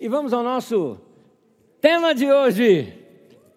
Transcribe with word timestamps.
E 0.00 0.08
vamos 0.08 0.32
ao 0.32 0.42
nosso 0.42 0.98
tema 1.78 2.14
de 2.14 2.24
hoje: 2.24 2.90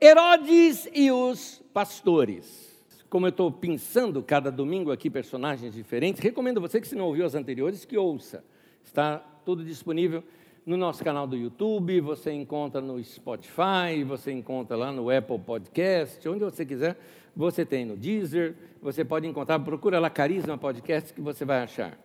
Herodes 0.02 0.90
e 0.94 1.10
os 1.10 1.64
pastores. 1.74 2.86
Como 3.10 3.26
eu 3.26 3.30
estou 3.30 3.50
pensando 3.50 4.22
cada 4.22 4.52
domingo 4.52 4.92
aqui 4.92 5.10
personagens 5.10 5.74
diferentes, 5.74 6.22
recomendo 6.22 6.60
você 6.60 6.82
que 6.82 6.88
se 6.90 6.96
não 6.96 7.06
ouviu 7.06 7.26
as 7.26 7.34
anteriores 7.34 7.86
que 7.86 7.98
ouça. 7.98 8.44
Está 8.84 9.20
tudo 9.46 9.64
disponível 9.64 10.22
no 10.66 10.76
nosso 10.76 11.02
canal 11.02 11.26
do 11.26 11.38
YouTube, 11.38 12.02
você 12.02 12.34
encontra 12.34 12.82
no 12.82 13.02
Spotify, 13.02 14.04
você 14.06 14.34
encontra 14.34 14.76
lá 14.76 14.92
no 14.92 15.10
Apple 15.10 15.40
Podcast, 15.40 16.28
onde 16.28 16.44
você 16.44 16.66
quiser, 16.66 16.98
você 17.34 17.66
tem 17.66 17.86
no 17.86 17.96
Deezer, 17.96 18.54
você 18.82 19.06
pode 19.06 19.26
encontrar, 19.26 19.60
procura 19.60 19.98
lá 19.98 20.10
Carisma 20.10 20.58
Podcast 20.58 21.14
que 21.14 21.22
você 21.22 21.46
vai 21.46 21.64
achar. 21.64 21.98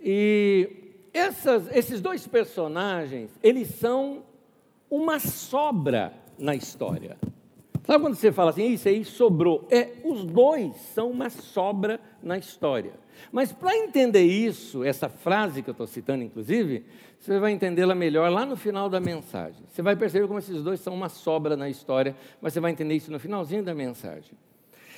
E 0.00 0.89
essas, 1.12 1.74
esses 1.74 2.00
dois 2.00 2.26
personagens, 2.26 3.30
eles 3.42 3.68
são 3.68 4.22
uma 4.90 5.18
sobra 5.18 6.12
na 6.38 6.54
história. 6.54 7.16
Sabe 7.84 8.04
quando 8.04 8.14
você 8.14 8.30
fala 8.30 8.50
assim, 8.50 8.72
isso 8.72 8.88
aí 8.88 9.04
sobrou? 9.04 9.66
É, 9.70 9.90
os 10.04 10.24
dois 10.24 10.76
são 10.94 11.10
uma 11.10 11.30
sobra 11.30 12.00
na 12.22 12.38
história. 12.38 12.92
Mas 13.32 13.52
para 13.52 13.76
entender 13.76 14.22
isso, 14.22 14.84
essa 14.84 15.08
frase 15.08 15.62
que 15.62 15.70
eu 15.70 15.72
estou 15.72 15.86
citando, 15.86 16.22
inclusive, 16.22 16.84
você 17.18 17.38
vai 17.38 17.52
entendê-la 17.52 17.94
melhor 17.94 18.30
lá 18.30 18.46
no 18.46 18.56
final 18.56 18.88
da 18.88 19.00
mensagem. 19.00 19.64
Você 19.68 19.82
vai 19.82 19.96
perceber 19.96 20.26
como 20.26 20.38
esses 20.38 20.62
dois 20.62 20.80
são 20.80 20.94
uma 20.94 21.08
sobra 21.08 21.56
na 21.56 21.68
história, 21.68 22.16
mas 22.40 22.52
você 22.52 22.60
vai 22.60 22.70
entender 22.70 22.94
isso 22.94 23.10
no 23.10 23.18
finalzinho 23.18 23.62
da 23.62 23.74
mensagem. 23.74 24.32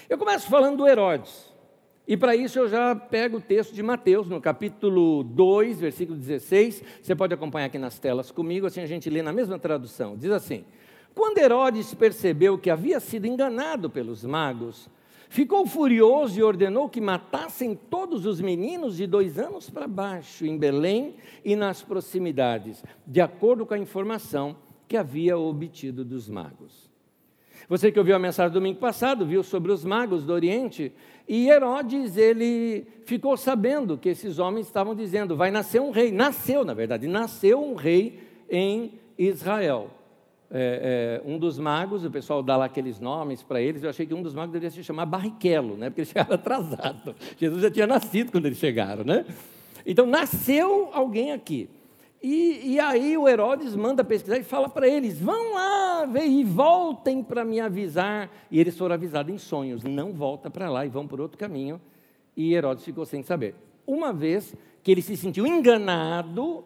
Eu 0.08 0.18
começo 0.18 0.48
falando 0.48 0.76
do 0.76 0.86
Herodes. 0.86 1.51
E 2.12 2.16
para 2.18 2.36
isso 2.36 2.58
eu 2.58 2.68
já 2.68 2.94
pego 2.94 3.38
o 3.38 3.40
texto 3.40 3.72
de 3.72 3.82
Mateus, 3.82 4.28
no 4.28 4.38
capítulo 4.38 5.24
2, 5.24 5.80
versículo 5.80 6.18
16. 6.18 6.84
Você 7.00 7.16
pode 7.16 7.32
acompanhar 7.32 7.68
aqui 7.68 7.78
nas 7.78 7.98
telas 7.98 8.30
comigo, 8.30 8.66
assim 8.66 8.82
a 8.82 8.86
gente 8.86 9.08
lê 9.08 9.22
na 9.22 9.32
mesma 9.32 9.58
tradução. 9.58 10.14
Diz 10.14 10.30
assim: 10.30 10.62
Quando 11.14 11.38
Herodes 11.38 11.94
percebeu 11.94 12.58
que 12.58 12.68
havia 12.68 13.00
sido 13.00 13.26
enganado 13.26 13.88
pelos 13.88 14.26
magos, 14.26 14.90
ficou 15.30 15.66
furioso 15.66 16.38
e 16.38 16.42
ordenou 16.42 16.86
que 16.86 17.00
matassem 17.00 17.74
todos 17.74 18.26
os 18.26 18.42
meninos 18.42 18.98
de 18.98 19.06
dois 19.06 19.38
anos 19.38 19.70
para 19.70 19.88
baixo, 19.88 20.44
em 20.44 20.58
Belém 20.58 21.14
e 21.42 21.56
nas 21.56 21.80
proximidades, 21.80 22.84
de 23.06 23.22
acordo 23.22 23.64
com 23.64 23.72
a 23.72 23.78
informação 23.78 24.54
que 24.86 24.98
havia 24.98 25.38
obtido 25.38 26.04
dos 26.04 26.28
magos. 26.28 26.92
Você 27.68 27.90
que 27.90 27.98
ouviu 27.98 28.14
a 28.14 28.18
mensagem 28.18 28.52
domingo 28.52 28.78
passado, 28.78 29.24
viu 29.24 29.42
sobre 29.42 29.72
os 29.72 29.84
magos 29.84 30.24
do 30.24 30.32
Oriente, 30.32 30.92
e 31.28 31.48
Herodes, 31.48 32.16
ele 32.16 32.86
ficou 33.04 33.36
sabendo 33.36 33.96
que 33.96 34.08
esses 34.08 34.38
homens 34.38 34.66
estavam 34.66 34.94
dizendo: 34.94 35.36
vai 35.36 35.50
nascer 35.50 35.80
um 35.80 35.90
rei. 35.90 36.12
Nasceu, 36.12 36.64
na 36.64 36.74
verdade, 36.74 37.06
nasceu 37.06 37.62
um 37.62 37.74
rei 37.74 38.20
em 38.50 38.98
Israel. 39.18 39.90
É, 40.54 41.20
é, 41.24 41.30
um 41.30 41.38
dos 41.38 41.58
magos, 41.58 42.04
o 42.04 42.10
pessoal 42.10 42.42
dá 42.42 42.58
lá 42.58 42.66
aqueles 42.66 43.00
nomes 43.00 43.42
para 43.42 43.58
eles, 43.58 43.82
eu 43.82 43.88
achei 43.88 44.04
que 44.04 44.12
um 44.12 44.22
dos 44.22 44.34
magos 44.34 44.52
deveria 44.52 44.70
se 44.70 44.84
chamar 44.84 45.06
Barrichello, 45.06 45.78
né? 45.78 45.88
porque 45.88 46.02
eles 46.02 46.08
chegaram 46.12 46.34
atrasados. 46.34 47.14
Jesus 47.38 47.62
já 47.62 47.70
tinha 47.70 47.86
nascido 47.86 48.30
quando 48.30 48.44
eles 48.44 48.58
chegaram. 48.58 49.02
Né? 49.02 49.24
Então, 49.86 50.04
nasceu 50.04 50.90
alguém 50.92 51.32
aqui. 51.32 51.70
E, 52.22 52.74
e, 52.74 52.80
aí 52.80 53.18
o 53.18 53.28
Herodes 53.28 53.74
manda 53.74 54.04
pesquisar 54.04 54.38
e 54.38 54.44
fala 54.44 54.68
para 54.68 54.86
eles: 54.86 55.18
vão 55.18 55.54
lá 55.54 56.06
ver 56.06 56.26
e 56.26 56.44
voltem 56.44 57.22
para 57.22 57.44
me 57.44 57.58
avisar. 57.58 58.30
E 58.48 58.60
eles 58.60 58.78
foram 58.78 58.94
avisados 58.94 59.34
em 59.34 59.38
sonhos: 59.38 59.82
não 59.82 60.12
volta 60.12 60.48
para 60.48 60.70
lá 60.70 60.86
e 60.86 60.88
vão 60.88 61.06
por 61.06 61.20
outro 61.20 61.36
caminho. 61.36 61.80
E 62.36 62.54
Herodes 62.54 62.84
ficou 62.84 63.04
sem 63.04 63.24
saber. 63.24 63.56
Uma 63.84 64.12
vez 64.12 64.54
que 64.84 64.92
ele 64.92 65.02
se 65.02 65.16
sentiu 65.16 65.44
enganado, 65.44 66.64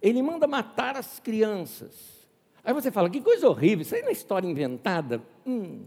ele 0.00 0.22
manda 0.22 0.46
matar 0.46 0.96
as 0.96 1.18
crianças. 1.18 2.28
Aí 2.62 2.72
você 2.72 2.92
fala: 2.92 3.10
que 3.10 3.20
coisa 3.20 3.48
horrível, 3.48 3.82
isso 3.82 3.96
aí 3.96 4.02
não 4.02 4.08
é 4.08 4.12
história 4.12 4.46
inventada. 4.46 5.20
Hum, 5.44 5.86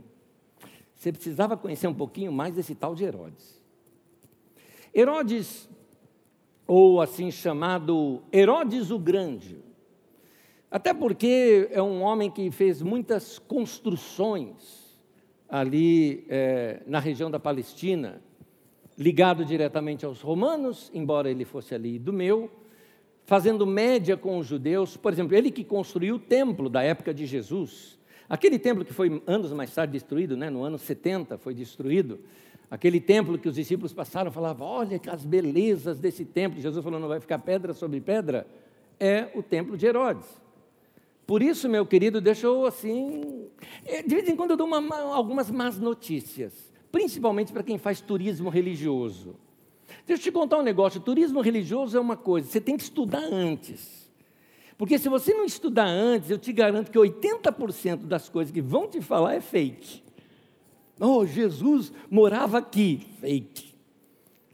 você 0.93 1.13
precisava 1.13 1.55
conhecer 1.55 1.87
um 1.87 1.93
pouquinho 1.93 2.33
mais 2.33 2.53
desse 2.53 2.75
tal 2.75 2.93
de 2.93 3.05
Herodes. 3.05 3.61
Herodes 4.93 5.69
ou 6.67 7.01
assim 7.01 7.29
chamado 7.29 8.21
Herodes 8.31 8.91
o 8.91 8.99
Grande. 8.99 9.63
Até 10.69 10.93
porque 10.93 11.69
é 11.71 11.81
um 11.81 12.01
homem 12.01 12.29
que 12.29 12.49
fez 12.51 12.81
muitas 12.81 13.39
construções 13.39 14.97
ali 15.47 16.25
é, 16.27 16.81
na 16.87 16.99
região 16.99 17.29
da 17.29 17.39
Palestina, 17.39 18.21
ligado 18.97 19.45
diretamente 19.45 20.05
aos 20.05 20.21
romanos, 20.21 20.89
embora 20.93 21.29
ele 21.29 21.45
fosse 21.45 21.75
ali 21.75 21.99
do 21.99 22.11
meu, 22.11 22.49
fazendo 23.25 23.65
média 23.65 24.17
com 24.17 24.37
os 24.37 24.47
judeus. 24.47 24.97
Por 24.97 25.13
exemplo, 25.13 25.35
ele 25.35 25.51
que 25.51 25.63
construiu 25.63 26.15
o 26.15 26.19
templo 26.19 26.69
da 26.69 26.81
época 26.81 27.13
de 27.13 27.25
Jesus. 27.25 27.99
Aquele 28.27 28.57
templo 28.57 28.83
que 28.83 28.93
foi 28.93 29.21
anos 29.27 29.51
mais 29.53 29.73
tarde 29.73 29.93
destruído, 29.93 30.35
né, 30.35 30.49
no 30.49 30.63
ano 30.63 30.77
70 30.77 31.37
foi 31.37 31.53
destruído, 31.53 32.19
Aquele 32.69 32.99
templo 32.99 33.37
que 33.37 33.47
os 33.47 33.55
discípulos 33.55 33.93
passaram, 33.93 34.31
falavam: 34.31 34.67
olha 34.67 34.99
as 35.07 35.23
belezas 35.23 35.99
desse 35.99 36.25
templo. 36.25 36.59
Jesus 36.59 36.83
falou: 36.83 36.99
não 36.99 37.07
vai 37.07 37.19
ficar 37.19 37.39
pedra 37.39 37.73
sobre 37.73 38.01
pedra. 38.01 38.47
É 38.99 39.29
o 39.35 39.43
templo 39.43 39.77
de 39.77 39.85
Herodes. 39.85 40.27
Por 41.27 41.41
isso, 41.41 41.67
meu 41.67 41.85
querido, 41.85 42.21
deixa 42.21 42.47
eu 42.47 42.65
assim. 42.65 43.47
É, 43.85 44.01
de 44.01 44.15
vez 44.15 44.29
em 44.29 44.35
quando 44.35 44.51
eu 44.51 44.57
dou 44.57 44.67
uma, 44.67 44.95
algumas 45.13 45.49
más 45.49 45.79
notícias, 45.79 46.71
principalmente 46.91 47.51
para 47.51 47.63
quem 47.63 47.77
faz 47.77 48.01
turismo 48.01 48.49
religioso. 48.49 49.35
Deixa 50.05 50.21
eu 50.21 50.23
te 50.23 50.31
contar 50.31 50.57
um 50.57 50.63
negócio: 50.63 51.01
turismo 51.01 51.41
religioso 51.41 51.97
é 51.97 51.99
uma 51.99 52.17
coisa, 52.17 52.49
você 52.49 52.61
tem 52.61 52.77
que 52.77 52.83
estudar 52.83 53.23
antes. 53.23 54.05
Porque 54.77 54.99
se 54.99 55.07
você 55.07 55.33
não 55.33 55.45
estudar 55.45 55.87
antes, 55.87 56.29
eu 56.29 56.37
te 56.37 56.51
garanto 56.51 56.91
que 56.91 56.99
80% 56.99 58.05
das 58.05 58.27
coisas 58.27 58.51
que 58.51 58.61
vão 58.61 58.89
te 58.89 59.01
falar 59.01 59.35
é 59.35 59.41
fake. 59.41 60.04
Oh, 60.99 61.25
Jesus 61.25 61.91
morava 62.09 62.57
aqui. 62.57 63.05
Fake. 63.19 63.75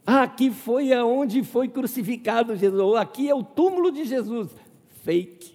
Ah, 0.04 0.22
aqui 0.22 0.50
foi 0.50 0.92
aonde 0.92 1.44
foi 1.44 1.68
crucificado 1.68 2.56
Jesus. 2.56 2.80
Ou 2.80 2.96
aqui 2.96 3.28
é 3.28 3.34
o 3.34 3.44
túmulo 3.44 3.92
de 3.92 4.04
Jesus. 4.04 4.50
Fake. 5.04 5.52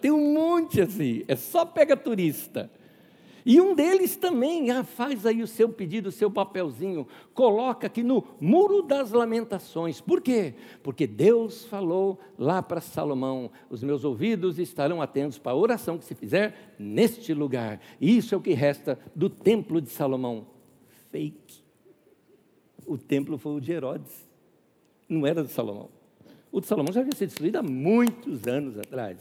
Tem 0.00 0.10
um 0.10 0.34
monte 0.34 0.80
assim. 0.80 1.22
É 1.28 1.36
só 1.36 1.64
pega 1.64 1.96
turista. 1.96 2.70
E 3.44 3.60
um 3.60 3.74
deles 3.74 4.16
também, 4.16 4.70
ah, 4.70 4.84
faz 4.84 5.24
aí 5.24 5.42
o 5.42 5.46
seu 5.46 5.68
pedido, 5.68 6.08
o 6.08 6.12
seu 6.12 6.30
papelzinho, 6.30 7.06
coloca 7.34 7.86
aqui 7.86 8.02
no 8.02 8.24
Muro 8.40 8.82
das 8.82 9.12
Lamentações. 9.12 10.00
Por 10.00 10.20
quê? 10.20 10.54
Porque 10.82 11.06
Deus 11.06 11.64
falou 11.64 12.18
lá 12.38 12.62
para 12.62 12.80
Salomão: 12.80 13.50
os 13.68 13.82
meus 13.82 14.04
ouvidos 14.04 14.58
estarão 14.58 15.00
atentos 15.00 15.38
para 15.38 15.52
a 15.52 15.56
oração 15.56 15.98
que 15.98 16.04
se 16.04 16.14
fizer 16.14 16.74
neste 16.78 17.32
lugar. 17.32 17.80
Isso 18.00 18.34
é 18.34 18.38
o 18.38 18.42
que 18.42 18.52
resta 18.52 18.98
do 19.14 19.30
templo 19.30 19.80
de 19.80 19.88
Salomão. 19.88 20.46
Fake. 21.10 21.62
O 22.86 22.98
templo 22.98 23.38
foi 23.38 23.52
o 23.56 23.60
de 23.60 23.72
Herodes, 23.72 24.28
não 25.08 25.26
era 25.26 25.42
de 25.42 25.50
Salomão. 25.50 25.88
O 26.52 26.60
de 26.60 26.66
Salomão 26.66 26.92
já 26.92 27.00
havia 27.00 27.14
sido 27.14 27.28
destruído 27.28 27.56
há 27.56 27.62
muitos 27.62 28.46
anos 28.46 28.78
atrás. 28.78 29.18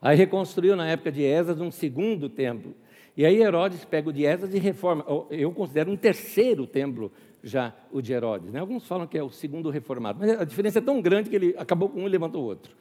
Aí 0.00 0.16
reconstruiu 0.16 0.76
na 0.76 0.86
época 0.86 1.10
de 1.10 1.24
Esas 1.24 1.60
um 1.60 1.70
segundo 1.70 2.28
templo. 2.28 2.74
E 3.18 3.26
aí 3.26 3.42
Herodes 3.42 3.84
pega 3.84 4.10
o 4.10 4.12
de 4.12 4.24
Esdras 4.24 4.54
e 4.54 4.60
reforma. 4.60 5.04
Eu 5.28 5.50
considero 5.50 5.90
um 5.90 5.96
terceiro 5.96 6.68
templo 6.68 7.10
já 7.42 7.74
o 7.90 8.00
de 8.00 8.12
Herodes. 8.12 8.52
Né? 8.52 8.60
Alguns 8.60 8.86
falam 8.86 9.08
que 9.08 9.18
é 9.18 9.22
o 9.24 9.28
segundo 9.28 9.70
reformado, 9.70 10.20
mas 10.20 10.40
a 10.40 10.44
diferença 10.44 10.78
é 10.78 10.80
tão 10.80 11.02
grande 11.02 11.28
que 11.28 11.34
ele 11.34 11.52
acabou 11.58 11.88
com 11.88 12.02
um 12.02 12.06
e 12.06 12.08
levantou 12.08 12.44
o 12.44 12.46
outro. 12.46 12.72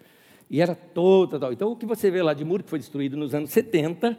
E 0.47 0.61
era 0.61 0.75
todo 0.75 1.39
tal. 1.39 1.51
Então 1.51 1.71
o 1.71 1.75
que 1.75 1.87
você 1.87 2.11
vê 2.11 2.21
lá 2.21 2.35
de 2.35 2.45
muro 2.45 2.63
que 2.63 2.69
foi 2.69 2.77
destruído 2.77 3.17
nos 3.17 3.33
anos 3.33 3.49
70 3.49 4.15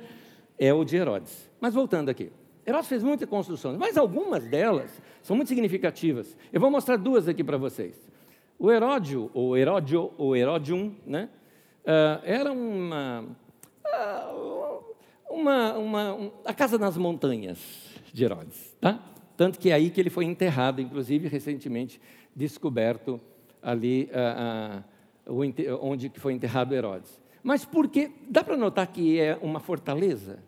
é 0.58 0.74
o 0.74 0.82
de 0.82 0.96
Herodes. 0.96 1.48
Mas 1.60 1.72
voltando 1.72 2.08
aqui. 2.08 2.32
Herodes 2.66 2.88
fez 2.88 3.04
muitas 3.04 3.28
construções, 3.28 3.78
mas 3.78 3.96
algumas 3.96 4.44
delas 4.44 5.00
são 5.22 5.36
muito 5.36 5.46
significativas. 5.46 6.36
Eu 6.52 6.60
vou 6.60 6.68
mostrar 6.68 6.96
duas 6.96 7.28
aqui 7.28 7.44
para 7.44 7.56
vocês. 7.56 7.94
O 8.58 8.72
Heródio, 8.72 9.30
ou 9.32 9.56
Heródio, 9.56 10.10
ou 10.18 10.34
Heródium, 10.34 10.96
né, 11.06 11.28
uh, 11.84 12.20
era 12.24 12.50
uma, 12.50 13.24
uh, 13.86 14.57
uma, 15.30 15.74
uma 15.74 16.14
um, 16.14 16.30
a 16.44 16.54
casa 16.54 16.78
nas 16.78 16.96
montanhas 16.96 17.58
de 18.12 18.24
Herodes, 18.24 18.76
tá? 18.80 19.02
Tanto 19.36 19.58
que 19.58 19.70
é 19.70 19.74
aí 19.74 19.90
que 19.90 20.00
ele 20.00 20.10
foi 20.10 20.24
enterrado, 20.24 20.80
inclusive 20.80 21.28
recentemente 21.28 22.00
descoberto 22.34 23.20
ali 23.62 24.10
uh, 24.12 25.32
uh, 25.32 25.80
onde 25.80 26.10
foi 26.16 26.32
enterrado 26.32 26.74
Herodes. 26.74 27.20
Mas 27.42 27.64
porque 27.64 28.10
dá 28.28 28.42
para 28.42 28.56
notar 28.56 28.86
que 28.88 29.20
é 29.20 29.38
uma 29.40 29.60
fortaleza, 29.60 30.42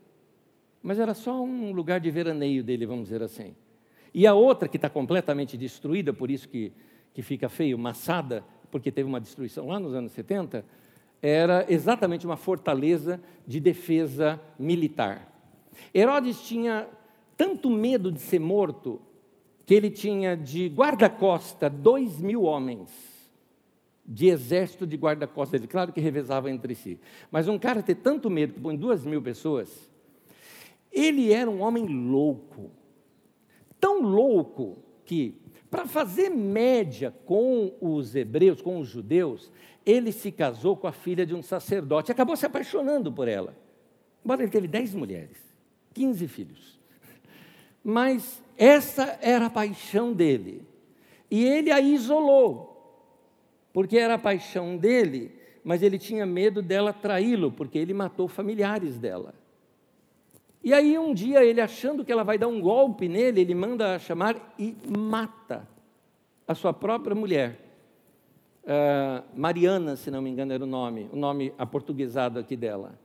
mas 0.83 0.99
era 0.99 1.15
só 1.15 1.41
um 1.43 1.73
lugar 1.73 2.01
de 2.01 2.11
veraneio 2.11 2.65
dele, 2.65 2.87
vamos 2.87 3.05
dizer 3.05 3.23
assim. 3.23 3.55
E 4.13 4.27
a 4.27 4.35
outra 4.35 4.69
que 4.69 4.77
está 4.77 4.91
completamente 4.91 5.57
destruída, 5.57 6.13
por 6.13 6.31
isso 6.31 6.49
que, 6.49 6.73
que 7.15 7.23
fica 7.23 7.49
feio, 7.49 7.79
massada, 7.79 8.45
porque 8.71 8.91
teve 8.91 9.09
uma 9.09 9.21
destruição 9.21 9.69
lá 9.69 9.79
nos 9.79 9.95
anos 9.95 10.13
70, 10.13 10.65
era 11.23 11.67
exatamente 11.69 12.27
uma 12.27 12.37
fortaleza 12.37 13.21
de 13.47 13.61
defesa 13.61 14.41
militar. 14.59 15.31
Herodes 15.95 16.41
tinha 16.43 16.89
tanto 17.37 17.71
medo 17.71 18.11
de 18.11 18.21
ser 18.21 18.39
morto 18.39 19.01
que 19.65 19.75
ele 19.75 19.91
tinha 19.91 20.37
de 20.37 20.69
guarda-costa 20.69 21.71
dois 21.71 22.21
mil 22.21 22.43
homens. 22.43 22.91
de 24.13 24.27
exército 24.27 24.87
de 24.87 24.97
guarda-costas 24.97 25.61
dele. 25.61 25.71
Claro 25.71 25.93
que 25.93 26.01
revezava 26.01 26.51
entre 26.51 26.75
si. 26.75 26.99
Mas 27.31 27.47
um 27.47 27.57
cara 27.57 27.81
ter 27.81 27.95
tanto 27.95 28.29
medo 28.29 28.55
que 28.55 28.61
põe 28.61 28.77
duas 28.77 29.05
mil 29.07 29.23
pessoas, 29.23 29.89
ele 30.91 31.33
era 31.33 31.49
um 31.49 31.61
homem 31.61 31.87
louco. 31.87 32.73
Tão 33.79 34.03
louco 34.03 34.79
que, 35.05 35.41
para 35.71 35.87
fazer 35.87 36.29
média 36.29 37.15
com 37.25 37.73
os 37.81 38.17
hebreus, 38.17 38.61
com 38.61 38.81
os 38.81 38.89
judeus, 38.89 39.53
ele 39.91 40.13
se 40.13 40.31
casou 40.31 40.77
com 40.77 40.87
a 40.87 40.93
filha 40.93 41.27
de 41.27 41.35
um 41.35 41.43
sacerdote. 41.43 42.13
Acabou 42.13 42.37
se 42.37 42.47
apaixonando 42.47 43.13
por 43.13 43.29
ela. 43.29 43.57
Embora 44.25 44.43
ele 44.43 44.51
teve 44.51 44.69
dez 44.69 44.95
mulheres, 44.95 45.39
quinze 45.95 46.29
filhos. 46.29 46.79
Mas 47.83 48.43
essa 48.57 49.19
era 49.23 49.47
a 49.47 49.51
paixão 49.51 50.13
dele. 50.13 50.67
E 51.31 51.45
ele 51.45 51.71
a 51.71 51.81
isolou 51.81 52.71
porque 53.73 53.97
era 53.97 54.15
a 54.15 54.19
paixão 54.19 54.77
dele, 54.77 55.33
mas 55.63 55.83
ele 55.83 55.99
tinha 55.99 56.27
medo 56.27 56.63
dela 56.63 56.93
traí-lo, 56.93 57.53
porque 57.53 57.79
ele 57.79 57.95
matou 57.95 58.27
familiares 58.29 58.99
dela. 58.99 59.35
E 60.63 60.75
aí 60.75 60.99
um 60.99 61.15
dia 61.15 61.45
ele 61.45 61.61
achando 61.61 62.05
que 62.05 62.13
ela 62.13 62.25
vai 62.25 62.37
dar 62.37 62.49
um 62.49 62.61
golpe 62.61 63.09
nele, 63.09 63.41
ele 63.41 63.55
manda 63.55 63.99
chamar 63.99 64.55
e 64.59 64.77
mata 64.87 65.67
a 66.47 66.55
sua 66.55 66.73
própria 66.73 67.15
mulher. 67.15 67.70
Uh, 68.71 69.25
Mariana, 69.35 69.97
se 69.97 70.13
não 70.13 70.23
me 70.23 70.31
engano, 70.31 70.53
era 70.53 70.63
o 70.63 70.67
nome, 70.67 71.09
o 71.13 71.17
nome 71.17 71.53
aportuguesado 71.59 72.39
aqui 72.39 72.55
dela. 72.55 72.97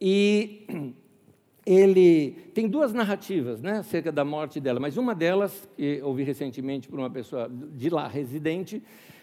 E 0.00 0.66
ele 1.64 2.32
tem 2.52 2.66
duas 2.66 2.92
narrativas 2.92 3.62
né, 3.62 3.78
acerca 3.78 4.10
da 4.10 4.24
morte 4.24 4.58
dela, 4.58 4.80
mas 4.80 4.96
uma 4.96 5.14
delas, 5.14 5.68
que 5.76 6.02
ouvi 6.02 6.24
recentemente 6.24 6.88
por 6.88 6.98
uma 6.98 7.08
pessoa 7.08 7.48
de 7.48 7.88
lá 7.88 8.08
residente, 8.08 8.82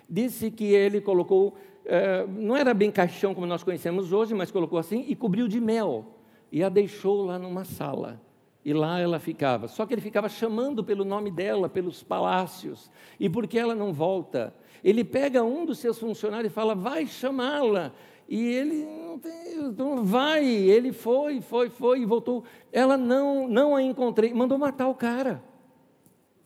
disse 0.10 0.50
que 0.50 0.64
ele 0.64 1.02
colocou, 1.02 1.58
é, 1.84 2.26
não 2.26 2.56
era 2.56 2.74
bem 2.74 2.90
caixão 2.90 3.36
como 3.36 3.46
nós 3.46 3.62
conhecemos 3.62 4.14
hoje, 4.14 4.34
mas 4.34 4.52
colocou 4.52 4.80
assim 4.80 5.04
e 5.10 5.14
cobriu 5.14 5.46
de 5.46 5.60
mel 5.60 6.06
e 6.54 6.64
a 6.64 6.70
deixou 6.70 7.26
lá 7.26 7.38
numa 7.38 7.66
sala. 7.66 8.22
E 8.64 8.74
lá 8.74 8.98
ela 8.98 9.20
ficava. 9.20 9.68
Só 9.68 9.86
que 9.86 9.94
ele 9.94 10.02
ficava 10.02 10.30
chamando 10.30 10.86
pelo 10.86 11.04
nome 11.04 11.30
dela, 11.30 11.68
pelos 11.68 12.02
palácios. 12.02 12.90
E 13.20 13.30
por 13.30 13.46
que 13.46 13.60
ela 13.60 13.76
não 13.76 13.94
volta? 13.94 14.56
Ele 14.86 15.04
pega 15.04 15.44
um 15.44 15.66
dos 15.66 15.80
seus 15.80 16.00
funcionários 16.00 16.50
e 16.50 16.56
fala: 16.56 16.74
vai 16.74 17.06
chamá-la. 17.08 17.92
E 18.30 18.42
ele 18.42 18.86
não, 18.86 19.20
tem, 19.20 20.04
vai. 20.04 20.46
Ele 20.46 20.94
foi, 20.94 21.42
foi, 21.42 21.70
foi 21.70 22.02
e 22.02 22.06
voltou. 22.06 22.46
Ela 22.72 22.96
não, 22.96 23.48
não 23.48 23.76
a 23.76 23.82
encontrei. 23.82 24.34
Mandou 24.34 24.58
matar 24.58 24.88
o 24.88 24.96
cara. 24.96 25.44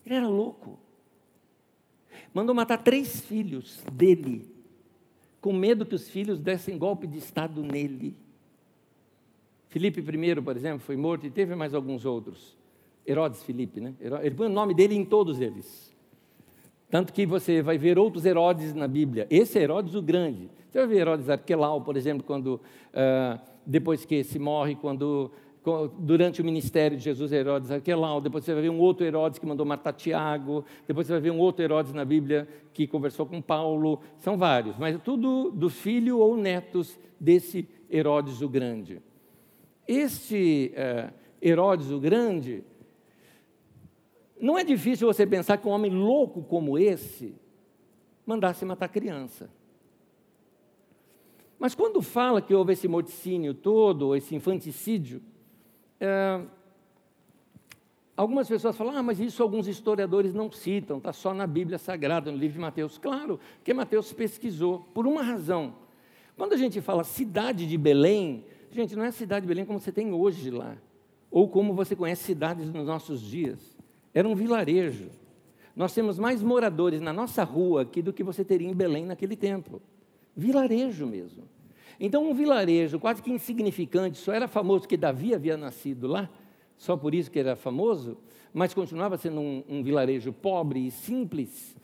Ele 0.06 0.16
era 0.16 0.28
louco 0.28 0.80
mandou 2.34 2.54
matar 2.54 2.78
três 2.78 3.22
filhos 3.22 3.84
dele, 3.92 4.50
com 5.42 5.54
medo 5.54 5.86
que 5.86 5.96
os 5.96 6.10
filhos 6.10 6.40
dessem 6.40 6.78
golpe 6.78 7.08
de 7.08 7.18
Estado 7.18 7.64
nele. 7.64 8.16
Filipe 9.70 10.02
I, 10.02 10.42
por 10.42 10.56
exemplo, 10.56 10.80
foi 10.80 10.98
morto 10.98 11.26
e 11.26 11.30
teve 11.30 11.56
mais 11.56 11.74
alguns 11.74 12.06
outros. 12.06 12.58
Herodes 13.06 13.44
Filipe, 13.44 13.80
né? 13.80 13.94
Ele 14.00 14.36
põe 14.36 14.48
o 14.48 14.50
nome 14.50 14.74
dele 14.74 14.96
em 14.96 15.06
todos 15.06 15.40
eles. 15.40 15.96
Tanto 16.90 17.14
que 17.14 17.26
você 17.26 17.62
vai 17.62 17.78
ver 17.78 18.00
outros 18.00 18.26
Herodes 18.26 18.74
na 18.74 18.88
Bíblia. 18.88 19.28
Esse 19.30 19.60
é 19.60 19.64
Herodes 19.64 19.94
o 19.94 20.02
Grande. 20.02 20.50
Você 20.70 20.80
vai 20.80 20.88
ver 20.88 20.98
Herodes 20.98 21.30
Arquelau, 21.30 21.82
por 21.82 21.96
exemplo, 21.96 22.24
quando 22.24 22.56
uh, 22.56 23.40
depois 23.66 24.06
que 24.06 24.24
se 24.24 24.40
morre, 24.40 24.76
quando 24.76 25.32
durante 26.00 26.42
o 26.42 26.46
ministério 26.46 26.98
de 26.98 27.04
Jesus, 27.04 27.32
Herodes 27.32 27.70
Arquelau, 27.70 28.22
depois 28.22 28.44
você 28.44 28.54
vai 28.54 28.64
ver 28.64 28.70
um 28.70 28.80
outro 28.80 29.06
Herodes 29.06 29.38
que 29.38 29.46
mandou 29.46 29.66
matar 29.66 29.94
Tiago, 29.94 30.64
depois 30.88 31.06
você 31.06 31.14
vai 31.14 31.22
ver 31.22 31.32
um 31.32 31.38
outro 31.38 31.64
Herodes 31.64 31.94
na 31.94 32.06
Bíblia 32.06 32.48
que 32.74 32.88
conversou 32.88 33.26
com 33.26 33.42
Paulo, 33.42 34.00
são 34.18 34.38
vários, 34.38 34.78
mas 34.78 34.96
é 34.96 34.98
tudo 34.98 35.52
do 35.52 35.70
filho 35.70 36.20
ou 36.20 36.38
netos 36.38 36.98
desse 37.20 37.68
Herodes 37.92 38.42
o 38.42 38.50
Grande. 38.50 39.02
Este 39.88 40.72
é, 40.76 41.10
Herodes 41.42 41.92
o 41.92 42.00
Grande, 42.00 42.64
não 44.40 44.58
é 44.58 44.64
difícil 44.64 45.08
você 45.08 45.26
pensar 45.26 45.58
que 45.58 45.68
um 45.68 45.72
homem 45.72 45.92
louco 45.92 46.42
como 46.44 46.78
esse 46.78 47.36
mandasse 48.26 48.64
matar 48.64 48.88
criança. 48.88 49.50
Mas 51.58 51.76
quando 51.76 52.02
fala 52.02 52.42
que 52.42 52.54
houve 52.54 52.74
esse 52.74 52.88
morticínio 52.88 53.54
todo, 53.54 54.16
esse 54.16 54.34
infanticídio, 54.34 55.22
é, 56.00 56.42
algumas 58.16 58.48
pessoas 58.48 58.78
falam, 58.78 58.96
ah, 58.96 59.04
mas 59.04 59.20
isso 59.20 59.44
alguns 59.44 59.68
historiadores 59.68 60.34
não 60.34 60.50
citam, 60.50 61.00
está 61.00 61.12
só 61.12 61.34
na 61.34 61.46
Bíblia 61.46 61.78
Sagrada, 61.78 62.32
no 62.32 62.38
livro 62.38 62.54
de 62.54 62.60
Mateus. 62.60 62.98
Claro, 62.98 63.40
porque 63.58 63.74
Mateus 63.74 64.14
pesquisou, 64.14 64.80
por 64.94 65.06
uma 65.06 65.22
razão. 65.22 65.76
Quando 66.38 66.54
a 66.54 66.58
gente 66.58 66.80
fala 66.80 67.04
cidade 67.04 67.68
de 67.68 67.78
Belém, 67.78 68.46
gente, 68.72 68.96
não 68.96 69.04
é 69.04 69.08
a 69.08 69.12
cidade 69.12 69.42
de 69.42 69.48
Belém 69.48 69.66
como 69.66 69.80
você 69.80 69.92
tem 69.92 70.14
hoje 70.14 70.50
lá, 70.50 70.78
ou 71.30 71.50
como 71.50 71.74
você 71.74 71.94
conhece 71.94 72.24
cidades 72.24 72.72
nos 72.72 72.88
nossos 72.88 73.22
dias. 73.22 73.79
Era 74.14 74.28
um 74.28 74.36
vilarejo. 74.36 75.10
Nós 75.76 75.94
temos 75.94 76.20
mais 76.20 76.42
moradores 76.44 77.00
na 77.00 77.14
nossa 77.14 77.44
rua 77.44 77.84
aqui 77.84 78.02
do 78.02 78.12
que 78.12 78.24
você 78.24 78.44
teria 78.44 78.68
em 78.68 78.74
Belém 78.74 79.06
naquele 79.06 79.36
tempo. 79.36 79.82
Vilarejo 80.36 81.06
mesmo. 81.06 81.44
Então, 82.00 82.30
um 82.30 82.34
vilarejo 82.34 83.00
quase 83.00 83.22
que 83.22 83.32
insignificante, 83.32 84.18
só 84.18 84.32
era 84.32 84.48
famoso 84.48 84.88
que 84.88 84.96
Davi 84.96 85.34
havia 85.34 85.58
nascido 85.58 86.08
lá, 86.08 86.30
só 86.78 86.96
por 86.96 87.14
isso 87.14 87.30
que 87.30 87.40
era 87.40 87.56
famoso, 87.56 88.18
mas 88.54 88.74
continuava 88.74 89.18
sendo 89.18 89.42
um, 89.42 89.64
um 89.68 89.84
vilarejo 89.84 90.32
pobre 90.32 90.88
e 90.88 90.92
simples. 90.92 91.76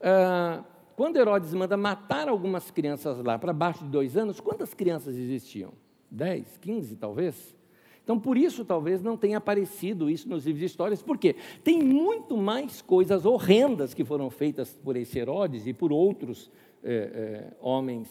Ah, 0.00 0.62
quando 0.94 1.16
Herodes 1.16 1.54
manda 1.54 1.76
matar 1.76 2.28
algumas 2.28 2.70
crianças 2.70 3.18
lá, 3.24 3.38
para 3.38 3.52
baixo 3.52 3.82
de 3.84 3.90
dois 3.90 4.16
anos, 4.16 4.40
quantas 4.40 4.74
crianças 4.74 5.16
existiam? 5.16 5.72
Dez, 6.10 6.58
quinze, 6.58 6.96
talvez? 6.96 7.56
Então, 8.04 8.18
por 8.18 8.36
isso, 8.36 8.64
talvez 8.64 9.00
não 9.00 9.16
tenha 9.16 9.38
aparecido 9.38 10.10
isso 10.10 10.28
nos 10.28 10.44
livros 10.44 10.60
de 10.60 10.66
histórias, 10.66 11.02
porque 11.02 11.36
tem 11.62 11.80
muito 11.80 12.36
mais 12.36 12.82
coisas 12.82 13.24
horrendas 13.24 13.94
que 13.94 14.04
foram 14.04 14.28
feitas 14.28 14.76
por 14.82 14.96
esse 14.96 15.18
Herodes 15.18 15.66
e 15.66 15.72
por 15.72 15.92
outros 15.92 16.50
é, 16.82 16.92
é, 16.92 17.56
homens 17.60 18.10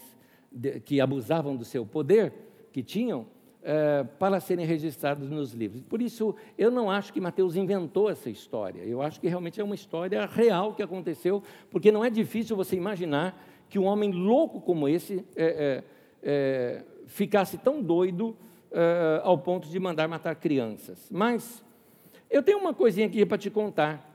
de, 0.50 0.80
que 0.80 0.98
abusavam 0.98 1.54
do 1.54 1.64
seu 1.64 1.84
poder, 1.84 2.32
que 2.72 2.82
tinham, 2.82 3.26
é, 3.62 4.02
para 4.18 4.40
serem 4.40 4.64
registrados 4.64 5.28
nos 5.28 5.52
livros. 5.52 5.82
Por 5.82 6.00
isso, 6.00 6.34
eu 6.56 6.70
não 6.70 6.90
acho 6.90 7.12
que 7.12 7.20
Mateus 7.20 7.54
inventou 7.54 8.08
essa 8.08 8.30
história. 8.30 8.80
Eu 8.82 9.02
acho 9.02 9.20
que 9.20 9.28
realmente 9.28 9.60
é 9.60 9.64
uma 9.64 9.74
história 9.74 10.24
real 10.24 10.72
que 10.74 10.82
aconteceu, 10.82 11.42
porque 11.70 11.92
não 11.92 12.02
é 12.02 12.08
difícil 12.08 12.56
você 12.56 12.76
imaginar 12.76 13.46
que 13.68 13.78
um 13.78 13.84
homem 13.84 14.10
louco 14.10 14.60
como 14.60 14.88
esse 14.88 15.24
ficasse 17.06 17.58
tão 17.58 17.82
doido 17.82 18.36
ao 19.22 19.38
ponto 19.38 19.68
de 19.68 19.78
mandar 19.78 20.08
matar 20.08 20.34
crianças. 20.36 21.08
Mas 21.10 21.62
eu 22.30 22.42
tenho 22.42 22.58
uma 22.58 22.72
coisinha 22.72 23.06
aqui 23.06 23.24
para 23.26 23.38
te 23.38 23.50
contar. 23.50 24.10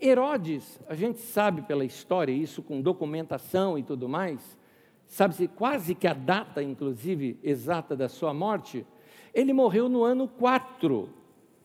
Herodes, 0.00 0.78
a 0.88 0.94
gente 0.94 1.18
sabe 1.18 1.62
pela 1.62 1.84
história, 1.84 2.32
isso 2.32 2.62
com 2.62 2.80
documentação 2.80 3.78
e 3.78 3.82
tudo 3.82 4.08
mais, 4.08 4.58
sabe-se 5.06 5.48
quase 5.48 5.94
que 5.94 6.06
a 6.06 6.12
data, 6.12 6.62
inclusive, 6.62 7.38
exata 7.42 7.96
da 7.96 8.08
sua 8.08 8.34
morte, 8.34 8.86
ele 9.32 9.52
morreu 9.52 9.88
no 9.88 10.04
ano 10.04 10.28
4 10.28 11.08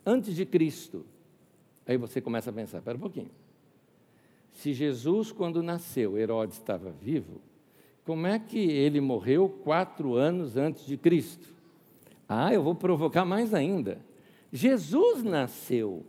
antes 0.05 0.35
de 0.35 0.45
Cristo. 0.45 1.05
Aí 1.85 1.97
você 1.97 2.21
começa 2.21 2.49
a 2.49 2.53
pensar, 2.53 2.77
espera 2.77 2.97
um 2.97 3.01
pouquinho. 3.01 3.31
Se 4.51 4.73
Jesus, 4.73 5.31
quando 5.31 5.61
nasceu, 5.61 6.17
Herodes 6.17 6.57
estava 6.57 6.89
vivo, 6.89 7.41
como 8.05 8.27
é 8.27 8.39
que 8.39 8.59
ele 8.59 8.99
morreu 8.99 9.49
quatro 9.49 10.15
anos 10.15 10.57
antes 10.57 10.85
de 10.85 10.97
Cristo? 10.97 11.60
Ah, 12.33 12.53
eu 12.53 12.63
vou 12.63 12.73
provocar 12.73 13.25
mais 13.25 13.53
ainda. 13.53 13.99
Jesus 14.53 15.21
nasceu 15.21 16.05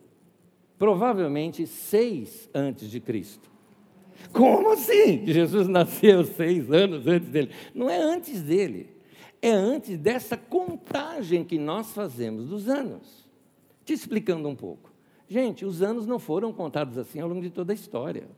provavelmente 0.79 1.67
seis 1.67 2.49
antes 2.55 2.89
de 2.89 3.01
Cristo. 3.01 3.51
Como 4.33 4.71
assim? 4.71 5.27
Jesus 5.27 5.67
nasceu 5.67 6.23
seis 6.23 6.71
anos 6.71 7.09
antes 7.09 7.29
dele. 7.29 7.51
Não 7.75 7.91
é 7.91 8.01
antes 8.01 8.41
dele, 8.41 8.91
é 9.43 9.51
antes 9.51 9.99
dessa 9.99 10.37
contagem 10.37 11.43
que 11.45 11.59
nós 11.59 11.93
fazemos 11.93 12.47
dos 12.47 12.69
anos. 12.69 13.29
Te 13.85 13.93
explicando 13.93 14.49
um 14.49 14.55
pouco. 14.55 14.93
Gente, 15.29 15.65
os 15.65 15.83
anos 15.83 16.07
não 16.07 16.21
foram 16.21 16.53
contados 16.53 16.99
assim 16.99 17.19
ao 17.19 17.29
longo 17.29 17.41
de 17.41 17.51
toda 17.51 17.73
a 17.73 17.75
história. 17.75 18.29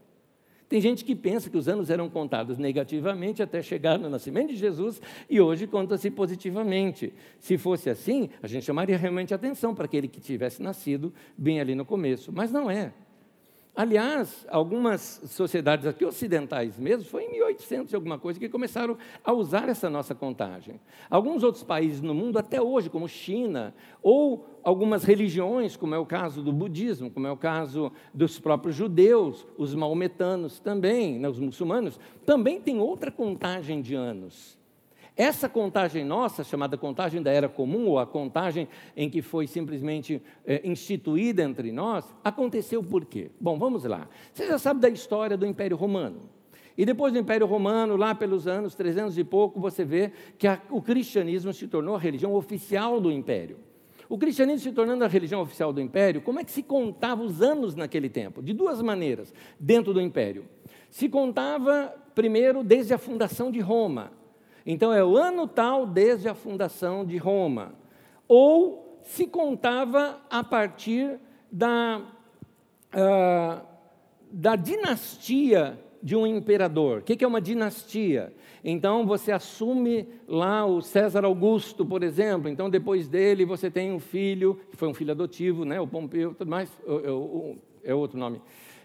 Tem 0.68 0.80
gente 0.80 1.04
que 1.04 1.14
pensa 1.14 1.50
que 1.50 1.56
os 1.56 1.68
anos 1.68 1.90
eram 1.90 2.09
contados 2.09 2.59
negativamente 2.59 3.42
até 3.42 3.62
chegar 3.62 3.99
no 3.99 4.09
nascimento 4.09 4.49
de 4.49 4.56
Jesus 4.56 5.00
e 5.28 5.40
hoje 5.40 5.66
conta-se 5.66 6.11
positivamente. 6.11 7.12
Se 7.38 7.59
fosse 7.59 7.90
assim, 7.90 8.30
a 8.42 8.47
gente 8.47 8.64
chamaria 8.64 8.97
realmente 8.97 9.35
atenção 9.35 9.75
para 9.75 9.85
aquele 9.85 10.09
que 10.09 10.21
tivesse 10.21 10.62
nascido 10.62 11.12
bem 11.37 11.61
ali 11.61 11.75
no 11.75 11.85
começo, 11.85 12.33
mas 12.33 12.50
não 12.50 12.71
é. 12.71 12.92
Aliás, 13.76 14.46
algumas 14.48 15.20
sociedades 15.26 15.84
aqui 15.84 16.04
ocidentais 16.04 16.78
mesmo, 16.78 17.04
foi 17.08 17.24
em 17.24 17.32
1800 17.32 17.92
e 17.92 17.96
alguma 17.96 18.16
coisa, 18.18 18.38
que 18.38 18.48
começaram 18.48 18.96
a 19.24 19.32
usar 19.32 19.68
essa 19.68 19.90
nossa 19.90 20.14
contagem. 20.14 20.80
Alguns 21.10 21.42
outros 21.42 21.64
países 21.64 22.00
no 22.00 22.14
mundo, 22.14 22.38
até 22.38 22.62
hoje, 22.62 22.88
como 22.88 23.08
China, 23.08 23.74
ou 24.00 24.46
algumas 24.62 25.02
religiões, 25.02 25.76
como 25.76 25.92
é 25.92 25.98
o 25.98 26.06
caso 26.06 26.40
do 26.40 26.52
budismo, 26.52 27.10
como 27.10 27.26
é 27.26 27.32
o 27.32 27.36
caso 27.36 27.90
dos 28.12 28.38
próprios 28.38 28.76
judeus, 28.76 29.44
os 29.58 29.74
maometanos 29.74 30.60
também, 30.60 31.18
né, 31.18 31.28
os 31.28 31.40
muçulmanos, 31.40 31.98
também 32.24 32.60
tem 32.60 32.78
outra 32.78 33.10
contagem 33.10 33.82
de 33.82 33.96
anos. 33.96 34.56
Essa 35.16 35.49
contagem 35.49 36.04
nossa, 36.04 36.42
chamada 36.42 36.76
contagem 36.76 37.23
da 37.23 37.30
era 37.30 37.49
comum, 37.49 37.87
ou 37.87 38.00
a 38.00 38.06
contagem 38.06 38.68
em 38.97 39.09
que 39.09 39.23
foi 39.23 39.47
simplesmente 39.47 40.21
é, 40.44 40.61
instituída 40.64 41.42
entre 41.42 41.71
nós, 41.71 42.04
aconteceu 42.25 42.83
por 42.83 43.04
quê? 43.04 43.30
Bom, 43.40 43.56
vamos 43.56 43.85
lá. 43.85 44.09
Você 44.33 44.47
já 44.47 44.59
sabe 44.59 44.80
da 44.80 44.88
história 44.88 45.37
do 45.37 45.47
Império 45.47 45.76
Romano. 45.76 46.28
E 46.76 46.85
depois 46.85 47.12
do 47.12 47.18
Império 47.21 47.47
Romano, 47.47 47.97
lá 47.97 48.12
pelos 48.12 48.49
anos 48.49 48.75
300 48.75 49.16
e 49.16 49.23
pouco, 49.23 49.61
você 49.61 49.85
vê 49.85 50.11
que 50.37 50.49
a, 50.49 50.61
o 50.68 50.83
cristianismo 50.83 51.52
se 51.52 51.68
tornou 51.68 51.94
a 51.94 51.99
religião 51.99 52.35
oficial 52.35 53.00
do 53.00 53.12
Império. 53.12 53.59
O 54.09 54.18
cristianismo 54.18 54.68
se 54.68 54.73
tornando 54.73 55.04
a 55.04 55.09
religião 55.09 55.40
oficial 55.40 55.73
do 55.73 55.80
Império, 55.80 56.21
como 56.21 56.40
é 56.40 56.44
que 56.44 56.50
se 56.50 56.62
contava 56.62 57.23
os 57.23 57.40
anos 57.40 57.76
naquele 57.76 58.09
tempo? 58.09 58.42
De 58.42 58.52
duas 58.52 58.83
maneiras, 58.83 59.33
dentro 59.61 59.94
do 59.94 60.00
Império. 60.00 60.44
Se 60.90 61.09
contava, 61.09 61.94
primeiro, 62.16 62.64
desde 62.64 62.92
a 62.92 62.99
fundação 62.99 63.52
de 63.52 63.61
Roma. 63.61 64.23
Então 64.66 64.92
é 64.92 65.04
o 65.04 65.16
ano 65.16 65.47
tal 65.47 65.87
desde 65.87 66.28
a 66.28 66.35
fundação 66.35 67.04
de 67.04 67.16
Roma. 67.16 67.75
Ou 68.26 69.00
se 69.02 69.26
contava 69.26 70.21
a 70.30 70.42
partir 70.42 71.18
da, 71.52 72.00
uh, 72.94 73.66
da 74.30 74.56
dinastia 74.56 75.78
de 76.02 76.16
um 76.16 76.26
imperador. 76.26 76.99
O 76.99 77.02
que 77.02 77.25
é 77.25 77.26
uma 77.26 77.40
dinastia? 77.40 78.33
Então 78.62 79.06
você 79.06 79.33
assume 79.33 80.09
lá 80.26 80.64
o 80.64 80.80
César 80.80 81.25
Augusto, 81.25 81.85
por 81.85 82.02
exemplo. 82.02 82.49
Então 82.49 82.71
depois 82.71 83.09
dele 83.09 83.44
você 83.44 83.71
tem 83.71 83.92
um 83.92 84.00
filho, 84.00 84.59
que 84.71 84.76
foi 84.76 84.88
um 84.88 84.94
filho 84.94 85.12
adotivo, 85.12 85.64
né? 85.64 85.78
o 85.80 85.87
Pompeu, 85.87 86.35
tudo 86.35 86.50
mais, 86.50 86.71
é 87.83 87.94
outro 87.94 88.18
nome 88.18 88.40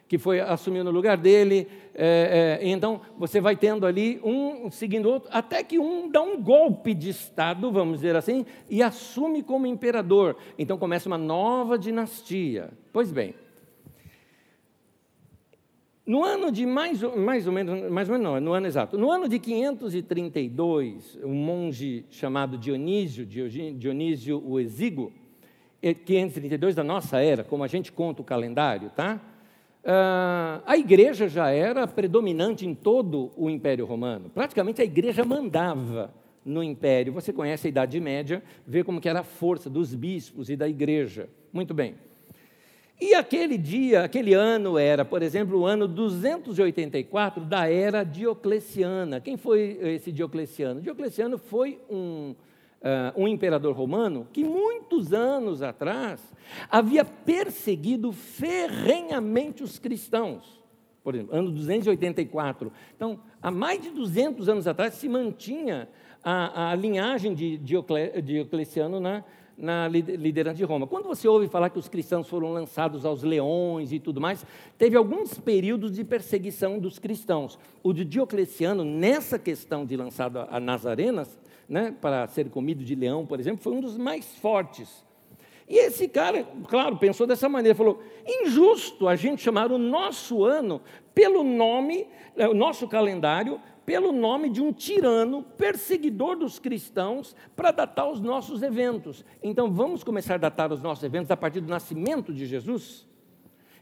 que 0.10 0.18
foi 0.18 0.40
assumindo 0.40 0.86
no 0.86 0.92
lugar 0.92 1.16
dele. 1.16 1.68
É, 1.94 2.60
é, 2.62 2.68
então, 2.68 3.00
você 3.16 3.40
vai 3.40 3.56
tendo 3.56 3.86
ali 3.86 4.20
um 4.24 4.72
seguindo 4.72 5.06
o 5.06 5.12
outro, 5.14 5.30
até 5.32 5.64
que 5.64 5.78
um 5.78 6.10
dá 6.10 6.20
um 6.20 6.42
golpe 6.42 6.96
de 6.96 7.12
Estado, 7.12 7.72
vamos 7.72 8.00
dizer 8.00 8.16
assim, 8.16 8.44
e 8.68 8.82
assume 8.82 9.44
como 9.44 9.68
imperador. 9.68 10.36
Então, 10.58 10.80
começa 10.80 11.08
uma 11.08 11.18
nova 11.18 11.78
dinastia. 11.78 12.72
Pois 12.92 13.12
bem, 13.12 13.36
no 16.08 16.24
ano 16.24 16.52
de 16.52 16.66
mais, 16.66 17.04
mais 17.16 17.46
ou 17.46 17.54
menos, 17.54 17.92
mais 17.92 18.10
ou 18.10 18.18
menos 18.18 18.34
não, 18.34 18.42
no 18.42 18.54
ano 18.54 18.66
exato, 18.66 18.98
no 18.98 19.12
ano 19.12 19.30
de 19.30 19.38
532, 19.38 21.20
um 21.24 21.36
monge 21.36 22.04
chamado 22.10 22.58
Dionísio, 22.58 23.28
Dionísio 23.28 24.42
o 24.44 24.60
Exíguo, 24.60 25.14
532 25.80 26.74
da 26.74 26.84
nossa 26.84 27.20
era, 27.20 27.44
como 27.44 27.64
a 27.64 27.68
gente 27.68 27.92
conta 27.92 28.24
o 28.24 28.26
calendário, 28.26 28.90
tá? 28.90 29.22
Uh, 29.84 30.62
a 30.66 30.78
igreja 30.78 31.30
já 31.30 31.50
era 31.50 31.88
predominante 31.88 32.66
em 32.66 32.76
todo 32.76 33.32
o 33.38 33.50
Império 33.50 33.86
Romano. 33.86 34.30
Praticamente 34.30 34.82
a 34.82 34.86
igreja 34.86 35.24
mandava 35.24 36.14
no 36.44 36.62
Império. 36.62 37.14
Você 37.14 37.32
conhece 37.32 37.68
a 37.68 37.70
Idade 37.70 38.00
Média, 38.00 38.44
vê 38.68 38.84
como 38.84 39.00
que 39.00 39.08
era 39.08 39.22
a 39.22 39.24
força 39.24 39.70
dos 39.70 39.96
bispos 39.96 40.50
e 40.50 40.56
da 40.56 40.68
igreja. 40.68 41.30
Muito 41.54 41.74
bem. 41.74 41.96
E 43.00 43.16
aquele 43.16 43.58
dia, 43.58 44.04
aquele 44.04 44.34
ano 44.34 44.78
era, 44.78 45.06
por 45.06 45.24
exemplo, 45.24 45.60
o 45.60 45.66
ano 45.66 45.88
284 45.88 47.46
da 47.46 47.72
era 47.72 48.04
diocleciana. 48.04 49.22
Quem 49.22 49.38
foi 49.38 49.80
esse 49.82 50.12
Diocleciano? 50.12 50.82
Diocleciano 50.82 51.38
foi 51.38 51.80
um 51.90 52.36
uh, 52.82 53.22
um 53.22 53.28
imperador 53.28 53.76
romano 53.76 54.28
que 54.32 54.44
muitos 54.44 55.14
anos 55.14 55.62
atrás 55.62 56.22
havia 56.70 57.06
perseguido 57.06 58.12
ferrenhamente 58.12 59.64
os 59.64 59.80
cristãos. 59.80 60.60
Por 61.04 61.16
exemplo, 61.16 61.36
ano 61.36 61.52
284. 61.52 62.72
Então, 62.96 63.20
há 63.42 63.50
mais 63.50 63.82
de 63.82 63.90
200 63.90 64.50
anos 64.50 64.68
atrás 64.68 64.94
se 64.96 65.08
mantinha 65.08 65.88
a, 66.24 66.72
a 66.72 66.76
linhagem 66.76 67.34
de 67.34 67.58
Diocle, 67.58 68.22
Diocleciano 68.22 69.00
na, 69.00 69.24
na 69.58 69.88
liderança 69.88 70.58
de 70.58 70.64
Roma. 70.66 70.86
Quando 70.86 71.06
você 71.06 71.28
ouve 71.28 71.48
falar 71.48 71.70
que 71.70 71.80
os 71.80 71.88
cristãos 71.88 72.28
foram 72.28 72.52
lançados 72.52 73.06
aos 73.06 73.24
leões 73.24 73.94
e 73.94 74.00
tudo 74.00 74.20
mais, 74.20 74.46
teve 74.78 74.98
alguns 74.98 75.40
períodos 75.40 75.94
de 75.94 76.04
perseguição 76.04 76.78
dos 76.78 77.00
cristãos. 77.00 77.58
O 77.82 77.94
de 77.94 78.04
Diocleciano, 78.04 78.84
nessa 78.84 79.40
questão 79.40 79.86
de 79.86 79.96
lançado 79.96 80.40
a 80.50 80.60
Nazarenas, 80.60 81.39
né, 81.70 81.96
para 82.02 82.28
ser 82.28 82.50
comido 82.50 82.84
de 82.84 82.96
leão, 82.96 83.26
por 83.26 83.40
exemplo, 83.40 83.62
foi 83.62 83.74
um 83.74 83.80
dos 83.80 83.98
mais 83.98 84.36
fortes. 84.38 85.06
E 85.68 85.78
esse 85.78 86.08
cara, 86.08 86.48
claro, 86.68 86.98
pensou 86.98 87.28
dessa 87.28 87.48
maneira, 87.48 87.78
falou: 87.78 88.02
injusto 88.26 89.08
a 89.08 89.16
gente 89.16 89.44
chamar 89.44 89.72
o 89.72 89.78
nosso 89.78 90.44
ano 90.44 90.82
pelo 91.14 91.44
nome, 91.44 92.08
é, 92.36 92.48
o 92.48 92.56
nosso 92.56 92.88
calendário, 92.88 93.62
pelo 93.86 94.12
nome 94.12 94.50
de 94.50 94.62
um 94.62 94.72
tirano 94.72 95.44
perseguidor 95.44 96.36
dos 96.38 96.58
cristãos 96.58 97.36
para 97.56 97.72
datar 97.72 98.10
os 98.10 98.20
nossos 98.20 98.64
eventos. 98.64 99.24
Então 99.44 99.72
vamos 99.72 100.04
começar 100.04 100.36
a 100.36 100.38
datar 100.38 100.72
os 100.72 100.82
nossos 100.82 101.04
eventos 101.04 101.30
a 101.30 101.38
partir 101.38 101.62
do 101.62 101.68
nascimento 101.68 102.34
de 102.34 102.48
Jesus? 102.48 103.09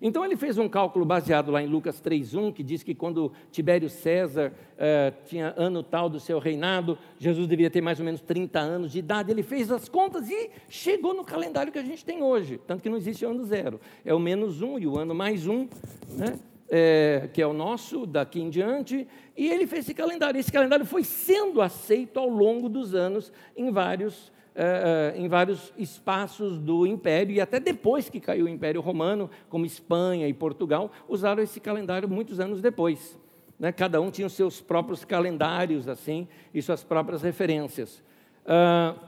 Então 0.02 0.24
ele 0.24 0.36
fez 0.36 0.58
um 0.58 0.70
cálculo 0.70 1.06
baseado 1.06 1.52
lá 1.52 1.62
em 1.62 1.68
Lucas 1.68 2.00
3:1, 2.00 2.54
que 2.54 2.64
diz 2.64 2.84
que 2.84 2.94
quando 2.94 3.32
Tibério 3.52 3.90
César 3.90 4.54
eh, 4.78 5.12
tinha 5.26 5.54
ano 5.58 5.82
tal 5.82 6.08
do 6.08 6.20
seu 6.20 6.38
reinado, 6.40 6.98
Jesus 7.18 7.48
devia 7.48 7.70
ter 7.70 7.82
mais 7.82 8.00
ou 8.00 8.06
menos 8.06 8.22
30 8.22 8.60
anos 8.60 8.92
de 8.92 9.00
idade. 9.00 9.32
Ele 9.32 9.44
fez 9.44 9.72
as 9.72 9.90
contas 9.90 10.30
e 10.30 10.50
chegou 10.70 11.14
no 11.14 11.24
calendário 11.24 11.72
que 11.72 11.80
a 11.80 11.84
gente 11.84 12.06
tem 12.06 12.22
hoje. 12.22 12.60
Tanto 12.68 12.84
que 12.84 12.90
não 12.90 12.98
existe 12.98 13.26
ano 13.26 13.44
zero. 13.44 13.80
É 14.06 14.14
o 14.14 14.20
menos 14.20 14.62
um 14.62 14.78
e 14.78 14.86
o 14.86 14.98
ano 14.98 15.16
mais 15.16 15.48
um, 15.48 15.68
né? 16.10 16.38
É, 16.70 17.30
que 17.34 17.42
é 17.42 17.48
o 17.48 17.54
nosso 17.54 18.06
daqui 18.06 18.42
em 18.42 18.50
diante, 18.50 19.08
e 19.38 19.48
ele 19.48 19.66
fez 19.66 19.86
esse 19.86 19.94
calendário. 19.94 20.38
Esse 20.38 20.52
calendário 20.52 20.86
foi 20.86 21.02
sendo 21.02 21.62
aceito 21.62 22.20
ao 22.20 22.28
longo 22.28 22.68
dos 22.68 22.94
anos 22.94 23.32
em 23.56 23.72
vários 23.72 24.34
é, 24.60 25.14
é, 25.16 25.22
em 25.22 25.28
vários 25.28 25.72
espaços 25.78 26.58
do 26.58 26.88
Império, 26.88 27.32
e 27.36 27.40
até 27.40 27.60
depois 27.60 28.10
que 28.10 28.20
caiu 28.20 28.48
o 28.48 28.50
Império 28.50 28.82
Romano, 28.82 29.30
como 29.50 29.68
Espanha 29.68 30.28
e 30.28 30.34
Portugal, 30.34 30.92
usaram 31.08 31.44
esse 31.44 31.60
calendário 31.60 32.10
muitos 32.10 32.40
anos 32.40 32.60
depois. 32.60 33.20
Né? 33.60 33.72
Cada 33.72 34.02
um 34.02 34.10
tinha 34.10 34.26
os 34.26 34.34
seus 34.34 34.60
próprios 34.60 35.06
calendários, 35.06 35.88
assim, 35.88 36.28
e 36.52 36.60
suas 36.60 36.84
próprias 36.84 37.22
referências. 37.22 38.02
Uh, 38.48 39.00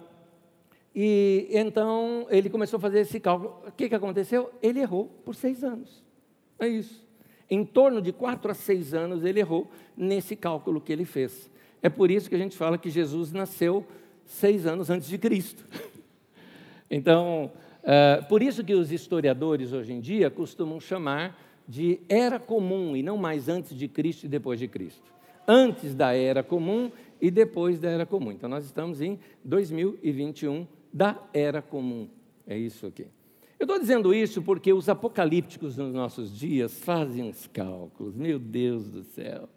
e 0.94 1.48
então 1.50 2.28
ele 2.30 2.48
começou 2.48 2.78
a 2.78 2.82
fazer 2.82 3.00
esse 3.00 3.20
cálculo. 3.20 3.60
O 3.66 3.72
que, 3.72 3.90
que 3.90 3.96
aconteceu? 3.96 4.52
Ele 4.62 4.80
errou 4.80 5.06
por 5.26 5.34
seis 5.34 5.64
anos. 5.64 6.04
É 6.60 6.68
isso. 6.68 7.08
Em 7.50 7.66
torno 7.66 8.04
de 8.04 8.14
quatro 8.14 8.52
a 8.52 8.54
seis 8.54 8.94
anos 8.94 9.26
ele 9.26 9.40
errou 9.40 9.68
nesse 9.98 10.36
cálculo 10.36 10.80
que 10.80 10.94
ele 10.94 11.06
fez. 11.06 11.50
É 11.82 11.90
por 11.90 12.12
isso 12.12 12.30
que 12.30 12.36
a 12.36 12.40
gente 12.40 12.56
fala 12.56 12.78
que 12.78 12.92
Jesus 12.92 13.32
nasceu 13.32 13.84
seis 14.30 14.66
anos 14.66 14.90
antes 14.90 15.10
de 15.10 15.18
Cristo. 15.18 15.66
Então, 16.92 17.52
é, 17.84 18.20
por 18.28 18.42
isso 18.42 18.64
que 18.64 18.74
os 18.74 18.92
historiadores 18.92 19.74
hoje 19.74 19.94
em 19.94 20.00
dia 20.00 20.32
costumam 20.32 20.80
chamar 20.80 21.40
de 21.68 22.00
era 22.10 22.40
comum 22.40 22.98
e 22.98 23.04
não 23.04 23.16
mais 23.16 23.48
antes 23.48 23.78
de 23.78 23.88
Cristo 23.88 24.24
e 24.24 24.28
depois 24.28 24.60
de 24.60 24.68
Cristo. 24.68 25.04
Antes 25.48 25.94
da 25.94 26.16
era 26.16 26.42
comum 26.42 26.92
e 27.22 27.30
depois 27.30 27.80
da 27.80 27.88
era 27.88 28.08
comum. 28.08 28.32
Então, 28.32 28.50
nós 28.50 28.66
estamos 28.66 29.02
em 29.02 29.20
2021 29.44 30.66
da 30.92 31.16
era 31.32 31.62
comum. 31.62 32.10
É 32.48 32.58
isso 32.58 32.88
aqui. 32.88 33.06
Eu 33.60 33.66
estou 33.66 33.78
dizendo 33.80 34.16
isso 34.16 34.42
porque 34.42 34.74
os 34.74 34.90
apocalípticos 34.90 35.78
nos 35.78 35.94
nossos 35.94 36.36
dias 36.36 36.80
fazem 36.80 37.26
uns 37.26 37.46
cálculos, 37.46 38.16
meu 38.16 38.40
Deus 38.40 38.90
do 38.90 39.04
céu 39.04 39.48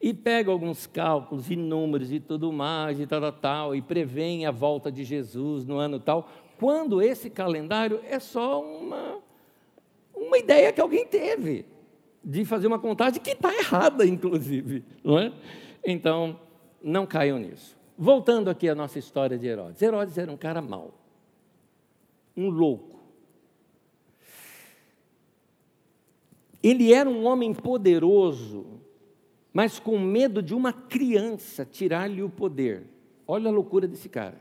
e 0.00 0.14
pega 0.14 0.50
alguns 0.50 0.86
cálculos 0.86 1.50
e 1.50 1.56
números 1.56 2.10
e 2.10 2.18
tudo 2.18 2.50
mais 2.52 2.98
e 2.98 3.06
tal, 3.06 3.20
tal, 3.20 3.32
tal, 3.32 3.76
e 3.76 3.82
prevêem 3.82 4.46
a 4.46 4.50
volta 4.50 4.90
de 4.90 5.04
Jesus 5.04 5.66
no 5.66 5.76
ano 5.76 6.00
tal, 6.00 6.28
quando 6.58 7.02
esse 7.02 7.28
calendário 7.28 8.00
é 8.08 8.18
só 8.18 8.62
uma, 8.62 9.18
uma 10.14 10.38
ideia 10.38 10.72
que 10.72 10.80
alguém 10.80 11.06
teve 11.06 11.66
de 12.24 12.44
fazer 12.44 12.66
uma 12.66 12.78
contagem 12.78 13.20
que 13.20 13.30
está 13.30 13.54
errada, 13.54 14.06
inclusive. 14.06 14.84
Não 15.02 15.18
é? 15.18 15.32
Então, 15.84 16.38
não 16.82 17.06
caiam 17.06 17.38
nisso. 17.38 17.78
Voltando 17.96 18.48
aqui 18.48 18.68
à 18.68 18.74
nossa 18.74 18.98
história 18.98 19.38
de 19.38 19.46
Herodes. 19.46 19.80
Herodes 19.82 20.16
era 20.16 20.30
um 20.30 20.36
cara 20.36 20.62
mau, 20.62 20.94
um 22.36 22.48
louco. 22.48 22.98
Ele 26.62 26.92
era 26.92 27.08
um 27.08 27.24
homem 27.26 27.54
poderoso 27.54 28.79
mas 29.52 29.78
com 29.78 29.98
medo 29.98 30.42
de 30.42 30.54
uma 30.54 30.72
criança 30.72 31.64
tirar-lhe 31.64 32.22
o 32.22 32.30
poder. 32.30 32.84
Olha 33.26 33.48
a 33.48 33.52
loucura 33.52 33.86
desse 33.86 34.08
cara. 34.08 34.38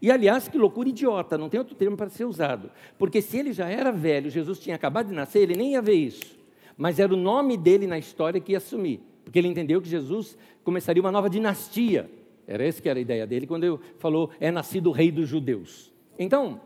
E 0.00 0.10
aliás, 0.10 0.48
que 0.48 0.56
loucura 0.56 0.88
idiota, 0.88 1.36
não 1.36 1.48
tem 1.48 1.58
outro 1.58 1.74
termo 1.74 1.96
para 1.96 2.08
ser 2.08 2.24
usado. 2.24 2.70
Porque 2.98 3.20
se 3.20 3.38
ele 3.38 3.52
já 3.52 3.68
era 3.68 3.92
velho, 3.92 4.30
Jesus 4.30 4.58
tinha 4.58 4.76
acabado 4.76 5.08
de 5.08 5.14
nascer, 5.14 5.42
ele 5.42 5.56
nem 5.56 5.72
ia 5.72 5.82
ver 5.82 5.94
isso. 5.94 6.42
mas 6.76 6.98
era 6.98 7.12
o 7.14 7.16
nome 7.16 7.56
dele 7.56 7.86
na 7.86 7.96
história 7.98 8.40
que 8.40 8.52
ia 8.52 8.58
assumir, 8.58 9.00
porque 9.22 9.38
ele 9.38 9.46
entendeu 9.46 9.80
que 9.80 9.88
Jesus 9.88 10.36
começaria 10.64 11.00
uma 11.00 11.12
nova 11.12 11.30
dinastia. 11.30 12.10
Era 12.48 12.64
essa 12.64 12.82
que 12.82 12.88
era 12.88 12.98
a 12.98 13.02
ideia 13.02 13.26
dele 13.26 13.46
quando 13.46 13.64
ele 13.64 13.78
falou, 13.98 14.30
é 14.40 14.50
nascido 14.50 14.88
o 14.88 14.92
rei 14.92 15.12
dos 15.12 15.28
judeus. 15.28 15.92
Então, 16.18 16.60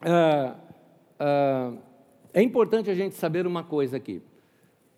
ah, 0.00 0.56
ah, 1.18 1.72
é 2.32 2.42
importante 2.42 2.90
a 2.90 2.94
gente 2.94 3.14
saber 3.14 3.46
uma 3.46 3.62
coisa 3.62 3.96
aqui. 3.96 4.22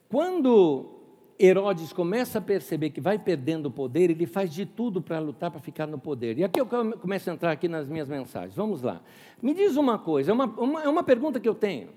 Quando 0.09 0.96
Herodes 1.39 1.93
começa 1.93 2.39
a 2.39 2.41
perceber 2.41 2.91
que 2.91 3.01
vai 3.01 3.19
perdendo 3.19 3.67
o 3.67 3.71
poder, 3.71 4.11
ele 4.11 4.27
faz 4.27 4.53
de 4.53 4.65
tudo 4.65 5.03
para 5.03 5.19
lutar 5.19 5.51
para 5.51 5.61
ficar 5.61 5.87
no 5.87 5.99
poder. 5.99 6.39
E 6.39 6.45
aqui 6.45 6.61
eu 6.61 6.67
começo 6.67 7.29
a 7.29 7.33
entrar 7.33 7.53
aqui 7.53 7.69
nas 7.69 7.87
minhas 7.87 8.09
mensagens. 8.09 8.55
Vamos 8.55 8.83
lá. 8.83 9.03
Me 9.43 9.53
diz 9.53 9.77
uma 9.77 9.99
coisa, 9.99 10.31
é 10.31 10.35
uma, 10.35 10.47
uma, 10.47 10.83
é 10.83 10.89
uma 10.89 11.03
pergunta 11.03 11.39
que 11.39 11.49
eu 11.49 11.55
tenho. 11.55 11.91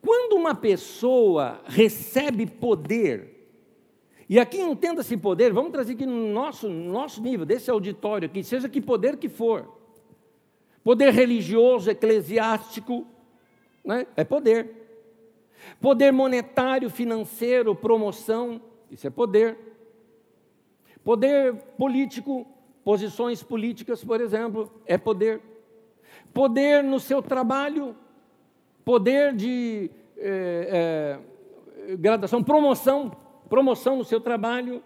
Quando 0.00 0.34
uma 0.34 0.54
pessoa 0.54 1.60
recebe 1.66 2.46
poder, 2.46 3.40
e 4.26 4.38
aqui 4.38 4.58
entenda-se 4.58 5.16
poder, 5.16 5.52
vamos 5.52 5.72
trazer 5.72 5.92
aqui 5.92 6.06
no 6.06 6.32
nosso, 6.32 6.68
nosso 6.68 7.22
nível, 7.22 7.44
desse 7.44 7.70
auditório 7.70 8.26
aqui, 8.26 8.42
seja 8.42 8.68
que 8.68 8.80
poder 8.80 9.18
que 9.18 9.28
for. 9.28 9.68
Poder 10.82 11.12
religioso, 11.12 11.90
eclesiástico, 11.90 13.06
né? 13.84 14.06
é 14.16 14.24
poder. 14.24 14.79
Poder 15.80 16.12
monetário, 16.12 16.90
financeiro, 16.90 17.74
promoção, 17.74 18.60
isso 18.90 19.06
é 19.06 19.10
poder. 19.10 19.56
Poder 21.04 21.54
político, 21.78 22.46
posições 22.84 23.42
políticas, 23.42 24.04
por 24.04 24.20
exemplo, 24.20 24.70
é 24.86 24.98
poder. 24.98 25.40
Poder 26.32 26.82
no 26.84 27.00
seu 27.00 27.22
trabalho, 27.22 27.96
poder 28.84 29.34
de 29.34 29.90
é, 30.16 31.18
é, 31.88 31.96
graduação, 31.96 32.42
promoção, 32.42 33.10
promoção 33.48 33.96
no 33.96 34.04
seu 34.04 34.20
trabalho. 34.20 34.82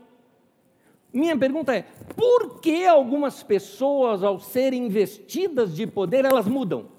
Minha 1.12 1.36
pergunta 1.36 1.74
é: 1.74 1.82
por 2.16 2.60
que 2.60 2.86
algumas 2.86 3.42
pessoas, 3.42 4.22
ao 4.22 4.38
serem 4.38 4.86
investidas 4.86 5.74
de 5.74 5.86
poder, 5.86 6.24
elas 6.24 6.46
mudam? 6.46 6.93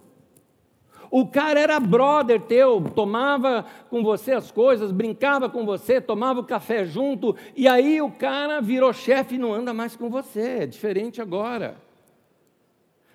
O 1.18 1.26
cara 1.26 1.58
era 1.58 1.80
brother 1.80 2.42
teu, 2.42 2.92
tomava 2.94 3.64
com 3.90 4.04
você 4.04 4.34
as 4.34 4.52
coisas, 4.52 4.92
brincava 4.92 5.48
com 5.48 5.66
você, 5.66 6.02
tomava 6.02 6.42
o 6.42 6.44
café 6.44 6.84
junto, 6.84 7.34
e 7.56 7.70
aí 7.70 8.02
o 8.02 8.12
cara 8.12 8.60
virou 8.60 8.92
chefe 8.92 9.36
e 9.36 9.38
não 9.38 9.54
anda 9.54 9.74
mais 9.74 9.96
com 9.96 10.10
você. 10.10 10.42
É 10.42 10.66
diferente 10.66 11.22
agora. 11.22 11.78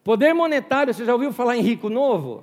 Poder 0.02 0.32
monetário, 0.32 0.94
você 0.94 1.04
já 1.04 1.12
ouviu 1.12 1.30
falar 1.30 1.58
em 1.58 1.60
rico 1.60 1.90
novo? 1.90 2.42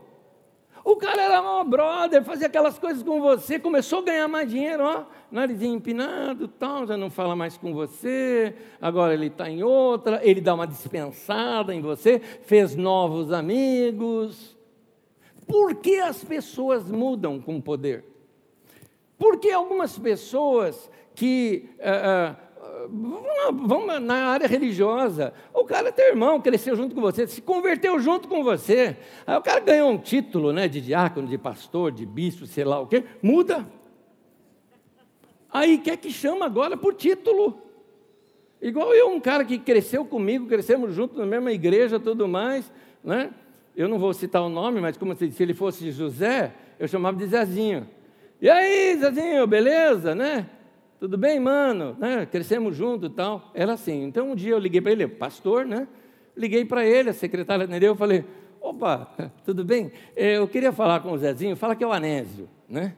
O 0.85 0.95
cara 0.95 1.23
era 1.23 1.41
meu 1.41 1.63
brother, 1.63 2.23
fazia 2.23 2.45
aquelas 2.45 2.77
coisas 2.77 3.01
com 3.01 3.19
você, 3.19 3.57
começou 3.57 4.01
a 4.01 4.03
ganhar 4.03 4.27
mais 4.27 4.47
dinheiro, 4.47 4.83
ó, 4.83 5.05
narizinho 5.31 5.73
empinado, 5.73 6.47
tal, 6.47 6.85
já 6.85 6.95
não 6.95 7.09
fala 7.09 7.35
mais 7.35 7.57
com 7.57 7.73
você, 7.73 8.53
agora 8.79 9.15
ele 9.15 9.25
está 9.25 9.49
em 9.49 9.63
outra, 9.63 10.21
ele 10.23 10.39
dá 10.39 10.53
uma 10.53 10.67
dispensada 10.67 11.73
em 11.73 11.81
você, 11.81 12.19
fez 12.19 12.75
novos 12.75 13.31
amigos. 13.31 14.55
Por 15.47 15.75
que 15.75 15.99
as 15.99 16.23
pessoas 16.23 16.89
mudam 16.91 17.39
com 17.39 17.61
poder? 17.61 18.03
Porque 19.17 19.49
algumas 19.49 19.97
pessoas 19.97 20.89
que. 21.15 21.69
Uh, 21.79 22.33
uh, 22.33 22.47
vamos 23.67 24.01
na 24.01 24.27
área 24.27 24.47
religiosa. 24.47 25.33
O 25.53 25.63
cara 25.63 25.89
é 25.89 25.91
teu 25.91 26.07
irmão, 26.07 26.41
cresceu 26.41 26.75
junto 26.75 26.93
com 26.93 27.01
você, 27.01 27.25
se 27.25 27.41
converteu 27.41 27.99
junto 27.99 28.27
com 28.27 28.43
você. 28.43 28.97
Aí 29.25 29.37
o 29.37 29.41
cara 29.41 29.59
ganhou 29.59 29.89
um 29.89 29.97
título 29.97 30.51
né, 30.51 30.67
de 30.67 30.81
diácono, 30.81 31.27
de 31.27 31.37
pastor, 31.37 31.91
de 31.91 32.05
bispo, 32.05 32.45
sei 32.45 32.63
lá 32.63 32.79
o 32.79 32.87
quê, 32.87 33.03
muda. 33.21 33.65
Aí 35.49 35.77
quer 35.77 35.97
que 35.97 36.11
chama 36.11 36.45
agora 36.45 36.77
por 36.77 36.93
título. 36.93 37.61
Igual 38.61 38.93
eu, 38.93 39.09
um 39.09 39.19
cara 39.19 39.45
que 39.45 39.57
cresceu 39.57 40.03
comigo, 40.03 40.47
crescemos 40.47 40.93
juntos 40.93 41.17
na 41.17 41.25
mesma 41.25 41.51
igreja, 41.51 41.99
tudo 41.99 42.27
mais, 42.27 42.71
né? 43.03 43.31
Eu 43.77 43.87
não 43.87 43.99
vou 43.99 44.11
citar 44.11 44.41
o 44.41 44.49
nome, 44.49 44.81
mas 44.81 44.97
como 44.97 45.15
se, 45.15 45.31
se 45.31 45.43
ele 45.43 45.53
fosse 45.53 45.91
José, 45.91 46.51
eu 46.79 46.87
chamava 46.87 47.15
de 47.15 47.27
Zezinho. 47.27 47.87
E 48.41 48.49
aí, 48.49 48.97
Zezinho, 48.97 49.45
beleza, 49.45 50.15
né? 50.15 50.49
Tudo 50.99 51.15
bem, 51.15 51.39
mano? 51.39 51.95
Né? 51.99 52.25
Crescemos 52.25 52.75
juntos 52.75 53.11
e 53.11 53.13
tal. 53.13 53.51
Era 53.53 53.73
assim. 53.73 54.03
Então 54.03 54.31
um 54.31 54.35
dia 54.35 54.53
eu 54.53 54.57
liguei 54.57 54.81
para 54.81 54.93
ele, 54.93 55.07
pastor, 55.07 55.63
né? 55.63 55.87
Liguei 56.35 56.65
para 56.65 56.83
ele, 56.87 57.11
a 57.11 57.13
secretária 57.13 57.65
atendeu, 57.65 57.93
eu 57.93 57.95
falei, 57.95 58.25
opa, 58.59 59.11
tudo 59.45 59.63
bem? 59.63 59.91
É, 60.15 60.37
eu 60.37 60.47
queria 60.47 60.71
falar 60.71 61.01
com 61.01 61.11
o 61.11 61.17
Zezinho, 61.17 61.55
fala 61.55 61.75
que 61.75 61.83
é 61.83 61.87
o 61.87 61.93
Anésio, 61.93 62.49
né? 62.67 62.95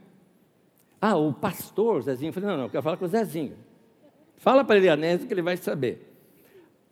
Ah, 1.02 1.18
o 1.18 1.34
pastor 1.34 2.04
Zezinho. 2.04 2.30
Eu 2.30 2.34
falei, 2.34 2.50
não, 2.52 2.56
não, 2.56 2.64
eu 2.64 2.70
quero 2.70 2.84
falar 2.84 2.96
com 2.96 3.04
o 3.04 3.10
Zezinho. 3.10 3.58
Fala 4.38 4.64
para 4.64 4.78
ele, 4.78 4.88
Anésio, 4.88 5.28
que 5.28 5.34
ele 5.34 5.42
vai 5.42 5.58
saber. 5.58 6.16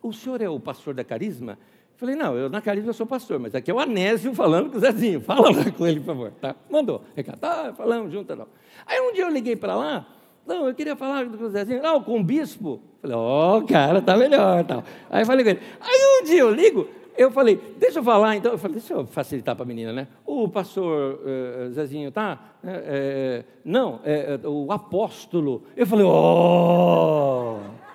O 0.02 0.12
senhor 0.12 0.42
é 0.42 0.48
o 0.48 0.60
pastor 0.60 0.92
da 0.92 1.02
Carisma? 1.02 1.58
Falei, 1.98 2.14
não, 2.14 2.36
eu 2.36 2.48
na 2.48 2.62
Carisma 2.62 2.92
sou 2.92 3.04
pastor, 3.04 3.40
mas 3.40 3.56
aqui 3.56 3.72
é 3.72 3.74
o 3.74 3.80
Anésio 3.80 4.32
falando 4.32 4.70
com 4.70 4.76
o 4.76 4.80
Zezinho. 4.80 5.20
Fala 5.26 5.50
lá 5.50 5.68
com 5.68 5.84
ele, 5.84 5.98
por 5.98 6.06
favor. 6.06 6.32
Tá? 6.40 6.54
Mandou. 6.70 7.02
Recado, 7.16 7.40
tá, 7.40 7.74
falamos 7.76 8.12
junto. 8.12 8.36
Não. 8.36 8.46
Aí 8.86 9.00
um 9.00 9.12
dia 9.12 9.24
eu 9.24 9.30
liguei 9.30 9.56
para 9.56 9.74
lá, 9.74 10.06
não, 10.46 10.68
eu 10.68 10.74
queria 10.74 10.94
falar 10.94 11.26
com 11.26 11.44
o 11.44 11.50
Zezinho. 11.50 11.82
Não, 11.82 12.00
com 12.00 12.20
o 12.20 12.22
bispo. 12.22 12.80
Falei, 13.02 13.16
ó, 13.16 13.58
oh, 13.58 13.62
cara, 13.62 14.00
tá 14.00 14.16
melhor. 14.16 14.64
Tal. 14.64 14.84
Aí 15.10 15.24
falei 15.24 15.44
com 15.44 15.50
ele. 15.50 15.60
Aí 15.80 16.20
um 16.20 16.24
dia 16.24 16.38
eu 16.38 16.54
ligo, 16.54 16.88
eu 17.16 17.32
falei, 17.32 17.60
deixa 17.76 17.98
eu 17.98 18.04
falar 18.04 18.36
então. 18.36 18.52
Eu 18.52 18.58
falei, 18.58 18.78
deixa 18.78 18.94
eu 18.94 19.04
facilitar 19.04 19.56
para 19.56 19.64
a 19.64 19.66
menina, 19.66 19.92
né? 19.92 20.06
O 20.24 20.48
pastor 20.48 21.18
uh, 21.18 21.72
Zezinho 21.72 22.12
tá? 22.12 22.38
É, 22.62 22.70
é, 22.70 23.44
não, 23.64 23.98
é, 24.04 24.38
o 24.44 24.70
apóstolo. 24.70 25.64
Eu 25.76 25.84
falei, 25.84 26.06
ó. 26.06 27.56
Oh. 27.56 27.87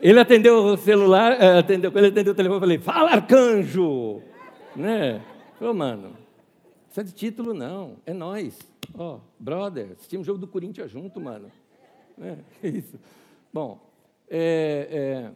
Ele 0.00 0.20
atendeu 0.20 0.64
o 0.64 0.76
celular, 0.76 1.32
atendeu, 1.58 1.90
ele 1.94 2.08
atendeu 2.08 2.32
o 2.32 2.36
telefone, 2.36 2.60
falei, 2.60 2.78
fala 2.78 3.10
arcanjo! 3.12 4.20
Né? 4.76 5.22
Falei, 5.58 5.74
mano, 5.74 6.16
isso 6.90 7.00
é 7.00 7.02
de 7.02 7.12
título 7.12 7.54
não, 7.54 7.96
é 8.04 8.12
nós. 8.12 8.58
Ó, 8.96 9.16
oh, 9.16 9.20
brother, 9.38 9.92
assistimos 9.92 10.24
o 10.24 10.28
jogo 10.28 10.38
do 10.38 10.46
Corinthians 10.46 10.90
junto, 10.90 11.20
mano. 11.20 11.50
É, 12.16 12.68
isso. 12.68 12.96
Bom, 13.52 13.80
é, 14.30 14.88
é, 14.88 15.32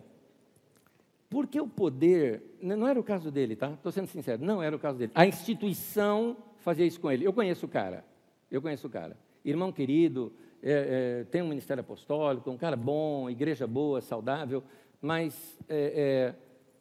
porque 1.29 1.61
o 1.61 1.67
poder, 1.67 2.41
não 2.63 2.87
era 2.87 2.99
o 2.99 3.03
caso 3.03 3.33
dele, 3.33 3.57
tá? 3.57 3.73
Estou 3.73 3.91
sendo 3.93 4.07
sincero, 4.07 4.45
não 4.45 4.63
era 4.63 4.75
o 4.75 4.79
caso 4.79 4.97
dele. 4.97 5.13
A 5.15 5.27
instituição 5.27 6.37
fazia 6.61 6.87
isso 6.87 7.01
com 7.01 7.11
ele. 7.11 7.25
Eu 7.25 7.33
conheço 7.33 7.67
o 7.67 7.69
cara, 7.69 8.05
eu 8.51 8.63
conheço 8.63 8.87
o 8.87 8.91
cara. 8.91 9.17
Irmão 9.45 9.73
querido, 9.73 10.33
é, 10.63 11.21
é, 11.21 11.25
tem 11.25 11.43
um 11.43 11.49
ministério 11.49 11.81
apostólico, 11.81 12.51
um 12.51 12.57
cara 12.57 12.77
bom, 12.77 13.29
igreja 13.31 13.67
boa, 13.67 14.01
saudável, 14.01 14.63
mas 15.01 15.59
é, 15.69 16.35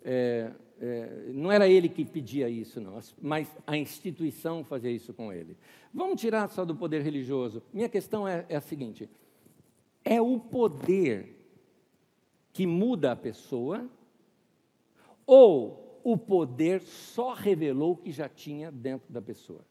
é, 0.06 0.12
é 0.12 0.52
é, 0.80 1.32
não 1.34 1.52
era 1.52 1.68
ele 1.68 1.90
que 1.90 2.06
pedia 2.06 2.48
isso, 2.48 2.80
não, 2.80 3.00
mas 3.22 3.56
a 3.66 3.76
instituição 3.76 4.64
fazia 4.64 4.92
isso 4.92 5.14
com 5.14 5.34
ele. 5.34 5.58
Vamos 5.94 6.22
tirar 6.22 6.48
só 6.50 6.64
do 6.64 6.76
poder 6.76 7.02
religioso. 7.02 7.64
Minha 7.74 7.90
questão 7.90 8.28
é, 8.28 8.46
é 8.48 8.56
a 8.56 8.62
seguinte: 8.62 9.10
é 10.04 10.22
o 10.22 10.40
poder 10.40 11.36
que 12.54 12.68
muda 12.68 13.12
a 13.12 13.16
pessoa, 13.16 13.90
ou 15.26 16.00
o 16.04 16.18
poder 16.18 16.82
só 16.82 17.34
revelou 17.34 17.94
o 17.94 17.98
que 17.98 18.12
já 18.12 18.30
tinha 18.30 18.72
dentro 18.72 19.12
da 19.12 19.22
pessoa? 19.22 19.62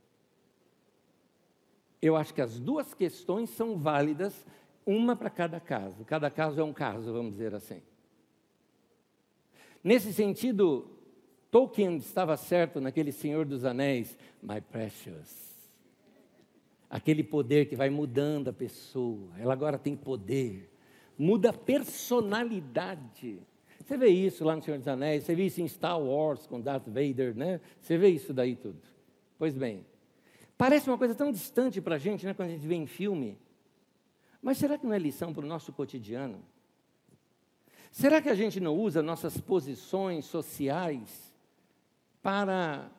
Eu 2.06 2.16
acho 2.16 2.32
que 2.32 2.40
as 2.40 2.60
duas 2.60 2.94
questões 2.94 3.50
são 3.50 3.76
válidas, 3.76 4.46
uma 4.86 5.16
para 5.16 5.28
cada 5.28 5.58
caso. 5.58 6.04
Cada 6.04 6.30
caso 6.30 6.60
é 6.60 6.62
um 6.62 6.72
caso, 6.72 7.12
vamos 7.12 7.32
dizer 7.32 7.52
assim. 7.52 7.82
Nesse 9.82 10.12
sentido, 10.12 10.88
Tolkien 11.50 11.96
estava 11.96 12.36
certo 12.36 12.80
naquele 12.80 13.10
Senhor 13.10 13.44
dos 13.44 13.64
Anéis, 13.64 14.16
my 14.40 14.60
precious. 14.60 15.56
Aquele 16.88 17.24
poder 17.24 17.68
que 17.68 17.74
vai 17.74 17.90
mudando 17.90 18.48
a 18.48 18.52
pessoa, 18.52 19.28
ela 19.36 19.52
agora 19.52 19.76
tem 19.76 19.96
poder, 19.96 20.70
muda 21.18 21.50
a 21.50 21.52
personalidade. 21.52 23.40
Você 23.84 23.96
vê 23.96 24.08
isso 24.08 24.44
lá 24.44 24.54
no 24.54 24.62
Senhor 24.62 24.78
dos 24.78 24.86
Anéis, 24.86 25.24
você 25.24 25.34
vê 25.34 25.46
isso 25.46 25.60
em 25.60 25.66
Star 25.66 26.00
Wars 26.00 26.46
com 26.46 26.60
Darth 26.60 26.86
Vader, 26.86 27.34
né? 27.36 27.60
Você 27.80 27.98
vê 27.98 28.10
isso 28.10 28.32
daí 28.32 28.54
tudo. 28.54 28.80
Pois 29.36 29.56
bem, 29.56 29.84
parece 30.56 30.88
uma 30.88 30.98
coisa 30.98 31.14
tão 31.14 31.30
distante 31.30 31.80
para 31.80 31.96
a 31.96 31.98
gente, 31.98 32.24
né, 32.24 32.34
quando 32.34 32.48
a 32.48 32.52
gente 32.52 32.66
vê 32.66 32.74
em 32.74 32.86
filme. 32.86 33.38
Mas 34.40 34.58
será 34.58 34.78
que 34.78 34.86
não 34.86 34.94
é 34.94 34.98
lição 34.98 35.32
para 35.32 35.44
o 35.44 35.48
nosso 35.48 35.72
cotidiano? 35.72 36.42
Será 37.90 38.20
que 38.20 38.28
a 38.28 38.34
gente 38.34 38.60
não 38.60 38.76
usa 38.76 39.02
nossas 39.02 39.40
posições 39.40 40.26
sociais 40.26 41.32
para 42.22 42.90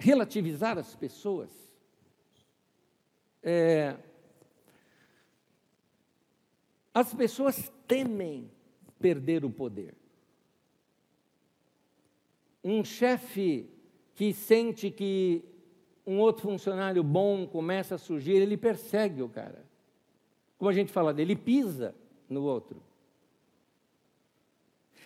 relativizar 0.00 0.78
as 0.78 0.96
pessoas. 0.96 1.50
É, 3.42 3.96
as 6.92 7.12
pessoas 7.12 7.70
temem 7.86 8.50
perder 8.98 9.44
o 9.44 9.50
poder. 9.50 9.94
Um 12.64 12.82
chefe 12.82 13.68
que 14.14 14.32
sente 14.32 14.90
que 14.90 15.44
um 16.10 16.18
outro 16.18 16.42
funcionário 16.42 17.04
bom 17.04 17.46
começa 17.46 17.94
a 17.94 17.98
surgir, 17.98 18.32
ele 18.32 18.56
persegue 18.56 19.22
o 19.22 19.28
cara. 19.28 19.64
Como 20.58 20.68
a 20.68 20.72
gente 20.72 20.90
fala 20.90 21.14
dele, 21.14 21.32
ele 21.32 21.40
pisa 21.40 21.94
no 22.28 22.42
outro. 22.42 22.82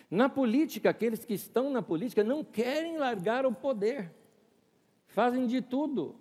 Na 0.09 0.27
política, 0.27 0.89
aqueles 0.89 1.23
que 1.23 1.33
estão 1.35 1.69
na 1.69 1.81
política 1.81 2.23
não 2.23 2.43
querem 2.43 2.97
largar 2.97 3.45
o 3.45 3.53
poder, 3.53 4.11
fazem 5.07 5.45
de 5.45 5.61
tudo. 5.61 6.15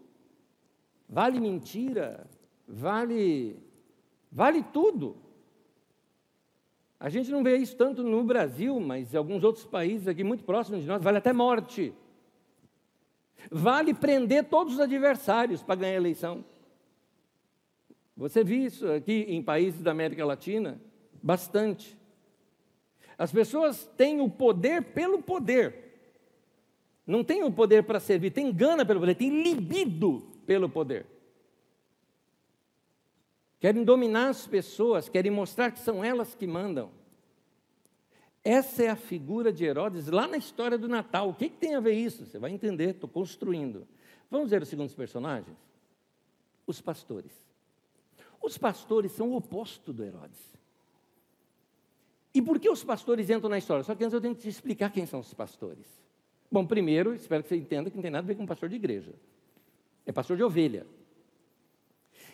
Vale 1.09 1.41
mentira, 1.41 2.27
vale, 2.69 3.59
vale 4.31 4.63
tudo. 4.63 5.17
A 7.01 7.09
gente 7.09 7.31
não 7.31 7.43
vê 7.43 7.57
isso 7.57 7.77
tanto 7.77 8.03
no 8.03 8.23
Brasil, 8.23 8.79
mas 8.81 9.15
em 9.15 9.17
alguns 9.17 9.45
outros 9.45 9.65
países 9.65 10.09
aqui 10.09 10.23
muito 10.23 10.45
próximos 10.45 10.83
de 10.83 10.89
nós, 10.89 11.03
vale 11.03 11.19
até 11.19 11.33
morte. 11.33 11.95
Vale 13.51 13.95
prender 13.95 14.45
todos 14.45 14.75
os 14.75 14.81
adversários 14.81 15.63
para 15.63 15.75
ganhar 15.77 15.93
a 15.93 15.97
eleição. 15.97 16.45
Você 18.17 18.45
viu 18.45 18.67
isso 18.67 18.87
aqui 18.91 19.27
em 19.29 19.43
países 19.43 19.83
da 19.83 19.91
América 19.91 20.25
Latina? 20.25 20.81
Bastante. 21.23 21.97
As 23.19 23.33
pessoas 23.33 23.87
têm 23.97 24.21
o 24.21 24.29
poder 24.29 24.83
pelo 24.83 25.23
poder. 25.23 25.83
Não 27.07 27.23
tem 27.23 27.43
o 27.43 27.53
poder 27.53 27.85
para 27.85 28.01
servir, 28.01 28.31
tem 28.31 28.53
gana 28.53 28.85
pelo 28.85 29.01
poder, 29.01 29.15
tem 29.15 29.43
libido 29.43 30.21
pelo 30.47 30.69
poder. 30.69 31.07
Querem 33.61 33.85
dominar 33.85 34.29
as 34.29 34.47
pessoas, 34.47 35.09
querem 35.09 35.31
mostrar 35.31 35.71
que 35.71 35.79
são 35.79 36.05
elas 36.05 36.35
que 36.35 36.47
mandam. 36.47 36.91
Essa 38.45 38.83
é 38.83 38.89
a 38.91 38.97
figura 38.97 39.51
de 39.51 39.65
Herodes 39.65 40.07
lá 40.09 40.29
na 40.29 40.37
história 40.37 40.77
do 40.77 40.87
Natal. 40.87 41.31
O 41.31 41.35
que, 41.35 41.49
que 41.49 41.57
tem 41.57 41.75
a 41.75 41.81
ver 41.81 41.95
isso? 41.95 42.27
Você 42.27 42.39
vai 42.39 42.51
entender, 42.51 42.91
estou 42.91 43.09
construindo. 43.09 43.89
Vamos 44.31 44.51
ver 44.51 44.61
os 44.61 44.69
segundos 44.69 44.95
personagens? 44.95 45.57
Os 46.67 46.79
pastores. 46.79 47.33
Os 48.43 48.59
pastores 48.59 49.13
são 49.13 49.31
o 49.31 49.37
oposto 49.37 49.95
do 49.95 50.05
Herodes. 50.05 50.53
E 52.35 52.43
por 52.43 52.61
que 52.61 52.69
os 52.69 52.85
pastores 52.85 53.31
entram 53.31 53.49
na 53.49 53.57
história? 53.57 53.83
Só 53.83 53.95
que 53.95 54.05
antes 54.05 54.13
eu 54.13 54.21
tenho 54.21 54.35
que 54.35 54.43
te 54.43 54.49
explicar 54.49 54.93
quem 54.93 55.07
são 55.07 55.21
os 55.21 55.33
pastores. 55.33 55.87
Bom, 56.53 56.67
primeiro, 56.67 57.15
espero 57.15 57.43
que 57.43 57.49
você 57.49 57.57
entenda 57.57 57.89
que 57.89 57.97
não 57.97 58.03
tem 58.03 58.11
nada 58.11 58.27
a 58.27 58.29
ver 58.29 58.35
com 58.35 58.45
pastor 58.45 58.69
de 58.69 58.77
igreja. 58.77 59.15
É 60.05 60.13
pastor 60.13 60.37
de 60.37 60.43
ovelha. 60.43 60.87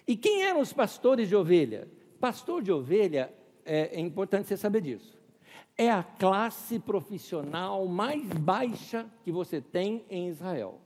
E 0.09 0.17
quem 0.17 0.43
eram 0.43 0.61
os 0.61 0.73
pastores 0.73 1.29
de 1.29 1.37
ovelha? 1.37 1.87
Pastor 2.19 2.63
de 2.63 2.73
ovelha, 2.73 3.33
é, 3.65 3.97
é 3.97 4.01
importante 4.01 4.49
você 4.49 4.57
saber 4.57 4.81
disso 4.81 5.20
é 5.81 5.91
a 5.91 6.03
classe 6.03 6.79
profissional 6.79 7.87
mais 7.87 8.29
baixa 8.29 9.07
que 9.25 9.33
você 9.33 9.63
tem 9.63 10.05
em 10.11 10.29
Israel. 10.29 10.79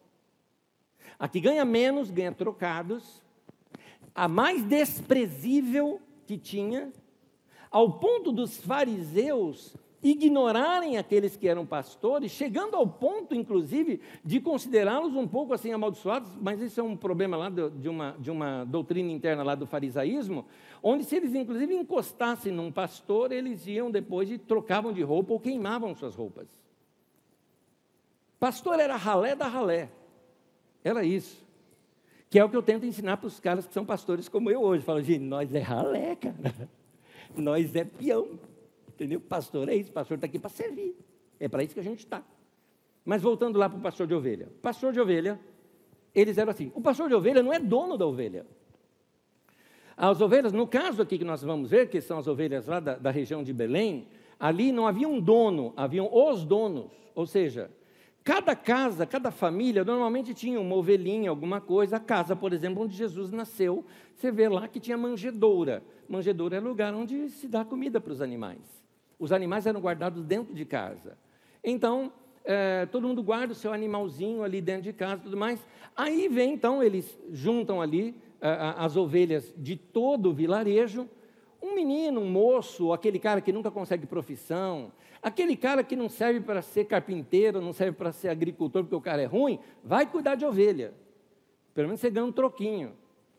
A 1.19 1.27
que 1.27 1.41
ganha 1.41 1.65
menos, 1.65 2.13
ganha 2.13 2.31
trocados. 2.31 3.21
A 4.15 4.29
mais 4.29 4.63
desprezível 4.63 6.01
que 6.29 6.39
tinha, 6.39 6.93
ao 7.73 7.99
ponto 7.99 8.31
dos 8.31 8.59
fariseus 8.59 9.77
ignorarem 10.01 10.99
aqueles 10.99 11.35
que 11.35 11.49
eram 11.49 11.65
pastores, 11.65 12.31
chegando 12.31 12.77
ao 12.77 12.87
ponto, 12.87 13.35
inclusive, 13.35 14.01
de 14.23 14.39
considerá-los 14.39 15.17
um 15.17 15.27
pouco 15.27 15.55
assim 15.55 15.73
amaldiçoados, 15.73 16.31
mas 16.41 16.61
isso 16.61 16.79
é 16.79 16.83
um 16.83 16.95
problema 16.95 17.39
lá 17.39 17.49
de 17.49 17.89
uma, 17.89 18.15
de 18.19 18.31
uma 18.31 18.65
doutrina 18.65 19.11
interna 19.11 19.43
lá 19.43 19.55
do 19.55 19.67
farisaísmo, 19.67 20.45
onde 20.87 21.03
se 21.03 21.17
eles, 21.17 21.35
inclusive, 21.35 21.75
encostassem 21.75 22.53
num 22.53 22.71
pastor, 22.71 23.33
eles 23.33 23.67
iam 23.67 23.91
depois 23.91 24.31
e 24.31 24.37
trocavam 24.37 24.93
de 24.93 25.03
roupa 25.03 25.33
ou 25.33 25.41
queimavam 25.41 25.95
suas 25.95 26.15
roupas. 26.15 26.47
Pastor 28.39 28.79
era 28.79 28.95
ralé 28.95 29.35
da 29.35 29.49
ralé, 29.49 29.89
era 30.85 31.03
isso. 31.03 31.43
Que 32.29 32.39
é 32.39 32.45
o 32.45 32.51
que 32.51 32.57
eu 32.57 32.63
tento 32.63 32.85
ensinar 32.85 33.17
para 33.17 33.29
os 33.29 33.41
caras 33.41 33.67
que 33.67 33.73
são 33.73 33.87
pastores 33.87 34.29
como 34.29 34.51
eu 34.51 34.61
hoje. 34.61 34.85
Falo, 34.85 35.01
gente, 35.01 35.23
nós 35.23 35.55
é 35.55 35.61
ralé, 35.61 36.17
cara. 36.17 36.69
Nós 37.37 37.75
é 37.75 37.85
peão. 37.85 38.39
Entendeu? 38.89 39.21
Pastor 39.21 39.69
é 39.69 39.75
isso, 39.75 39.91
pastor 39.91 40.17
está 40.17 40.27
aqui 40.27 40.39
para 40.39 40.51
servir. 40.51 40.95
É 41.41 41.49
para 41.49 41.65
isso 41.65 41.75
que 41.75 41.81
a 41.81 41.85
gente 41.85 42.01
está. 42.01 42.23
Mas 43.05 43.23
voltando 43.23 43.59
lá 43.59 43.69
para 43.69 43.79
o 43.79 43.81
pastor 43.81 44.07
de 44.07 44.15
ovelha. 44.15 44.49
Pastor 44.63 44.93
de 44.93 45.01
ovelha, 45.01 45.41
eles 46.15 46.39
eram 46.39 46.51
assim. 46.51 46.71
O 46.75 46.81
pastor 46.81 47.09
de 47.09 47.15
ovelha 47.15 47.43
não 47.43 47.53
é 47.53 47.59
dono 47.59 47.97
da 47.97 48.07
ovelha. 48.07 48.47
As 49.97 50.21
ovelhas, 50.21 50.53
no 50.53 50.67
caso 50.67 51.03
aqui 51.03 51.19
que 51.19 51.25
nós 51.25 51.43
vamos 51.43 51.71
ver, 51.71 51.89
que 51.89 52.01
são 52.01 52.19
as 52.19 52.27
ovelhas 52.27 52.67
lá 52.67 52.81
da, 52.81 52.97
da 52.97 53.11
região 53.11 53.43
de 53.43 53.53
Belém, 53.53 54.09
ali 54.39 54.73
não 54.73 54.87
havia 54.87 55.09
um 55.09 55.21
dono, 55.21 55.73
haviam 55.77 56.09
os 56.13 56.45
donos. 56.45 56.91
Ou 57.15 57.27
seja, 57.27 57.71
cada 58.25 58.57
casa, 58.57 59.07
cada 59.07 59.31
família, 59.31 59.85
normalmente 59.85 60.35
tinha 60.35 60.61
uma 60.61 60.75
ovelhinha, 60.75 61.31
alguma 61.31 61.61
coisa. 61.61 61.97
A 61.97 62.01
casa, 62.01 62.35
por 62.35 62.53
exemplo, 62.53 62.83
onde 62.83 62.97
Jesus 62.97 63.31
nasceu, 63.31 63.85
você 64.15 64.33
vê 64.33 64.49
lá 64.49 64.67
que 64.67 64.81
tinha 64.81 64.97
manjedoura. 64.97 65.83
Manjedoura 66.09 66.57
é 66.57 66.61
lugar 66.61 66.93
onde 66.93 67.29
se 67.29 67.47
dá 67.47 67.65
comida 67.65 68.01
para 68.01 68.13
os 68.13 68.21
animais. 68.21 68.83
Os 69.19 69.31
animais 69.31 69.67
eram 69.67 69.81
guardados 69.81 70.25
dentro 70.25 70.53
de 70.53 70.65
casa. 70.65 71.17
Então, 71.63 72.13
é, 72.45 72.85
todo 72.87 73.07
mundo 73.07 73.23
guarda 73.23 73.53
o 73.53 73.57
seu 73.57 73.73
animalzinho 73.73 74.43
ali 74.43 74.61
dentro 74.61 74.83
de 74.83 74.93
casa 74.93 75.21
e 75.21 75.25
tudo 75.25 75.37
mais. 75.37 75.65
Aí 75.97 76.29
vem, 76.29 76.53
então, 76.53 76.83
eles 76.83 77.17
juntam 77.31 77.81
ali 77.81 78.15
as 78.45 78.97
ovelhas 78.97 79.53
de 79.57 79.75
todo 79.77 80.31
o 80.31 80.35
vilarejo. 80.35 81.09
Um 81.63 81.75
menino, 81.75 82.21
um 82.21 82.31
moço, 82.31 82.93
aquele 82.93 83.19
cara 83.19 83.41
que 83.41 83.51
nunca 83.51 83.71
consegue 83.71 84.07
profissão, 84.07 84.93
aquele 85.23 85.57
cara 85.57 85.83
que 85.83 85.97
não 85.97 86.11
serve 86.11 86.41
para 86.41 86.61
ser 86.61 86.85
carpinteiro, 86.85 87.61
não 87.61 87.73
serve 87.73 87.97
para 87.97 88.13
ser 88.13 88.29
agricultor 88.29 88.83
porque 88.83 88.95
o 88.95 89.01
cara 89.01 89.23
é 89.23 89.25
ruim, 89.25 89.59
vai 89.83 90.05
cuidar 90.05 90.35
de 90.35 90.45
ovelha. 90.45 90.93
Pelo 91.73 91.89
menos 91.89 92.01
você 92.01 92.11
ganha 92.11 92.27
um 92.27 92.33
troquinho. 92.33 92.93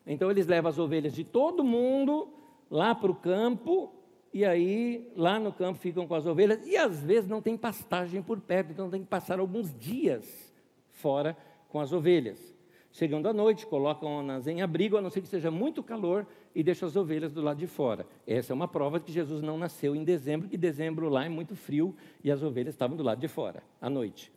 Então 0.08 0.32
eles 0.32 0.48
levam 0.48 0.70
as 0.70 0.80
ovelhas 0.80 1.14
de 1.14 1.24
todo 1.24 1.64
mundo 1.64 2.30
lá 2.70 2.96
para 2.96 3.12
o 3.12 3.16
campo 3.16 3.94
e 4.34 4.44
aí 4.44 5.08
lá 5.16 5.40
no 5.40 5.54
campo 5.54 5.80
ficam 5.80 6.06
com 6.06 6.14
as 6.14 6.26
ovelhas, 6.26 6.68
e 6.68 6.76
às 6.76 7.02
vezes 7.02 7.30
não 7.30 7.42
tem 7.42 7.56
pastagem 7.56 8.22
por 8.22 8.38
perto, 8.42 8.70
então 8.70 8.90
tem 8.90 9.00
que 9.00 9.08
passar 9.08 9.40
alguns 9.40 9.74
dias 9.80 10.54
fora 10.92 11.38
com 11.70 11.80
as 11.80 11.94
ovelhas. 11.94 12.55
Chegando 12.96 13.28
à 13.28 13.34
noite, 13.34 13.68
colocam-nas 13.68 14.48
em 14.48 14.62
abrigo, 14.62 14.96
a 14.96 15.02
não 15.02 15.10
ser 15.10 15.20
que 15.20 15.28
seja 15.28 15.52
muito 15.52 15.84
calor, 15.84 16.26
e 16.56 16.64
deixam 16.64 16.88
as 16.88 16.96
ovelhas 16.96 17.34
do 17.34 17.42
lado 17.42 17.58
de 17.58 17.68
fora. 17.68 18.08
Essa 18.26 18.54
é 18.54 18.56
uma 18.56 18.70
prova 18.70 19.00
de 19.00 19.06
que 19.08 19.12
Jesus 19.12 19.42
não 19.42 19.58
nasceu 19.58 19.94
em 19.94 20.02
dezembro, 20.02 20.48
que 20.48 20.56
dezembro 20.56 21.10
lá 21.10 21.26
é 21.26 21.28
muito 21.28 21.58
frio 21.58 21.94
e 22.24 22.32
as 22.32 22.42
ovelhas 22.42 22.74
estavam 22.74 22.96
do 22.96 23.04
lado 23.04 23.20
de 23.20 23.28
fora, 23.28 23.62
à 23.82 23.90
noite. 23.90 24.32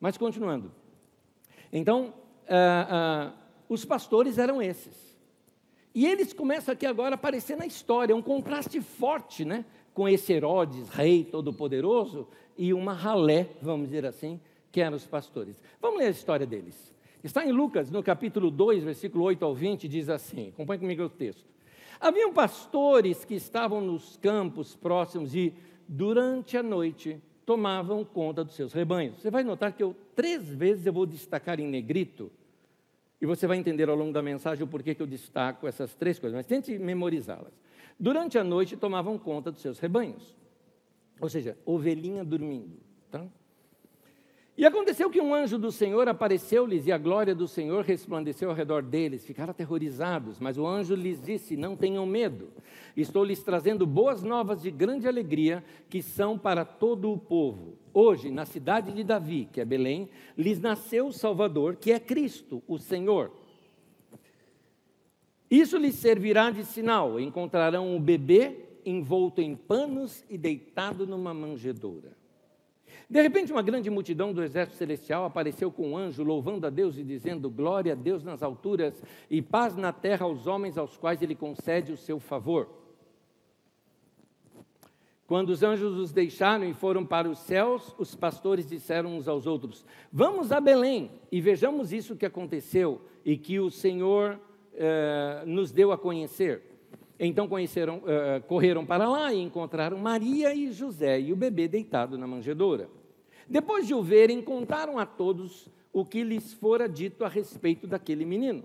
Mas 0.00 0.18
continuando. 0.18 0.72
Então, 1.72 2.12
ah, 2.48 2.88
ah, 2.90 3.32
os 3.68 3.84
pastores 3.84 4.38
eram 4.38 4.60
esses. 4.60 5.16
E 5.94 6.04
eles 6.04 6.32
começam 6.32 6.72
aqui 6.72 6.86
agora 6.86 7.14
a 7.14 7.14
aparecer 7.14 7.56
na 7.56 7.64
história, 7.64 8.16
um 8.16 8.22
contraste 8.22 8.80
forte, 8.80 9.44
né? 9.44 9.64
Com 9.94 10.08
esse 10.08 10.32
Herodes, 10.32 10.88
rei 10.88 11.22
todo-poderoso, 11.22 12.26
e 12.58 12.74
uma 12.74 12.92
ralé, 12.92 13.50
vamos 13.62 13.86
dizer 13.86 14.04
assim, 14.04 14.40
que 14.72 14.80
eram 14.80 14.96
os 14.96 15.06
pastores. 15.06 15.62
Vamos 15.80 16.00
ler 16.00 16.06
a 16.06 16.10
história 16.10 16.44
deles. 16.44 16.90
Está 17.22 17.44
em 17.44 17.52
Lucas, 17.52 17.90
no 17.90 18.02
capítulo 18.02 18.50
2, 18.50 18.84
versículo 18.84 19.24
8 19.24 19.44
ao 19.44 19.54
20, 19.54 19.86
diz 19.86 20.08
assim: 20.08 20.48
acompanhe 20.48 20.80
comigo 20.80 21.02
o 21.02 21.08
texto. 21.08 21.44
Haviam 22.00 22.32
pastores 22.32 23.24
que 23.24 23.34
estavam 23.34 23.80
nos 23.80 24.16
campos 24.16 24.74
próximos 24.74 25.34
e, 25.34 25.52
durante 25.86 26.56
a 26.56 26.62
noite, 26.62 27.20
tomavam 27.44 28.04
conta 28.04 28.42
dos 28.42 28.54
seus 28.54 28.72
rebanhos. 28.72 29.20
Você 29.20 29.30
vai 29.30 29.44
notar 29.44 29.72
que 29.72 29.82
eu, 29.82 29.94
três 30.16 30.48
vezes, 30.48 30.86
eu 30.86 30.92
vou 30.94 31.04
destacar 31.04 31.60
em 31.60 31.66
negrito 31.66 32.30
e 33.20 33.26
você 33.26 33.46
vai 33.46 33.58
entender 33.58 33.90
ao 33.90 33.96
longo 33.96 34.12
da 34.12 34.22
mensagem 34.22 34.64
o 34.64 34.66
porquê 34.66 34.94
que 34.94 35.02
eu 35.02 35.06
destaco 35.06 35.66
essas 35.66 35.94
três 35.94 36.18
coisas, 36.18 36.34
mas 36.34 36.46
tente 36.46 36.78
memorizá-las. 36.78 37.52
Durante 37.98 38.38
a 38.38 38.44
noite 38.44 38.78
tomavam 38.78 39.18
conta 39.18 39.52
dos 39.52 39.60
seus 39.60 39.78
rebanhos, 39.78 40.34
ou 41.20 41.28
seja, 41.28 41.58
ovelhinha 41.66 42.24
dormindo. 42.24 42.78
Tá? 43.10 43.26
E 44.60 44.66
aconteceu 44.66 45.08
que 45.08 45.22
um 45.22 45.34
anjo 45.34 45.56
do 45.56 45.72
Senhor 45.72 46.06
apareceu-lhes 46.06 46.86
e 46.86 46.92
a 46.92 46.98
glória 46.98 47.34
do 47.34 47.48
Senhor 47.48 47.82
resplandeceu 47.82 48.50
ao 48.50 48.54
redor 48.54 48.82
deles. 48.82 49.24
Ficaram 49.24 49.52
aterrorizados, 49.52 50.38
mas 50.38 50.58
o 50.58 50.66
anjo 50.66 50.94
lhes 50.94 51.18
disse: 51.18 51.56
Não 51.56 51.74
tenham 51.74 52.04
medo. 52.04 52.50
Estou 52.94 53.24
lhes 53.24 53.42
trazendo 53.42 53.86
boas 53.86 54.22
novas 54.22 54.60
de 54.60 54.70
grande 54.70 55.08
alegria, 55.08 55.64
que 55.88 56.02
são 56.02 56.38
para 56.38 56.62
todo 56.62 57.10
o 57.10 57.16
povo. 57.16 57.78
Hoje, 57.94 58.30
na 58.30 58.44
cidade 58.44 58.92
de 58.92 59.02
Davi, 59.02 59.48
que 59.50 59.62
é 59.62 59.64
Belém, 59.64 60.10
lhes 60.36 60.60
nasceu 60.60 61.06
o 61.06 61.12
Salvador, 61.12 61.76
que 61.76 61.90
é 61.90 61.98
Cristo, 61.98 62.62
o 62.68 62.76
Senhor. 62.76 63.32
Isso 65.50 65.78
lhes 65.78 65.94
servirá 65.94 66.50
de 66.50 66.66
sinal: 66.66 67.18
encontrarão 67.18 67.96
o 67.96 67.98
bebê 67.98 68.58
envolto 68.84 69.40
em 69.40 69.56
panos 69.56 70.22
e 70.28 70.36
deitado 70.36 71.06
numa 71.06 71.32
manjedoura. 71.32 72.19
De 73.10 73.20
repente, 73.20 73.50
uma 73.50 73.60
grande 73.60 73.90
multidão 73.90 74.32
do 74.32 74.40
exército 74.40 74.78
celestial 74.78 75.24
apareceu 75.24 75.72
com 75.72 75.90
um 75.90 75.96
anjo, 75.96 76.22
louvando 76.22 76.64
a 76.64 76.70
Deus 76.70 76.96
e 76.96 77.02
dizendo: 77.02 77.50
Glória 77.50 77.92
a 77.92 77.96
Deus 77.96 78.22
nas 78.22 78.40
alturas 78.40 79.02
e 79.28 79.42
paz 79.42 79.74
na 79.74 79.92
terra 79.92 80.24
aos 80.24 80.46
homens 80.46 80.78
aos 80.78 80.96
quais 80.96 81.20
ele 81.20 81.34
concede 81.34 81.92
o 81.92 81.96
seu 81.96 82.20
favor. 82.20 82.68
Quando 85.26 85.50
os 85.50 85.64
anjos 85.64 85.98
os 85.98 86.12
deixaram 86.12 86.64
e 86.64 86.72
foram 86.72 87.04
para 87.04 87.28
os 87.28 87.40
céus, 87.40 87.92
os 87.98 88.14
pastores 88.14 88.68
disseram 88.68 89.16
uns 89.16 89.26
aos 89.26 89.44
outros: 89.44 89.84
Vamos 90.12 90.52
a 90.52 90.60
Belém 90.60 91.10
e 91.32 91.40
vejamos 91.40 91.92
isso 91.92 92.14
que 92.14 92.26
aconteceu 92.26 93.00
e 93.24 93.36
que 93.36 93.58
o 93.58 93.72
Senhor 93.72 94.38
eh, 94.74 95.42
nos 95.46 95.72
deu 95.72 95.90
a 95.90 95.98
conhecer. 95.98 96.62
Então 97.18 97.48
eh, 97.58 98.40
correram 98.46 98.86
para 98.86 99.08
lá 99.08 99.34
e 99.34 99.40
encontraram 99.42 99.98
Maria 99.98 100.54
e 100.54 100.70
José 100.70 101.20
e 101.20 101.32
o 101.32 101.36
bebê 101.36 101.66
deitado 101.66 102.16
na 102.16 102.26
manjedoura. 102.28 102.99
Depois 103.50 103.84
de 103.84 103.92
o 103.92 104.00
verem, 104.00 104.40
contaram 104.40 104.96
a 104.96 105.04
todos 105.04 105.68
o 105.92 106.04
que 106.04 106.22
lhes 106.22 106.52
fora 106.52 106.88
dito 106.88 107.24
a 107.24 107.28
respeito 107.28 107.84
daquele 107.84 108.24
menino. 108.24 108.62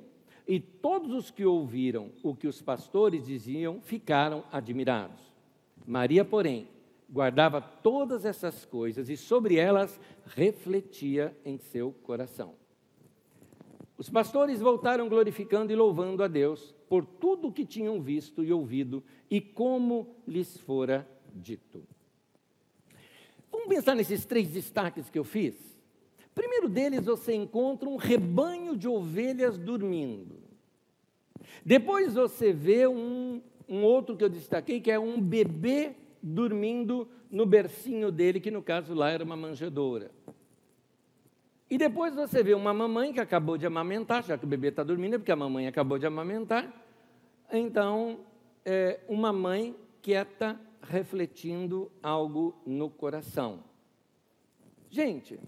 E 0.48 0.60
todos 0.60 1.12
os 1.12 1.32
que 1.32 1.44
ouviram 1.44 2.12
o 2.22 2.36
que 2.36 2.46
os 2.46 2.62
pastores 2.62 3.26
diziam 3.26 3.82
ficaram 3.82 4.44
admirados. 4.52 5.20
Maria, 5.88 6.24
porém, 6.24 6.68
guardava 7.10 7.60
todas 7.60 8.26
essas 8.26 8.64
coisas 8.64 9.10
e 9.10 9.18
sobre 9.18 9.56
elas 9.56 10.00
refletia 10.24 11.36
em 11.44 11.58
seu 11.58 11.92
coração. 12.04 12.54
Os 13.98 14.08
pastores 14.08 14.62
voltaram 14.62 15.10
glorificando 15.10 15.74
e 15.74 15.76
louvando 15.76 16.22
a 16.22 16.28
Deus 16.28 16.76
por 16.88 17.04
tudo 17.04 17.48
o 17.48 17.52
que 17.52 17.66
tinham 17.66 18.00
visto 18.00 18.44
e 18.44 18.54
ouvido 18.54 19.04
e 19.32 19.42
como 19.42 20.16
lhes 20.28 20.60
fora 20.60 21.10
dito. 21.34 21.95
Vamos 23.66 23.78
pensar 23.78 23.96
nesses 23.96 24.24
três 24.26 24.48
destaques 24.50 25.10
que 25.10 25.18
eu 25.18 25.24
fiz? 25.24 25.56
Primeiro 26.36 26.70
deles, 26.70 27.04
você 27.04 27.34
encontra 27.34 27.90
um 27.90 27.96
rebanho 27.96 28.78
de 28.78 28.88
ovelhas 28.88 29.58
dormindo. 29.58 30.38
Depois 31.66 32.14
você 32.14 32.54
vê 32.54 32.86
um, 32.86 33.42
um 33.68 33.82
outro 33.82 34.16
que 34.16 34.24
eu 34.24 34.30
destaquei, 34.30 34.80
que 34.80 34.92
é 34.92 35.00
um 35.00 35.20
bebê 35.20 35.96
dormindo 36.22 37.08
no 37.32 37.44
bercinho 37.44 38.12
dele, 38.12 38.40
que 38.40 38.52
no 38.52 38.62
caso 38.62 38.94
lá 38.94 39.10
era 39.10 39.24
uma 39.24 39.36
manjedoura. 39.36 40.12
E 41.68 41.76
depois 41.76 42.14
você 42.14 42.44
vê 42.44 42.54
uma 42.54 42.72
mamãe 42.72 43.12
que 43.12 43.20
acabou 43.20 43.58
de 43.58 43.66
amamentar, 43.66 44.24
já 44.24 44.38
que 44.38 44.46
o 44.46 44.48
bebê 44.48 44.68
está 44.68 44.84
dormindo, 44.84 45.16
é 45.16 45.18
porque 45.18 45.32
a 45.32 45.36
mamãe 45.36 45.66
acabou 45.66 45.98
de 45.98 46.06
amamentar. 46.06 46.72
Então, 47.52 48.20
é 48.64 49.00
uma 49.10 49.34
mãe 49.34 49.76
quieta, 50.04 50.60
refletindo 50.90 51.92
algo 52.02 52.56
no 52.66 52.90
coração. 52.90 53.64
Gente, 54.90 55.40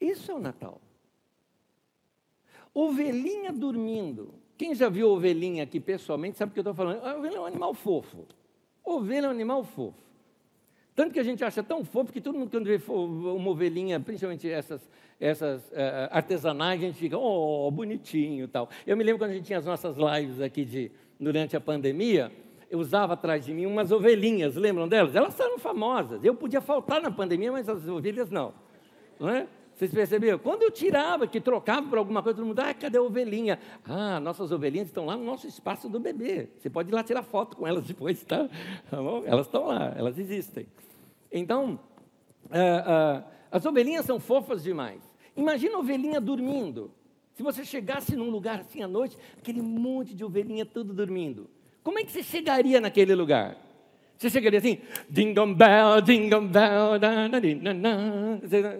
isso 0.00 0.30
é 0.30 0.34
o 0.34 0.38
Natal. 0.38 0.80
Ovelhinha 2.74 3.52
dormindo. 3.52 4.34
Quem 4.56 4.74
já 4.74 4.88
viu 4.88 5.08
ovelhinha 5.10 5.64
aqui 5.64 5.80
pessoalmente 5.80 6.38
sabe 6.38 6.50
o 6.50 6.52
que 6.52 6.60
eu 6.60 6.62
estou 6.62 6.74
falando. 6.74 7.02
Ovelha 7.18 7.36
é 7.36 7.40
um 7.40 7.46
animal 7.46 7.74
fofo. 7.74 8.26
Ovelha 8.84 9.26
é 9.26 9.28
um 9.28 9.32
animal 9.32 9.64
fofo. 9.64 10.02
Tanto 10.94 11.12
que 11.12 11.20
a 11.20 11.22
gente 11.22 11.42
acha 11.42 11.62
tão 11.62 11.84
fofo 11.84 12.12
que 12.12 12.20
todo 12.20 12.38
mundo, 12.38 12.50
quando 12.50 12.66
vê 12.66 12.80
uma 12.86 13.50
ovelhinha, 13.50 13.98
principalmente 13.98 14.50
essas, 14.50 14.80
essas 15.18 15.62
uh, 15.70 16.08
artesanais, 16.10 16.80
a 16.80 16.84
gente 16.84 16.98
fica, 16.98 17.16
oh, 17.16 17.70
bonitinho 17.70 18.46
tal. 18.46 18.68
Eu 18.86 18.96
me 18.96 19.02
lembro 19.02 19.18
quando 19.18 19.30
a 19.30 19.34
gente 19.34 19.46
tinha 19.46 19.58
as 19.58 19.64
nossas 19.64 19.96
lives 19.96 20.40
aqui 20.40 20.64
de, 20.64 20.92
durante 21.18 21.56
a 21.56 21.60
pandemia, 21.60 22.30
eu 22.72 22.78
usava 22.78 23.12
atrás 23.12 23.44
de 23.44 23.52
mim 23.52 23.66
umas 23.66 23.92
ovelhinhas, 23.92 24.56
lembram 24.56 24.88
delas? 24.88 25.14
Elas 25.14 25.38
eram 25.38 25.58
famosas. 25.58 26.24
Eu 26.24 26.34
podia 26.34 26.62
faltar 26.62 27.02
na 27.02 27.10
pandemia, 27.10 27.52
mas 27.52 27.68
as 27.68 27.86
ovelhas 27.86 28.30
não. 28.30 28.54
Não 29.20 29.28
é? 29.28 29.46
Vocês 29.74 29.92
perceberam? 29.92 30.38
Quando 30.38 30.62
eu 30.62 30.70
tirava, 30.70 31.26
que 31.26 31.38
trocava 31.38 31.86
por 31.86 31.98
alguma 31.98 32.22
coisa, 32.22 32.38
todo 32.38 32.46
mundo, 32.46 32.60
ah, 32.60 32.72
cadê 32.72 32.96
a 32.96 33.02
ovelhinha? 33.02 33.58
Ah, 33.84 34.18
nossas 34.18 34.50
ovelhinhas 34.50 34.86
estão 34.86 35.04
lá 35.04 35.18
no 35.18 35.22
nosso 35.22 35.46
espaço 35.46 35.86
do 35.86 36.00
bebê. 36.00 36.48
Você 36.58 36.70
pode 36.70 36.88
ir 36.88 36.94
lá 36.94 37.04
tirar 37.04 37.22
foto 37.22 37.58
com 37.58 37.66
elas 37.66 37.84
depois, 37.86 38.24
tá? 38.24 38.48
tá 38.90 38.96
elas 39.26 39.44
estão 39.44 39.66
lá, 39.66 39.92
elas 39.94 40.18
existem. 40.18 40.66
Então, 41.30 41.78
uh, 42.46 42.46
uh, 42.46 43.24
as 43.50 43.66
ovelhinhas 43.66 44.06
são 44.06 44.18
fofas 44.18 44.62
demais. 44.62 45.02
Imagina 45.36 45.76
a 45.76 45.80
ovelhinha 45.80 46.22
dormindo. 46.22 46.90
Se 47.34 47.42
você 47.42 47.66
chegasse 47.66 48.16
num 48.16 48.30
lugar 48.30 48.60
assim 48.60 48.82
à 48.82 48.88
noite, 48.88 49.18
aquele 49.36 49.60
monte 49.60 50.14
de 50.14 50.24
ovelhinha 50.24 50.64
tudo 50.64 50.94
dormindo. 50.94 51.50
Como 51.82 51.98
é 51.98 52.04
que 52.04 52.12
você 52.12 52.22
chegaria 52.22 52.80
naquele 52.80 53.14
lugar? 53.14 53.56
Você 54.16 54.30
chegaria 54.30 54.58
assim, 54.58 54.78
ding-dong 55.08 55.54
bell, 55.54 56.00
ding-dong 56.00 56.46
bell, 56.46 56.98
da, 56.98 57.28
da, 57.28 57.40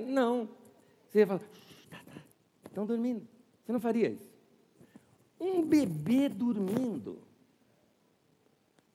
não. 0.06 0.48
Você 1.10 1.18
ia 1.18 1.26
falar, 1.26 1.40
tá, 1.90 1.98
tá, 2.06 2.20
estão 2.66 2.86
dormindo. 2.86 3.26
Você 3.64 3.72
não 3.72 3.80
faria 3.80 4.08
isso. 4.08 4.30
Um 5.40 5.62
bebê 5.62 6.28
dormindo. 6.28 7.18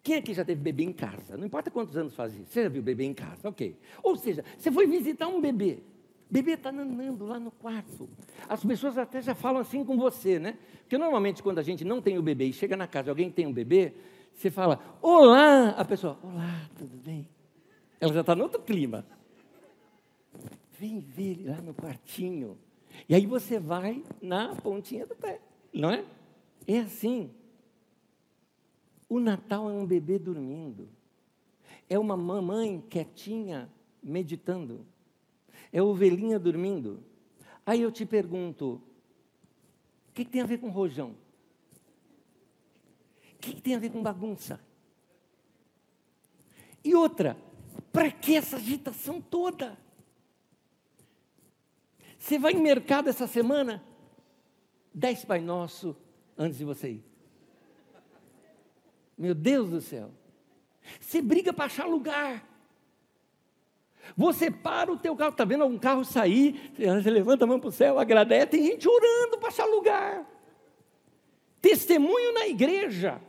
Quem 0.02 0.16
aqui 0.16 0.34
já 0.34 0.46
teve 0.46 0.62
bebê 0.62 0.84
em 0.84 0.94
casa? 0.94 1.36
Não 1.36 1.46
importa 1.46 1.70
quantos 1.70 1.98
anos 1.98 2.16
faz 2.16 2.34
isso. 2.34 2.46
Você 2.50 2.64
já 2.64 2.70
viu 2.70 2.82
bebê 2.82 3.04
em 3.04 3.14
casa? 3.14 3.50
Ok. 3.50 3.76
Ou 4.02 4.16
seja, 4.16 4.46
você 4.58 4.72
foi 4.72 4.88
visitar 4.88 5.28
um 5.28 5.42
bebê. 5.42 5.80
Bebê 6.30 6.54
está 6.54 6.72
nanando 6.72 7.26
lá 7.26 7.40
no 7.40 7.52
quarto. 7.52 8.10
As 8.50 8.64
pessoas 8.64 8.98
até 8.98 9.22
já 9.22 9.34
falam 9.34 9.62
assim 9.62 9.84
com 9.84 9.98
você, 9.98 10.38
né? 10.38 10.58
Porque 10.82 10.98
normalmente 10.98 11.42
quando 11.42 11.60
a 11.60 11.64
gente 11.64 11.86
não 11.86 12.02
tem 12.02 12.18
o 12.18 12.22
bebê 12.22 12.46
e 12.46 12.54
chega 12.54 12.76
na 12.76 12.88
casa 12.88 13.10
alguém 13.10 13.32
tem 13.32 13.48
um 13.48 13.54
bebê, 13.54 13.94
você 14.34 14.52
fala, 14.52 14.80
olá, 15.02 15.70
a 15.70 15.86
pessoa, 15.86 16.20
olá, 16.22 16.70
tudo 16.78 16.98
bem? 16.98 17.28
Ela 18.00 18.14
já 18.14 18.22
está 18.22 18.36
no 18.36 18.44
outro 18.44 18.62
clima. 18.62 19.06
Vem 20.78 21.00
ver 21.00 21.32
ele 21.32 21.50
lá 21.50 21.62
no 21.62 21.74
quartinho. 21.74 22.58
E 23.08 23.16
aí 23.16 23.26
você 23.26 23.60
vai 23.60 24.04
na 24.22 24.56
pontinha 24.56 25.06
do 25.08 25.16
pé, 25.16 25.40
não 25.74 25.90
é? 25.90 26.06
É 26.68 26.80
assim. 26.80 27.32
O 29.10 29.20
Natal 29.20 29.70
é 29.70 29.74
um 29.74 29.86
bebê 29.86 30.20
dormindo. 30.20 30.90
É 31.90 31.98
uma 31.98 32.18
mamãe 32.18 32.84
quietinha 32.90 33.70
meditando. 34.04 34.86
É 35.78 35.82
ovelhinha 35.84 36.40
dormindo. 36.40 37.04
Aí 37.64 37.84
eu 37.84 37.92
te 37.92 38.04
pergunto: 38.04 38.82
o 40.10 40.12
que, 40.12 40.26
que 40.26 40.32
tem 40.32 40.42
a 40.42 40.46
ver 40.48 40.58
com 40.58 40.70
rojão? 40.70 41.16
O 43.34 43.38
que, 43.40 43.54
que 43.54 43.62
tem 43.62 43.76
a 43.76 43.80
ver 43.80 43.92
com 43.92 44.02
bagunça? 44.02 44.60
E 46.84 46.96
outra, 46.96 47.38
para 47.94 48.10
que 48.10 48.36
essa 48.36 48.56
agitação 48.56 49.22
toda? 49.22 49.78
Você 52.18 52.40
vai 52.40 52.54
em 52.54 52.60
mercado 52.60 53.08
essa 53.08 53.28
semana? 53.28 53.84
Dez 54.92 55.24
Pai 55.24 55.42
Nosso 55.42 55.96
antes 56.36 56.58
de 56.58 56.66
você 56.66 56.94
ir. 56.94 57.06
Meu 59.16 59.36
Deus 59.36 59.70
do 59.70 59.80
céu. 59.80 60.12
Você 61.00 61.22
briga 61.22 61.54
para 61.54 61.66
achar 61.66 61.86
lugar. 61.86 62.44
Você 64.16 64.50
para 64.50 64.92
o 64.92 64.98
teu 64.98 65.16
carro, 65.16 65.32
está 65.32 65.46
vendo 65.46 65.64
algum 65.64 65.78
carro 65.78 66.06
sair, 66.06 66.72
você 66.78 67.10
levanta 67.10 67.44
a 67.44 67.48
mão 67.48 67.60
para 67.60 67.70
o 67.70 67.72
céu, 67.72 68.00
agradece, 68.00 68.48
tem 68.48 68.64
gente 68.64 68.88
orando 68.88 69.38
para 69.38 69.50
achar 69.50 69.66
lugar. 69.66 70.26
Testemunho 71.62 72.34
na 72.34 72.48
igreja. 72.48 73.20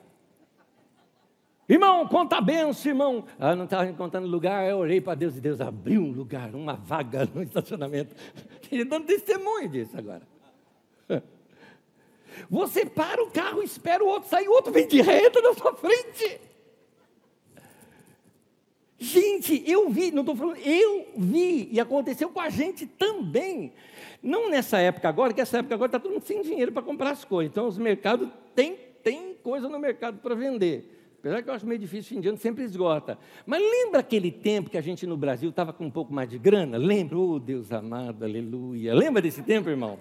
Irmão, 1.68 2.06
conta 2.08 2.36
a 2.36 2.40
benção, 2.40 2.90
irmão. 2.90 3.24
Ah, 3.38 3.54
não 3.54 3.64
estava 3.64 3.86
encontrando 3.86 4.26
lugar, 4.26 4.66
eu 4.68 4.78
orei 4.78 5.00
para 5.00 5.14
Deus 5.14 5.36
e 5.36 5.40
Deus 5.40 5.60
abriu 5.60 6.00
um 6.00 6.10
lugar, 6.10 6.54
uma 6.54 6.74
vaga 6.74 7.28
no 7.34 7.42
estacionamento. 7.44 8.14
Ele 8.72 8.84
dando 8.84 9.06
testemunho 9.06 9.68
disso 9.68 9.96
agora. 9.96 10.22
Você 12.48 12.86
para 12.86 13.22
o 13.22 13.30
carro, 13.30 13.62
espera 13.62 14.02
o 14.02 14.06
outro 14.06 14.28
sair, 14.30 14.48
o 14.48 14.52
outro 14.52 14.72
vem 14.72 14.86
de 14.86 15.02
reta 15.02 15.40
na 15.42 15.52
sua 15.54 15.74
frente. 15.74 16.40
Gente, 18.98 19.62
eu 19.66 19.88
vi, 19.88 20.11
não 20.11 20.22
estou 20.22 20.34
falando, 20.34 20.58
eu 20.58 21.06
vi, 21.16 21.68
e 21.70 21.78
aconteceu 21.78 22.30
com 22.30 22.40
a 22.40 22.50
gente 22.50 22.84
também. 22.87 23.72
Não 24.22 24.50
nessa 24.50 24.78
época 24.78 25.08
agora, 25.08 25.32
que 25.32 25.40
essa 25.40 25.58
época 25.58 25.74
agora 25.74 25.88
está 25.88 26.00
todo 26.00 26.12
mundo 26.12 26.24
sem 26.24 26.42
dinheiro 26.42 26.72
para 26.72 26.82
comprar 26.82 27.11
as 27.11 27.24
coisas. 27.24 27.50
Então, 27.50 27.68
os 27.68 27.78
mercados 27.78 28.28
têm 28.54 28.88
tem 29.02 29.34
coisa 29.42 29.68
no 29.68 29.78
mercado 29.78 30.18
para 30.18 30.34
vender. 30.34 31.16
Apesar 31.18 31.42
que 31.42 31.48
eu 31.50 31.54
acho 31.54 31.66
meio 31.66 31.80
difícil, 31.80 32.14
fim 32.14 32.20
de 32.20 32.28
ano 32.28 32.38
sempre 32.38 32.62
esgota. 32.62 33.18
Mas 33.46 33.61
lembra 33.61 34.00
aquele 34.00 34.30
tempo 34.30 34.70
que 34.70 34.78
a 34.78 34.80
gente 34.80 35.06
no 35.06 35.16
Brasil 35.16 35.50
estava 35.50 35.72
com 35.72 35.84
um 35.84 35.90
pouco 35.90 36.12
mais 36.12 36.28
de 36.28 36.38
grana? 36.38 36.76
Lembra? 36.76 37.18
Oh, 37.18 37.38
Deus 37.38 37.72
amado, 37.72 38.24
aleluia. 38.24 38.94
Lembra 38.94 39.20
desse 39.22 39.42
tempo, 39.42 39.68
irmão? 39.68 39.98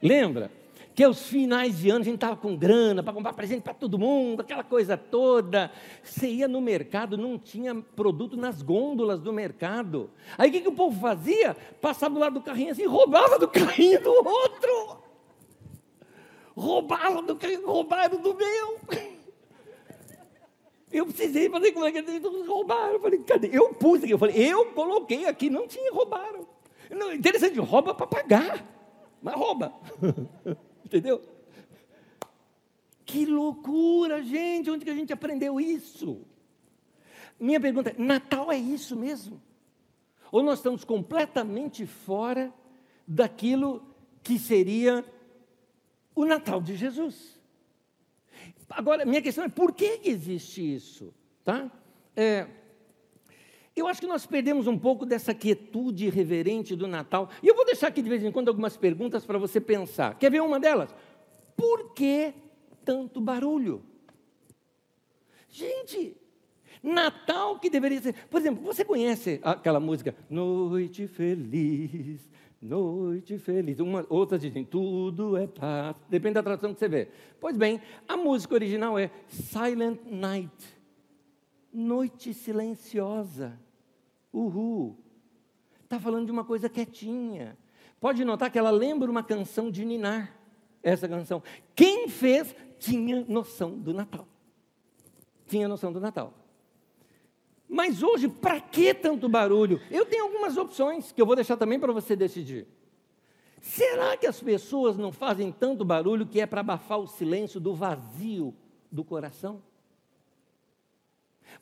Lembra? 0.00 0.50
Que 0.98 1.04
aos 1.04 1.28
finais 1.28 1.78
de 1.78 1.90
ano 1.90 2.00
a 2.00 2.04
gente 2.04 2.16
estava 2.16 2.34
com 2.34 2.56
grana 2.56 3.04
para 3.04 3.12
comprar 3.12 3.32
presente 3.32 3.62
para 3.62 3.72
todo 3.72 3.96
mundo, 3.96 4.40
aquela 4.40 4.64
coisa 4.64 4.96
toda. 4.96 5.70
Você 6.02 6.26
ia 6.26 6.48
no 6.48 6.60
mercado, 6.60 7.16
não 7.16 7.38
tinha 7.38 7.72
produto 7.72 8.36
nas 8.36 8.62
gôndolas 8.62 9.20
do 9.20 9.32
mercado. 9.32 10.10
Aí 10.36 10.48
o 10.48 10.52
que, 10.52 10.60
que 10.62 10.68
o 10.68 10.72
povo 10.72 11.00
fazia? 11.00 11.56
Passava 11.80 12.14
do 12.14 12.18
lado 12.18 12.34
do 12.34 12.40
carrinho 12.40 12.72
assim, 12.72 12.84
roubava 12.84 13.38
do 13.38 13.46
carrinho 13.46 14.02
do 14.02 14.10
outro. 14.10 14.98
Roubava 16.56 17.22
do 17.22 17.36
carrinho, 17.36 17.64
roubaram 17.64 18.20
do 18.20 18.34
meu. 18.34 18.80
Eu 20.90 21.06
precisei 21.06 21.48
fazer 21.48 21.70
como 21.70 21.84
é 21.86 21.92
que 21.92 21.98
eles 21.98 22.24
roubaram. 22.44 22.94
Eu 22.94 23.00
falei, 23.00 23.20
cadê? 23.20 23.50
Eu 23.52 23.72
pus 23.72 24.02
aqui. 24.02 24.10
Eu 24.10 24.18
falei, 24.18 24.34
eu 24.34 24.72
coloquei 24.72 25.26
aqui, 25.26 25.48
não 25.48 25.68
tinha, 25.68 25.92
roubaram. 25.92 26.44
Não, 26.90 27.12
interessante, 27.12 27.56
rouba 27.60 27.94
para 27.94 28.08
pagar, 28.08 28.66
mas 29.22 29.36
rouba. 29.36 29.72
Entendeu? 30.88 31.22
Que 33.04 33.26
loucura, 33.26 34.22
gente! 34.22 34.70
Onde 34.70 34.86
que 34.86 34.90
a 34.90 34.94
gente 34.94 35.12
aprendeu 35.12 35.60
isso? 35.60 36.26
Minha 37.38 37.60
pergunta 37.60 37.90
é: 37.90 38.02
Natal 38.02 38.50
é 38.50 38.56
isso 38.56 38.96
mesmo? 38.96 39.38
Ou 40.32 40.42
nós 40.42 40.60
estamos 40.60 40.84
completamente 40.84 41.84
fora 41.84 42.50
daquilo 43.06 43.86
que 44.22 44.38
seria 44.38 45.04
o 46.14 46.24
Natal 46.24 46.62
de 46.62 46.74
Jesus? 46.74 47.38
Agora, 48.70 49.04
minha 49.04 49.20
questão 49.20 49.44
é: 49.44 49.48
por 49.50 49.74
que 49.74 50.00
existe 50.04 50.74
isso? 50.74 51.14
Tá? 51.44 51.70
É, 52.16 52.46
eu 53.78 53.86
acho 53.86 54.00
que 54.00 54.06
nós 54.06 54.26
perdemos 54.26 54.66
um 54.66 54.78
pouco 54.78 55.04
dessa 55.04 55.34
quietude 55.34 56.08
reverente 56.08 56.74
do 56.74 56.86
Natal. 56.86 57.28
E 57.42 57.48
eu 57.48 57.54
vou 57.54 57.64
deixar 57.64 57.88
aqui 57.88 58.02
de 58.02 58.08
vez 58.08 58.22
em 58.24 58.32
quando 58.32 58.48
algumas 58.48 58.76
perguntas 58.76 59.24
para 59.24 59.38
você 59.38 59.60
pensar. 59.60 60.18
Quer 60.18 60.30
ver 60.30 60.42
uma 60.42 60.58
delas? 60.58 60.94
Por 61.56 61.92
que 61.92 62.32
tanto 62.84 63.20
barulho? 63.20 63.82
Gente, 65.50 66.16
Natal 66.82 67.58
que 67.58 67.68
deveria 67.68 68.00
ser. 68.00 68.14
Por 68.28 68.40
exemplo, 68.40 68.62
você 68.62 68.84
conhece 68.84 69.40
aquela 69.42 69.80
música 69.80 70.14
Noite 70.30 71.06
Feliz, 71.06 72.30
Noite 72.60 73.38
Feliz. 73.38 73.80
Uma, 73.80 74.06
outras 74.08 74.40
dizem 74.40 74.64
Tudo 74.64 75.36
é 75.36 75.46
paz. 75.46 75.96
Depende 76.08 76.34
da 76.34 76.42
tradução 76.42 76.72
que 76.72 76.78
você 76.78 76.88
vê. 76.88 77.08
Pois 77.40 77.56
bem, 77.56 77.80
a 78.06 78.16
música 78.16 78.54
original 78.54 78.98
é 78.98 79.10
Silent 79.28 80.00
Night. 80.06 80.78
Noite 81.72 82.32
silenciosa. 82.32 83.58
Uhul. 84.32 84.96
Está 85.84 85.98
falando 85.98 86.26
de 86.26 86.32
uma 86.32 86.44
coisa 86.44 86.68
quietinha. 86.68 87.56
Pode 88.00 88.24
notar 88.24 88.50
que 88.50 88.58
ela 88.58 88.70
lembra 88.70 89.10
uma 89.10 89.22
canção 89.22 89.70
de 89.70 89.84
Ninar, 89.84 90.32
essa 90.82 91.08
canção. 91.08 91.42
Quem 91.74 92.08
fez 92.08 92.54
tinha 92.78 93.24
noção 93.28 93.76
do 93.78 93.92
Natal. 93.92 94.26
Tinha 95.46 95.66
noção 95.66 95.92
do 95.92 96.00
Natal. 96.00 96.32
Mas 97.68 98.02
hoje, 98.02 98.28
para 98.28 98.60
que 98.60 98.94
tanto 98.94 99.28
barulho? 99.28 99.80
Eu 99.90 100.06
tenho 100.06 100.24
algumas 100.24 100.56
opções 100.56 101.12
que 101.12 101.20
eu 101.20 101.26
vou 101.26 101.34
deixar 101.34 101.56
também 101.56 101.78
para 101.78 101.92
você 101.92 102.14
decidir. 102.16 102.66
Será 103.60 104.16
que 104.16 104.26
as 104.26 104.40
pessoas 104.40 104.96
não 104.96 105.10
fazem 105.10 105.50
tanto 105.50 105.84
barulho 105.84 106.26
que 106.26 106.40
é 106.40 106.46
para 106.46 106.60
abafar 106.60 106.98
o 106.98 107.06
silêncio 107.06 107.58
do 107.58 107.74
vazio 107.74 108.54
do 108.90 109.04
coração? 109.04 109.62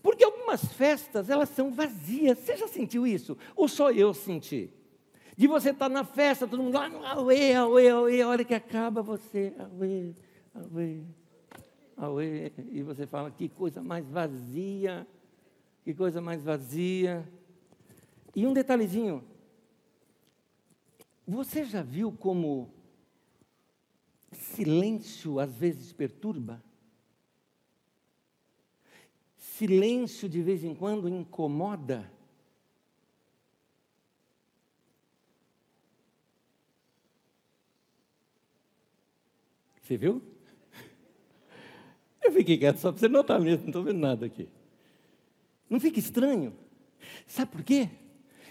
Porque 0.03 0.25
algumas 0.25 0.65
festas, 0.65 1.31
elas 1.31 1.49
são 1.49 1.73
vazias. 1.73 2.39
Você 2.39 2.57
já 2.57 2.69
sentiu 2.69 3.07
isso? 3.07 3.37
Ou 3.55 3.69
só 3.69 3.91
eu 3.91 4.15
senti? 4.15 4.71
De 5.37 5.47
você 5.47 5.71
estar 5.71 5.89
tá 5.89 5.95
na 5.95 6.05
festa, 6.05 6.47
todo 6.47 6.63
mundo 6.63 6.75
lá 6.75 6.91
auê, 7.13 7.53
auê, 7.55 7.89
auê, 7.91 8.23
a 8.23 8.29
hora 8.29 8.45
que 8.45 8.55
acaba 8.55 9.03
você, 9.03 9.53
auê, 9.59 10.15
auê, 10.55 11.03
auê, 11.97 12.53
e 12.71 12.83
você 12.83 13.07
fala, 13.07 13.31
que 13.31 13.49
coisa 13.49 13.83
mais 13.83 14.09
vazia, 14.09 15.07
que 15.85 15.93
coisa 15.93 16.23
mais 16.23 16.43
vazia. 16.43 17.29
E 18.35 18.47
um 18.47 18.55
detalhezinho, 18.55 19.23
você 21.27 21.65
já 21.65 21.83
viu 21.83 22.13
como 22.13 22.71
silêncio 24.33 25.39
às 25.39 25.55
vezes 25.55 25.93
perturba? 25.93 26.63
Silêncio 29.57 30.29
de 30.29 30.43
vez 30.43 30.63
em 30.63 30.75
quando 30.75 31.09
incomoda. 31.09 32.11
Você 39.81 39.97
viu? 39.97 40.21
Eu 42.23 42.33
fiquei 42.33 42.59
quieto 42.59 42.79
só 42.79 42.91
para 42.91 43.01
você 43.01 43.09
notar 43.09 43.41
mesmo, 43.41 43.63
não 43.63 43.69
estou 43.69 43.85
vendo 43.85 43.99
nada 43.99 44.27
aqui. 44.27 44.49
Não 45.71 45.81
fica 45.81 45.99
estranho? 45.99 46.53
Sabe 47.27 47.53
por 47.53 47.63
quê? 47.63 47.89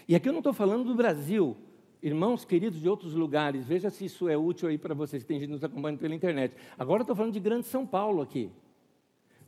E 0.08 0.14
aqui 0.14 0.28
eu 0.28 0.32
não 0.32 0.40
estou 0.40 0.54
falando 0.54 0.84
do 0.84 0.94
Brasil. 0.94 1.56
Irmãos 2.02 2.44
queridos 2.44 2.80
de 2.80 2.88
outros 2.88 3.12
lugares, 3.14 3.66
veja 3.66 3.90
se 3.90 4.06
isso 4.06 4.28
é 4.28 4.36
útil 4.36 4.68
aí 4.68 4.78
para 4.78 4.94
vocês 4.94 5.22
que 5.22 5.28
tem 5.28 5.38
gente 5.38 5.50
nos 5.50 5.62
acompanhando 5.62 5.98
pela 5.98 6.14
internet. 6.14 6.56
Agora 6.78 7.00
eu 7.00 7.04
estou 7.04 7.16
falando 7.16 7.32
de 7.32 7.40
Grande 7.40 7.66
São 7.66 7.86
Paulo 7.86 8.22
aqui 8.22 8.50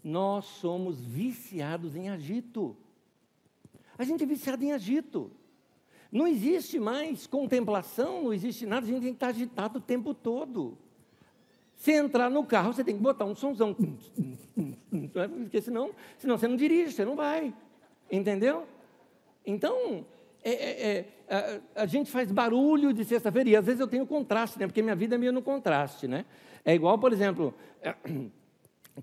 nós 0.08 0.46
somos 0.46 0.98
viciados 0.98 1.94
em 1.94 2.08
agito. 2.08 2.74
A 3.98 4.04
gente 4.04 4.22
é 4.22 4.26
viciado 4.26 4.64
em 4.64 4.72
agito. 4.72 5.30
Não 6.10 6.26
existe 6.26 6.78
mais 6.78 7.26
contemplação, 7.26 8.22
não 8.22 8.32
existe 8.32 8.64
nada, 8.64 8.86
a 8.86 8.88
gente 8.88 9.02
tem 9.02 9.10
que 9.10 9.16
estar 9.16 9.28
agitado 9.28 9.78
o 9.78 9.82
tempo 9.82 10.14
todo. 10.14 10.78
Se 11.74 11.92
entrar 11.92 12.30
no 12.30 12.42
carro, 12.44 12.72
você 12.72 12.82
tem 12.82 12.96
que 12.96 13.02
botar 13.02 13.26
um 13.26 13.34
somzão. 13.34 13.76
Porque 15.42 15.60
senão, 15.60 15.90
senão 16.16 16.38
você 16.38 16.48
não 16.48 16.56
dirige, 16.56 16.92
você 16.92 17.04
não 17.04 17.14
vai. 17.14 17.54
Entendeu? 18.10 18.66
Então, 19.44 20.06
é, 20.42 20.50
é, 20.50 21.04
é, 21.28 21.60
a, 21.76 21.82
a, 21.82 21.86
gente 21.86 22.10
faz 22.10 22.32
barulho 22.32 22.94
de 22.94 23.04
sexta-feira, 23.04 23.50
e 23.50 23.56
às 23.56 23.66
vezes 23.66 23.80
eu 23.80 23.86
tenho 23.86 24.06
contraste, 24.06 24.58
né? 24.58 24.66
porque 24.66 24.80
minha 24.80 24.96
vida 24.96 25.16
é 25.16 25.18
meio 25.18 25.32
no 25.32 25.42
contraste. 25.42 26.08
Né? 26.08 26.24
É 26.64 26.74
igual, 26.74 26.98
por 26.98 27.12
exemplo, 27.12 27.54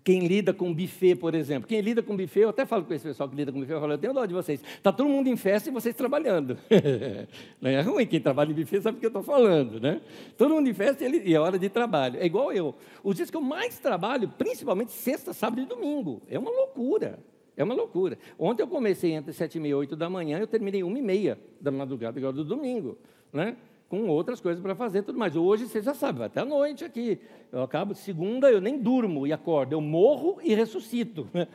quem 0.04 0.28
lida 0.28 0.54
com 0.54 0.74
buffet, 0.74 1.16
por 1.16 1.34
exemplo. 1.36 1.68
Quem 1.68 1.82
lida 1.82 2.02
com 2.02 2.16
buffet, 2.16 2.42
eu 2.42 2.50
até 2.50 2.66
falo 2.66 2.84
com 2.84 2.94
esse 2.94 3.06
pessoal 3.06 3.30
que 3.30 3.36
lida 3.36 3.52
com 3.52 3.60
buffet, 3.60 3.74
eu 3.74 3.80
falo, 3.80 3.94
eu 3.94 3.98
tenho 3.98 4.14
dó 4.14 4.26
de 4.26 4.34
vocês. 4.34 4.62
Está 4.62 4.92
todo 4.92 5.08
mundo 5.08 5.28
em 5.28 5.38
festa 5.38 5.70
e 5.70 5.72
vocês 5.72 5.96
trabalhando. 5.96 6.58
Não 7.62 7.70
é 7.70 7.82
ruim, 7.82 8.06
quem 8.06 8.20
trabalha 8.20 8.52
em 8.52 8.54
buffet 8.54 8.82
sabe 8.82 8.98
o 8.98 9.00
que 9.00 9.06
eu 9.06 9.10
estou 9.10 9.24
falando, 9.24 9.80
né? 9.80 10.02
Todo 10.38 10.54
mundo 10.54 10.70
em 10.70 10.74
festa 10.74 11.06
e 11.06 11.34
é 11.34 11.40
hora 11.40 11.58
de 11.58 11.70
trabalho. 11.70 12.20
É 12.20 12.26
igual 12.26 12.52
eu. 12.52 12.76
Os 13.04 13.16
dias 13.16 13.30
que 13.30 13.38
eu 13.38 13.42
mais 13.42 13.80
trabalho, 13.80 14.30
principalmente 14.30 14.92
sexta, 14.92 15.34
sábado 15.34 15.62
e 15.62 15.66
domingo. 15.66 16.22
É 16.30 16.38
uma 16.38 16.52
loucura. 16.52 17.20
É 17.58 17.64
uma 17.64 17.74
loucura. 17.74 18.18
Ontem 18.38 18.64
eu 18.64 18.68
comecei 18.68 19.14
entre 19.14 19.32
sete 19.32 19.56
e 19.56 19.62
meia 19.62 19.78
oito 19.78 19.96
da 19.96 20.10
manhã, 20.10 20.40
eu 20.40 20.48
terminei 20.48 20.84
uma 20.84 21.00
e 21.00 21.02
meia 21.02 21.40
da 21.60 21.72
madrugada, 21.72 22.20
igual 22.20 22.34
do 22.34 22.44
domingo, 22.44 22.98
né? 23.32 23.56
Com 23.90 24.08
outras 24.08 24.42
coisas 24.42 24.62
para 24.62 24.76
fazer 24.76 25.04
tudo 25.04 25.18
mais. 25.18 25.36
Hoje 25.36 25.68
você 25.68 25.82
já 25.82 25.94
sabe, 25.94 26.20
vai 26.20 26.28
até 26.28 26.42
a 26.42 26.46
noite 26.46 26.84
aqui. 26.84 27.20
Eu 27.52 27.64
acabo, 27.64 27.94
segunda 27.94 28.52
eu 28.52 28.60
nem 28.60 28.80
durmo 28.80 29.26
e 29.28 29.34
acordo, 29.34 29.74
eu 29.74 29.82
morro 29.82 30.40
e 30.44 30.54
ressuscito. 30.54 31.28
Né? 31.34 31.48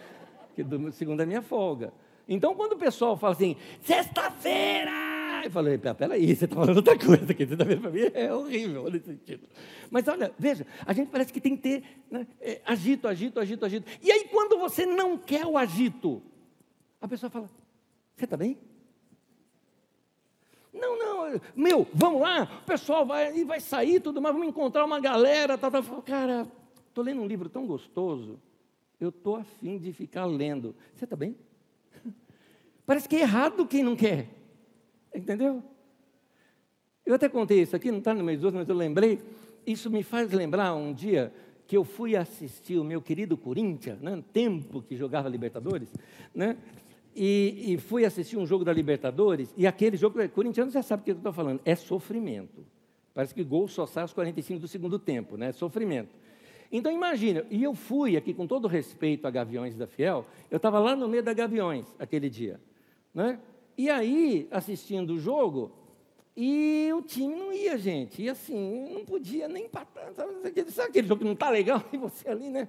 Segunda 0.92 1.22
é 1.22 1.26
minha 1.26 1.42
folga. 1.42 1.92
Então, 2.28 2.54
quando 2.54 2.74
o 2.74 2.78
pessoal 2.78 3.16
fala 3.16 3.32
assim, 3.32 3.56
sexta-feira! 3.82 5.42
Eu 5.44 5.50
falei, 5.50 5.78
peraí, 5.78 6.36
você 6.36 6.44
está 6.44 6.54
falando 6.54 6.76
outra 6.76 6.96
coisa 6.98 7.32
aqui, 7.32 7.46
sexta-feira 7.46 7.80
para 7.80 7.90
mim 7.90 8.00
é 8.14 8.32
horrível 8.32 8.90
nesse 8.90 9.06
sentido. 9.06 9.48
Mas 9.90 10.06
olha, 10.06 10.32
veja, 10.38 10.66
a 10.86 10.92
gente 10.92 11.08
parece 11.08 11.32
que 11.32 11.40
tem 11.40 11.56
que 11.56 11.62
ter 11.62 11.82
né, 12.10 12.26
é, 12.40 12.60
agito, 12.64 13.08
agito, 13.08 13.40
agito, 13.40 13.64
agito. 13.64 13.90
E 14.02 14.12
aí, 14.12 14.28
quando 14.30 14.58
você 14.58 14.86
não 14.86 15.16
quer 15.16 15.46
o 15.46 15.56
agito, 15.56 16.22
a 17.00 17.08
pessoa 17.08 17.30
fala, 17.30 17.48
você 18.16 18.24
está 18.24 18.36
bem? 18.36 18.56
Não, 20.72 20.98
não, 20.98 21.40
meu, 21.54 21.86
vamos 21.92 22.20
lá, 22.20 22.60
o 22.62 22.66
pessoal 22.66 23.04
vai, 23.04 23.44
vai 23.44 23.60
sair 23.60 24.00
tudo 24.00 24.22
mais, 24.22 24.34
vamos 24.34 24.48
encontrar 24.48 24.84
uma 24.84 25.00
galera. 25.00 25.58
Tá, 25.58 25.70
tá. 25.70 25.82
Cara, 26.04 26.46
estou 26.88 27.02
lendo 27.02 27.20
um 27.20 27.26
livro 27.26 27.48
tão 27.48 27.66
gostoso, 27.66 28.38
eu 29.00 29.08
estou 29.08 29.36
afim 29.36 29.78
de 29.78 29.92
ficar 29.92 30.26
lendo. 30.26 30.74
Você 30.94 31.04
está 31.04 31.16
bem? 31.16 31.36
Parece 32.86 33.08
que 33.08 33.16
é 33.16 33.20
errado 33.20 33.66
quem 33.66 33.82
não 33.82 33.96
quer. 33.96 34.28
Entendeu? 35.14 35.62
Eu 37.04 37.14
até 37.14 37.28
contei 37.28 37.62
isso 37.62 37.74
aqui, 37.74 37.90
não 37.90 37.98
está 37.98 38.14
no 38.14 38.22
meio 38.22 38.38
dos 38.38 38.44
outros, 38.44 38.60
mas 38.60 38.68
eu 38.68 38.76
lembrei. 38.76 39.20
Isso 39.66 39.90
me 39.90 40.02
faz 40.02 40.30
lembrar 40.30 40.74
um 40.74 40.92
dia 40.92 41.32
que 41.66 41.76
eu 41.76 41.84
fui 41.84 42.16
assistir 42.16 42.78
o 42.78 42.84
meu 42.84 43.00
querido 43.00 43.36
Corinthians, 43.36 44.00
né, 44.00 44.22
tempo 44.32 44.82
que 44.82 44.96
jogava 44.96 45.28
Libertadores, 45.28 45.88
né? 46.34 46.56
E, 47.14 47.74
e, 47.74 47.78
fui 47.78 48.04
assistir 48.04 48.36
um 48.36 48.46
jogo 48.46 48.64
da 48.64 48.72
Libertadores, 48.72 49.52
e 49.56 49.66
aquele 49.66 49.96
jogo, 49.96 50.28
corintiano 50.28 50.70
já 50.70 50.82
sabe 50.82 51.02
o 51.02 51.04
que 51.04 51.10
eu 51.10 51.16
estou 51.16 51.32
falando, 51.32 51.60
é 51.64 51.74
sofrimento. 51.74 52.64
Parece 53.12 53.34
que 53.34 53.42
gol 53.42 53.66
só 53.66 53.86
sai 53.86 54.02
aos 54.02 54.12
45 54.12 54.60
do 54.60 54.68
segundo 54.68 54.98
tempo, 54.98 55.36
né? 55.36 55.52
Sofrimento. 55.52 56.14
Então 56.70 56.92
imagina, 56.92 57.44
e 57.50 57.62
eu 57.64 57.74
fui 57.74 58.16
aqui 58.16 58.32
com 58.32 58.46
todo 58.46 58.68
respeito 58.68 59.26
a 59.26 59.30
Gaviões 59.30 59.76
da 59.76 59.86
Fiel, 59.86 60.24
eu 60.50 60.56
estava 60.56 60.78
lá 60.78 60.94
no 60.94 61.08
meio 61.08 61.22
da 61.22 61.32
Gaviões 61.32 61.86
aquele 61.98 62.30
dia, 62.30 62.60
né? 63.12 63.40
E 63.76 63.90
aí, 63.90 64.46
assistindo 64.50 65.14
o 65.14 65.18
jogo, 65.18 65.72
e 66.36 66.88
o 66.94 67.02
time 67.02 67.34
não 67.34 67.52
ia, 67.52 67.76
gente, 67.76 68.22
e 68.22 68.28
assim, 68.28 68.88
não 68.92 69.04
podia 69.04 69.48
nem 69.48 69.64
empatar, 69.64 70.12
sabe, 70.14 70.32
sabe 70.70 70.88
aquele 70.90 71.08
jogo 71.08 71.18
que 71.18 71.24
não 71.24 71.32
está 71.32 71.50
legal, 71.50 71.82
e 71.92 71.96
você 71.96 72.28
ali, 72.28 72.48
né? 72.48 72.68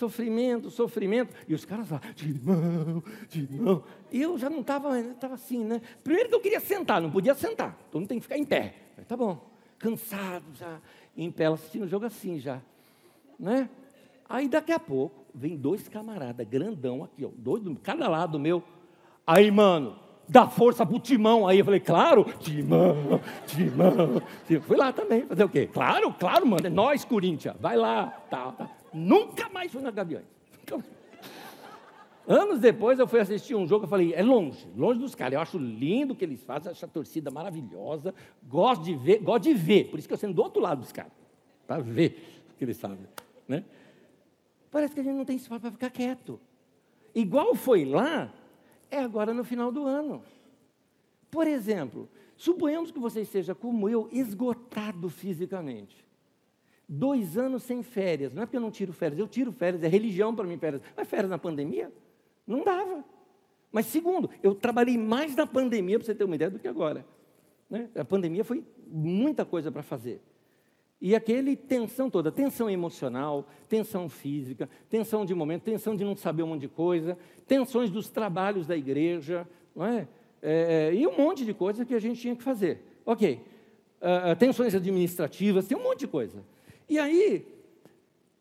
Sofrimento, 0.00 0.70
sofrimento. 0.70 1.34
E 1.46 1.54
os 1.54 1.64
caras 1.64 1.90
lá, 1.90 2.00
Timão, 2.14 3.02
Timão. 3.28 3.84
E 4.10 4.22
eu 4.22 4.38
já 4.38 4.48
não 4.48 4.60
estava, 4.60 4.98
estava 4.98 5.34
assim, 5.34 5.62
né? 5.62 5.82
Primeiro 6.02 6.30
que 6.30 6.34
eu 6.34 6.40
queria 6.40 6.60
sentar, 6.60 7.02
não 7.02 7.10
podia 7.10 7.34
sentar. 7.34 7.76
Todo 7.90 8.00
mundo 8.00 8.08
tem 8.08 8.18
que 8.18 8.22
ficar 8.22 8.38
em 8.38 8.44
pé. 8.44 8.74
tá 9.06 9.16
bom, 9.16 9.46
cansado 9.78 10.46
já, 10.54 10.80
em 11.16 11.30
pé, 11.30 11.46
assistindo 11.46 11.84
o 11.84 11.88
jogo 11.88 12.06
assim 12.06 12.40
já. 12.40 12.62
Né? 13.38 13.68
Aí 14.28 14.48
daqui 14.48 14.72
a 14.72 14.78
pouco, 14.78 15.26
vem 15.34 15.56
dois 15.56 15.86
camaradas, 15.86 16.46
grandão 16.48 17.04
aqui, 17.04 17.24
ó, 17.24 17.30
dois, 17.36 17.62
cada 17.82 18.08
lado 18.08 18.38
meu. 18.38 18.62
Aí, 19.26 19.50
mano, 19.50 19.98
dá 20.26 20.48
força 20.48 20.86
pro 20.86 20.98
Timão. 20.98 21.46
Aí 21.46 21.58
eu 21.58 21.64
falei, 21.64 21.80
claro, 21.80 22.24
Timão, 22.40 23.20
Timão. 23.46 24.22
Fui 24.62 24.76
lá 24.76 24.92
também, 24.92 25.26
fazer 25.26 25.44
o 25.44 25.48
quê? 25.48 25.66
Claro, 25.66 26.12
claro, 26.14 26.46
mano, 26.46 26.66
é 26.66 26.70
nós, 26.70 27.04
Corinthians, 27.04 27.56
vai 27.60 27.76
lá, 27.76 28.06
tá, 28.30 28.52
tá. 28.52 28.79
Nunca 28.92 29.48
mais 29.48 29.72
fui 29.72 29.82
na 29.82 29.90
Gaviões. 29.90 30.26
Anos 32.26 32.60
depois 32.60 32.98
eu 32.98 33.08
fui 33.08 33.18
assistir 33.18 33.54
um 33.56 33.66
jogo, 33.66 33.86
eu 33.86 33.88
falei, 33.88 34.14
é 34.14 34.22
longe, 34.22 34.68
longe 34.76 35.00
dos 35.00 35.14
caras. 35.14 35.34
Eu 35.34 35.40
acho 35.40 35.58
lindo 35.58 36.12
o 36.12 36.16
que 36.16 36.24
eles 36.24 36.42
fazem, 36.44 36.70
acho 36.70 36.84
a 36.84 36.88
torcida 36.88 37.30
maravilhosa, 37.30 38.14
gosto 38.44 38.84
de 38.84 38.94
ver, 38.94 39.18
gosto 39.18 39.44
de 39.44 39.54
ver. 39.54 39.90
Por 39.90 39.98
isso 39.98 40.06
que 40.06 40.14
eu 40.14 40.18
sendo 40.18 40.34
do 40.34 40.42
outro 40.42 40.62
lado 40.62 40.80
dos 40.80 40.92
caras, 40.92 41.12
para 41.66 41.82
ver 41.82 42.44
o 42.52 42.56
que 42.56 42.64
eles 42.64 42.80
fazem. 42.80 43.06
Né? 43.48 43.64
Parece 44.70 44.94
que 44.94 45.00
a 45.00 45.02
gente 45.02 45.16
não 45.16 45.24
tem 45.24 45.36
espaço 45.36 45.60
para 45.60 45.72
ficar 45.72 45.90
quieto. 45.90 46.40
Igual 47.12 47.54
foi 47.54 47.84
lá, 47.84 48.32
é 48.90 48.98
agora 48.98 49.34
no 49.34 49.42
final 49.42 49.72
do 49.72 49.84
ano. 49.84 50.22
Por 51.30 51.46
exemplo, 51.46 52.08
suponhamos 52.36 52.90
que 52.92 52.98
você 52.98 53.22
esteja 53.22 53.54
como 53.54 53.88
eu, 53.88 54.08
esgotado 54.12 55.08
fisicamente. 55.08 56.04
Dois 56.92 57.38
anos 57.38 57.62
sem 57.62 57.84
férias. 57.84 58.34
Não 58.34 58.42
é 58.42 58.46
porque 58.46 58.56
eu 58.56 58.60
não 58.60 58.70
tiro 58.72 58.92
férias, 58.92 59.20
eu 59.20 59.28
tiro 59.28 59.52
férias, 59.52 59.80
é 59.84 59.86
religião 59.86 60.34
para 60.34 60.44
mim 60.44 60.58
férias. 60.58 60.82
Mas 60.96 61.06
férias 61.06 61.30
na 61.30 61.38
pandemia? 61.38 61.92
Não 62.44 62.64
dava. 62.64 63.04
Mas 63.70 63.86
segundo, 63.86 64.28
eu 64.42 64.56
trabalhei 64.56 64.98
mais 64.98 65.36
na 65.36 65.46
pandemia, 65.46 66.00
para 66.00 66.06
você 66.06 66.16
ter 66.16 66.24
uma 66.24 66.34
ideia, 66.34 66.50
do 66.50 66.58
que 66.58 66.66
agora. 66.66 67.06
Né? 67.70 67.88
A 67.94 68.04
pandemia 68.04 68.42
foi 68.42 68.64
muita 68.88 69.44
coisa 69.44 69.70
para 69.70 69.84
fazer. 69.84 70.20
E 71.00 71.14
aquele 71.14 71.54
tensão 71.54 72.10
toda, 72.10 72.32
tensão 72.32 72.68
emocional, 72.68 73.46
tensão 73.68 74.08
física, 74.08 74.68
tensão 74.88 75.24
de 75.24 75.32
momento, 75.32 75.62
tensão 75.62 75.94
de 75.94 76.04
não 76.04 76.16
saber 76.16 76.42
um 76.42 76.48
monte 76.48 76.62
de 76.62 76.68
coisa, 76.68 77.16
tensões 77.46 77.88
dos 77.88 78.10
trabalhos 78.10 78.66
da 78.66 78.76
igreja, 78.76 79.48
não 79.76 79.86
é? 79.86 80.08
é 80.42 80.92
e 80.92 81.06
um 81.06 81.16
monte 81.16 81.44
de 81.44 81.54
coisa 81.54 81.84
que 81.84 81.94
a 81.94 82.00
gente 82.00 82.20
tinha 82.20 82.34
que 82.34 82.42
fazer. 82.42 82.82
Ok, 83.06 83.40
uh, 84.00 84.36
tensões 84.40 84.74
administrativas, 84.74 85.68
tem 85.68 85.78
um 85.78 85.84
monte 85.84 86.00
de 86.00 86.08
coisa. 86.08 86.42
E 86.90 86.98
aí, 86.98 87.46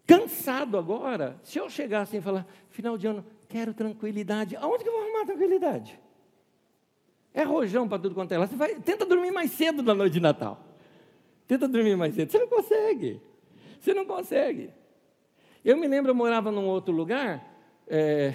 cansado 0.08 0.76
agora, 0.76 1.40
se 1.44 1.60
eu 1.60 1.70
chegasse 1.70 2.18
e 2.18 2.22
falar, 2.22 2.48
final 2.72 2.98
de 2.98 3.06
ano, 3.06 3.24
quero 3.48 3.76
tranquilidade. 3.76 4.56
Aonde 4.56 4.84
que 4.84 4.90
eu 4.90 4.94
vou 4.94 5.04
arrumar 5.04 5.24
tranquilidade? 5.24 6.00
É 7.32 7.44
rojão 7.44 7.88
para 7.88 8.00
tudo 8.00 8.16
quanto 8.16 8.32
é 8.32 8.40
lá. 8.40 8.48
Você 8.48 8.56
vai, 8.56 8.74
tenta 8.80 9.06
dormir 9.06 9.30
mais 9.30 9.52
cedo 9.52 9.84
na 9.84 9.94
noite 9.94 10.14
de 10.14 10.20
Natal. 10.20 10.66
Tenta 11.48 11.68
dormir 11.68 11.96
mais 11.96 12.16
cedo. 12.16 12.32
Você 12.32 12.40
não 12.40 12.48
consegue. 12.48 13.22
Você 13.80 13.94
não 13.94 14.04
consegue. 14.04 14.72
Eu 15.64 15.78
me 15.78 15.88
lembro, 15.88 16.10
eu 16.10 16.16
morava 16.16 16.52
num 16.52 16.66
outro 16.66 16.92
lugar. 16.92 17.46
É, 17.88 18.34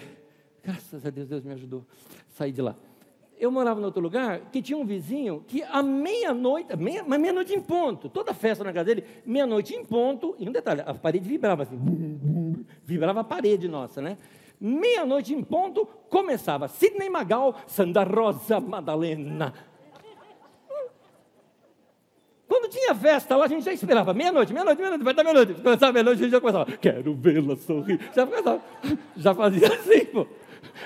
graças 0.62 1.04
a 1.04 1.10
Deus, 1.10 1.26
Deus 1.26 1.42
me 1.42 1.54
ajudou 1.54 1.84
a 2.30 2.36
sair 2.36 2.52
de 2.52 2.62
lá. 2.62 2.76
Eu 3.38 3.50
morava 3.50 3.80
em 3.80 3.84
outro 3.84 4.00
lugar 4.00 4.40
que 4.52 4.62
tinha 4.62 4.78
um 4.78 4.84
vizinho 4.84 5.44
que 5.46 5.62
à 5.62 5.82
meia-noite, 5.82 6.76
meia, 6.76 7.04
mas 7.06 7.20
meia-noite 7.20 7.54
em 7.54 7.60
ponto, 7.60 8.08
toda 8.08 8.32
festa 8.32 8.62
na 8.64 8.72
casa 8.72 8.86
dele, 8.86 9.04
meia-noite 9.26 9.74
em 9.74 9.84
ponto, 9.84 10.34
e 10.38 10.48
um 10.48 10.52
detalhe, 10.52 10.82
a 10.86 10.94
parede 10.94 11.28
vibrava 11.28 11.64
assim, 11.64 11.76
vibrava 12.84 13.20
a 13.20 13.24
parede 13.24 13.68
nossa, 13.68 14.00
né? 14.00 14.16
meia-noite 14.60 15.34
em 15.34 15.42
ponto, 15.42 15.86
começava 16.08 16.68
Sidney 16.68 17.10
Magal, 17.10 17.54
Santa 17.66 18.02
Rosa 18.02 18.60
Madalena. 18.60 19.52
Quando 22.46 22.70
tinha 22.70 22.94
festa 22.94 23.36
lá, 23.36 23.46
a 23.46 23.48
gente 23.48 23.64
já 23.64 23.72
esperava. 23.72 24.14
Meia-noite, 24.14 24.52
meia-noite, 24.52 24.78
meia-noite, 24.78 25.04
vai 25.04 25.14
dar 25.14 25.24
meia-noite. 25.24 25.54
Começava 25.54 25.92
meia-noite, 25.92 26.20
a 26.20 26.22
gente 26.22 26.32
já 26.32 26.40
começava. 26.40 26.64
Quero 26.76 27.14
vê-la 27.14 27.56
sorrir. 27.56 27.98
Já 28.14 28.26
começava. 28.26 28.62
Já 29.16 29.34
fazia 29.34 29.68
assim, 29.68 30.04
pô. 30.06 30.26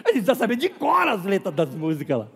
A 0.04 0.12
gente 0.12 0.26
já 0.26 0.34
sabia 0.34 0.56
de 0.56 0.68
cor 0.70 1.06
as 1.06 1.24
letras 1.24 1.54
das 1.54 1.74
músicas 1.74 2.18
lá. 2.18 2.28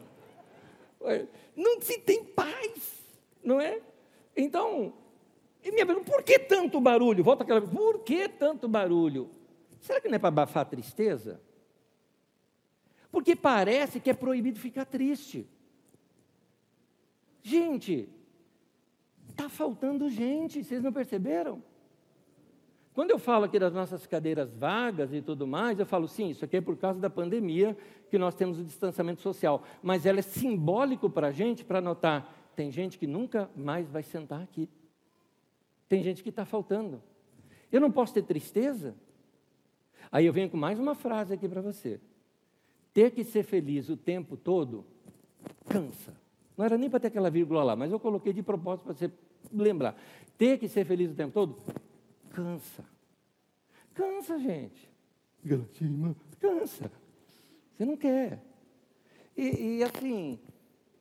Não 1.57 1.81
se 1.81 1.99
tem 1.99 2.25
paz, 2.25 3.03
não 3.43 3.61
é? 3.61 3.81
Então, 4.37 4.93
minha 5.65 5.87
pergunta, 5.87 6.11
por 6.11 6.23
que 6.23 6.39
tanto 6.39 6.81
barulho? 6.81 7.23
Volta 7.23 7.45
aquela 7.45 7.61
por 7.61 8.01
que 8.01 8.29
tanto 8.29 8.69
barulho? 8.69 9.31
Será 9.81 10.01
que 10.01 10.09
não 10.09 10.17
é 10.17 10.19
para 10.19 10.29
abafar 10.29 10.63
a 10.63 10.67
tristeza? 10.67 11.41
Porque 13.11 13.37
parece 13.37 14.01
que 14.01 14.11
é 14.11 14.15
proibido 14.15 14.59
ficar 14.59 14.87
triste. 14.87 15.47
Gente, 17.43 18.09
está 19.29 19.49
faltando 19.49 20.09
gente, 20.09 20.65
vocês 20.65 20.83
não 20.83 20.93
perceberam? 20.93 21.63
Quando 22.95 23.11
eu 23.11 23.19
falo 23.19 23.47
aqui 23.47 23.59
das 23.59 23.73
nossas 23.73 24.07
cadeiras 24.07 24.55
vagas 24.55 25.15
e 25.15 25.23
tudo 25.23 25.47
mais, 25.47 25.79
eu 25.79 25.87
falo, 25.87 26.07
sim, 26.07 26.29
isso 26.29 26.45
aqui 26.45 26.59
é 26.59 26.61
por 26.61 26.77
causa 26.77 27.01
da 27.01 27.09
pandemia 27.09 27.77
que 28.11 28.19
nós 28.19 28.35
temos 28.35 28.59
o 28.59 28.65
distanciamento 28.65 29.23
social. 29.23 29.63
Mas 29.83 30.05
ela 30.05 30.19
é 30.19 30.23
simbólico 30.23 31.09
para 31.09 31.29
a 31.29 31.33
gente, 31.33 31.65
para 31.65 31.81
notar, 31.81 32.31
tem 32.55 32.71
gente 32.71 32.99
que 32.99 33.07
nunca 33.07 33.51
mais 33.57 33.89
vai 33.89 34.03
sentar 34.03 34.43
aqui. 34.43 34.69
Tem 35.89 36.03
gente 36.03 36.23
que 36.23 36.29
está 36.29 36.45
faltando. 36.45 37.03
Eu 37.71 37.81
não 37.81 37.91
posso 37.91 38.13
ter 38.13 38.23
tristeza? 38.23 38.95
Aí 40.11 40.27
eu 40.27 40.33
venho 40.33 40.51
com 40.51 40.59
mais 40.59 40.79
uma 40.79 40.95
frase 40.95 41.33
aqui 41.33 41.49
para 41.49 41.63
você. 41.63 41.99
Ter 42.93 43.11
que 43.11 43.25
ser 43.25 43.43
feliz 43.43 43.89
o 43.89 43.97
tempo 43.97 44.37
todo 44.37 44.85
cansa. 45.67 46.15
Não 46.59 46.67
era 46.67 46.77
nem 46.77 46.91
para 46.91 47.01
ter 47.01 47.07
aquela 47.07 47.31
vírgula 47.31 47.65
lá, 47.65 47.75
mas 47.75 47.91
eu 47.91 47.99
coloquei 47.99 48.35
de 48.35 48.43
propósito 48.43 48.85
para 48.85 48.93
você 48.93 49.11
lembrar. 49.51 49.97
Ter 50.37 50.59
que 50.59 50.69
ser 50.69 50.85
feliz 50.85 51.11
o 51.11 51.15
tempo 51.15 51.33
todo 51.33 51.57
cansa. 52.33 52.85
Cansa, 53.95 54.39
gente. 54.39 54.91
Cansa. 56.41 56.91
Você 57.77 57.85
não 57.85 57.97
quer. 57.97 58.43
E, 59.37 59.79
e 59.79 59.85
assim, 59.85 60.39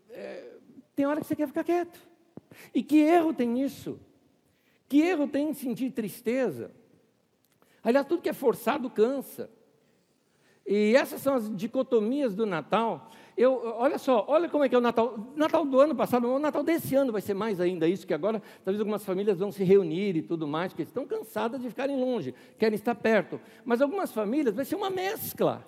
é, 0.09 0.57
tem 0.95 1.05
hora 1.05 1.21
que 1.21 1.27
você 1.27 1.35
quer 1.35 1.47
ficar 1.47 1.63
quieto. 1.63 1.99
E 2.73 2.83
que 2.83 2.99
erro 2.99 3.33
tem 3.33 3.47
nisso? 3.47 3.99
Que 4.87 5.01
erro 5.01 5.27
tem 5.27 5.49
em 5.49 5.53
sentir 5.53 5.91
tristeza? 5.91 6.71
Aliás, 7.83 8.07
tudo 8.07 8.21
que 8.21 8.29
é 8.29 8.33
forçado 8.33 8.89
cansa. 8.89 9.49
E 10.65 10.95
essas 10.95 11.21
são 11.21 11.35
as 11.35 11.55
dicotomias 11.55 12.35
do 12.35 12.45
Natal. 12.45 13.09
Eu, 13.37 13.53
olha 13.77 13.97
só, 13.97 14.25
olha 14.27 14.49
como 14.49 14.63
é 14.63 14.69
que 14.69 14.75
é 14.75 14.77
o 14.77 14.81
Natal. 14.81 15.17
Natal 15.35 15.65
do 15.65 15.79
ano 15.79 15.95
passado, 15.95 16.27
o 16.27 16.39
Natal 16.39 16.63
desse 16.63 16.95
ano 16.95 17.11
vai 17.11 17.21
ser 17.21 17.33
mais 17.33 17.59
ainda 17.59 17.87
isso, 17.87 18.05
que 18.05 18.13
agora 18.13 18.41
talvez 18.63 18.79
algumas 18.79 19.03
famílias 19.03 19.39
vão 19.39 19.51
se 19.51 19.63
reunir 19.63 20.15
e 20.17 20.21
tudo 20.21 20.47
mais, 20.47 20.73
porque 20.73 20.83
estão 20.83 21.05
cansadas 21.05 21.61
de 21.61 21.69
ficarem 21.69 21.99
longe, 21.99 22.35
querem 22.57 22.75
estar 22.75 22.95
perto. 22.95 23.39
Mas 23.63 23.81
algumas 23.81 24.11
famílias 24.11 24.55
vai 24.55 24.65
ser 24.65 24.75
uma 24.75 24.89
mescla. 24.89 25.65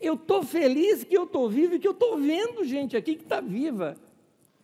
Eu 0.00 0.14
estou 0.14 0.42
feliz 0.42 1.04
que 1.04 1.16
eu 1.16 1.24
estou 1.24 1.48
vivo 1.48 1.76
e 1.76 1.78
que 1.78 1.86
eu 1.86 1.92
estou 1.92 2.18
vendo 2.18 2.64
gente 2.64 2.96
aqui 2.96 3.14
que 3.14 3.22
está 3.22 3.40
viva. 3.40 3.96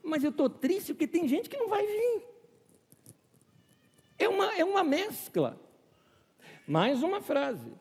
Mas 0.02 0.24
eu 0.24 0.30
estou 0.30 0.50
triste 0.50 0.92
porque 0.92 1.06
tem 1.06 1.28
gente 1.28 1.48
que 1.48 1.56
não 1.56 1.68
vai 1.68 1.86
vir. 1.86 2.22
É 4.18 4.28
uma, 4.28 4.52
é 4.54 4.64
uma 4.64 4.82
mescla. 4.82 5.60
Mais 6.66 7.02
uma 7.02 7.20
frase. 7.20 7.72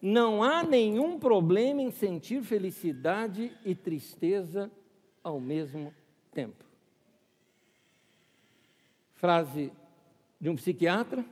Não 0.00 0.42
há 0.42 0.62
nenhum 0.62 1.18
problema 1.18 1.82
em 1.82 1.90
sentir 1.90 2.42
felicidade 2.42 3.52
e 3.64 3.74
tristeza 3.74 4.70
ao 5.22 5.38
mesmo 5.38 5.94
tempo. 6.32 6.64
Frase 9.14 9.70
de 10.40 10.48
um 10.48 10.56
psiquiatra, 10.56 11.24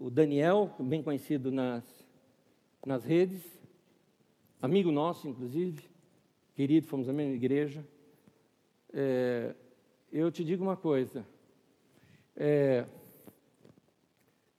o 0.00 0.10
Daniel, 0.10 0.74
bem 0.80 1.00
conhecido 1.00 1.52
nas, 1.52 1.84
nas 2.84 3.04
redes, 3.04 3.42
amigo 4.60 4.90
nosso, 4.90 5.28
inclusive, 5.28 5.88
querido, 6.56 6.88
fomos 6.88 7.08
a 7.08 7.12
mesma 7.12 7.34
igreja. 7.34 7.86
É, 8.92 9.54
eu 10.12 10.30
te 10.32 10.42
digo 10.42 10.64
uma 10.64 10.76
coisa. 10.76 11.24
É, 12.34 12.84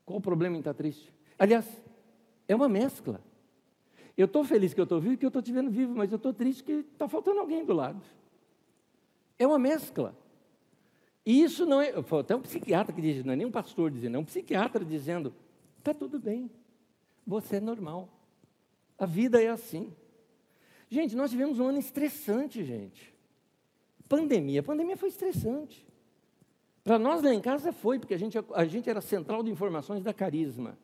qual 0.05 0.19
o 0.19 0.21
problema 0.21 0.55
em 0.55 0.59
estar 0.59 0.73
triste? 0.73 1.11
Aliás, 1.37 1.67
é 2.47 2.55
uma 2.55 2.69
mescla. 2.69 3.21
Eu 4.17 4.25
estou 4.25 4.43
feliz 4.43 4.73
que 4.73 4.79
eu 4.79 4.83
estou 4.83 4.99
vivo 4.99 5.17
que 5.17 5.25
eu 5.25 5.29
estou 5.29 5.41
te 5.41 5.51
vendo 5.51 5.69
vivo, 5.69 5.95
mas 5.95 6.11
eu 6.11 6.15
estou 6.15 6.33
triste 6.33 6.63
que 6.63 6.71
está 6.71 7.07
faltando 7.07 7.39
alguém 7.39 7.63
do 7.63 7.73
lado. 7.73 8.01
É 9.37 9.45
uma 9.45 9.59
mescla. 9.59 10.15
E 11.25 11.43
isso 11.43 11.65
não 11.65 11.81
é. 11.81 11.93
Até 12.19 12.35
um 12.35 12.41
psiquiatra 12.41 12.93
que 12.93 13.01
diz, 13.01 13.23
não 13.23 13.33
é 13.33 13.35
nem 13.35 13.45
um 13.45 13.51
pastor 13.51 13.91
dizendo, 13.91 14.15
é 14.15 14.19
um 14.19 14.25
psiquiatra 14.25 14.83
dizendo: 14.83 15.33
está 15.77 15.93
tudo 15.93 16.19
bem, 16.19 16.49
você 17.25 17.57
é 17.57 17.59
normal. 17.59 18.09
A 18.97 19.05
vida 19.05 19.41
é 19.41 19.49
assim. 19.49 19.93
Gente, 20.89 21.15
nós 21.15 21.29
tivemos 21.29 21.59
um 21.59 21.67
ano 21.67 21.77
estressante, 21.77 22.63
gente. 22.63 23.13
Pandemia. 24.07 24.61
A 24.61 24.63
pandemia 24.63 24.97
foi 24.97 25.09
estressante. 25.09 25.85
Para 26.83 26.97
nós 26.97 27.21
lá 27.21 27.33
em 27.33 27.41
casa 27.41 27.73
foi, 27.73 27.99
porque 27.99 28.13
a 28.13 28.17
gente, 28.17 28.37
a 28.55 28.65
gente 28.65 28.89
era 28.89 29.01
central 29.01 29.43
de 29.43 29.51
informações 29.51 30.01
da 30.01 30.13
Carisma. 30.13 30.77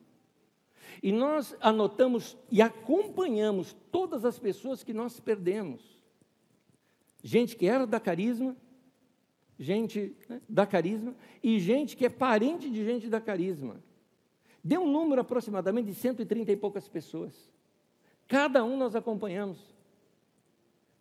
E 1.01 1.11
nós 1.11 1.55
anotamos 1.59 2.37
e 2.51 2.61
acompanhamos 2.61 3.75
todas 3.91 4.25
as 4.25 4.37
pessoas 4.37 4.83
que 4.83 4.93
nós 4.93 5.19
perdemos. 5.19 5.81
Gente 7.23 7.55
que 7.55 7.65
era 7.65 7.87
da 7.87 7.99
carisma, 7.99 8.55
gente 9.57 10.15
né, 10.27 10.41
da 10.47 10.65
carisma, 10.65 11.15
e 11.41 11.59
gente 11.59 11.95
que 11.95 12.05
é 12.05 12.09
parente 12.09 12.69
de 12.69 12.83
gente 12.83 13.07
da 13.07 13.21
carisma. 13.21 13.81
Deu 14.63 14.81
um 14.81 14.91
número 14.91 15.21
aproximadamente 15.21 15.87
de 15.87 15.95
130 15.95 16.51
e 16.51 16.55
poucas 16.55 16.87
pessoas. 16.87 17.33
Cada 18.27 18.63
um 18.63 18.77
nós 18.77 18.95
acompanhamos. 18.95 19.73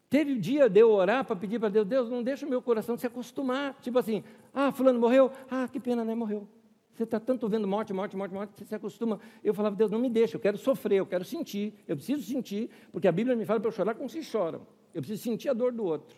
Teve 0.09 0.37
dia 0.37 0.69
de 0.69 0.81
eu 0.81 0.91
orar 0.91 1.25
para 1.25 1.35
pedir 1.35 1.59
para 1.59 1.71
Deus, 1.71 1.87
Deus, 1.87 2.11
não 2.11 2.23
deixa 2.23 2.45
o 2.45 2.49
meu 2.49 2.61
coração 2.61 2.99
se 2.99 3.07
acostumar. 3.07 3.79
Tipo 3.81 3.99
assim, 3.99 4.23
ah, 4.53 4.71
fulano 4.71 5.01
morreu, 5.01 5.33
ah, 5.51 5.67
que 5.67 5.81
pena, 5.81 6.05
né? 6.05 6.15
Morreu. 6.15 6.47
Você 6.95 7.05
está 7.05 7.19
tanto 7.19 7.49
vendo 7.49 7.67
morte, 7.67 7.93
morte, 7.93 8.17
morte, 8.17 8.35
morte, 8.35 8.53
você 8.57 8.65
se 8.65 8.75
acostuma. 8.75 9.19
Eu 9.43 9.55
falava, 9.55 9.75
Deus, 9.75 9.91
não 9.91 9.99
me 9.99 10.11
deixa, 10.11 10.37
eu 10.37 10.41
quero 10.41 10.59
sofrer, 10.59 10.99
eu 10.99 11.07
quero 11.07 11.25
sentir, 11.25 11.75
eu 11.89 11.97
preciso 11.97 12.23
sentir, 12.23 12.71
porque 12.91 13.09
a 13.09 13.13
Bíblia 13.13 13.35
me 13.35 13.47
fala 13.47 13.59
para 13.61 13.69
eu 13.69 13.73
chorar 13.73 13.95
como 13.95 14.09
se 14.09 14.21
chora. 14.31 14.61
Eu 14.93 15.01
preciso 15.01 15.23
sentir 15.23 15.49
a 15.49 15.55
dor 15.55 15.73
do 15.73 15.85
outro. 15.85 16.17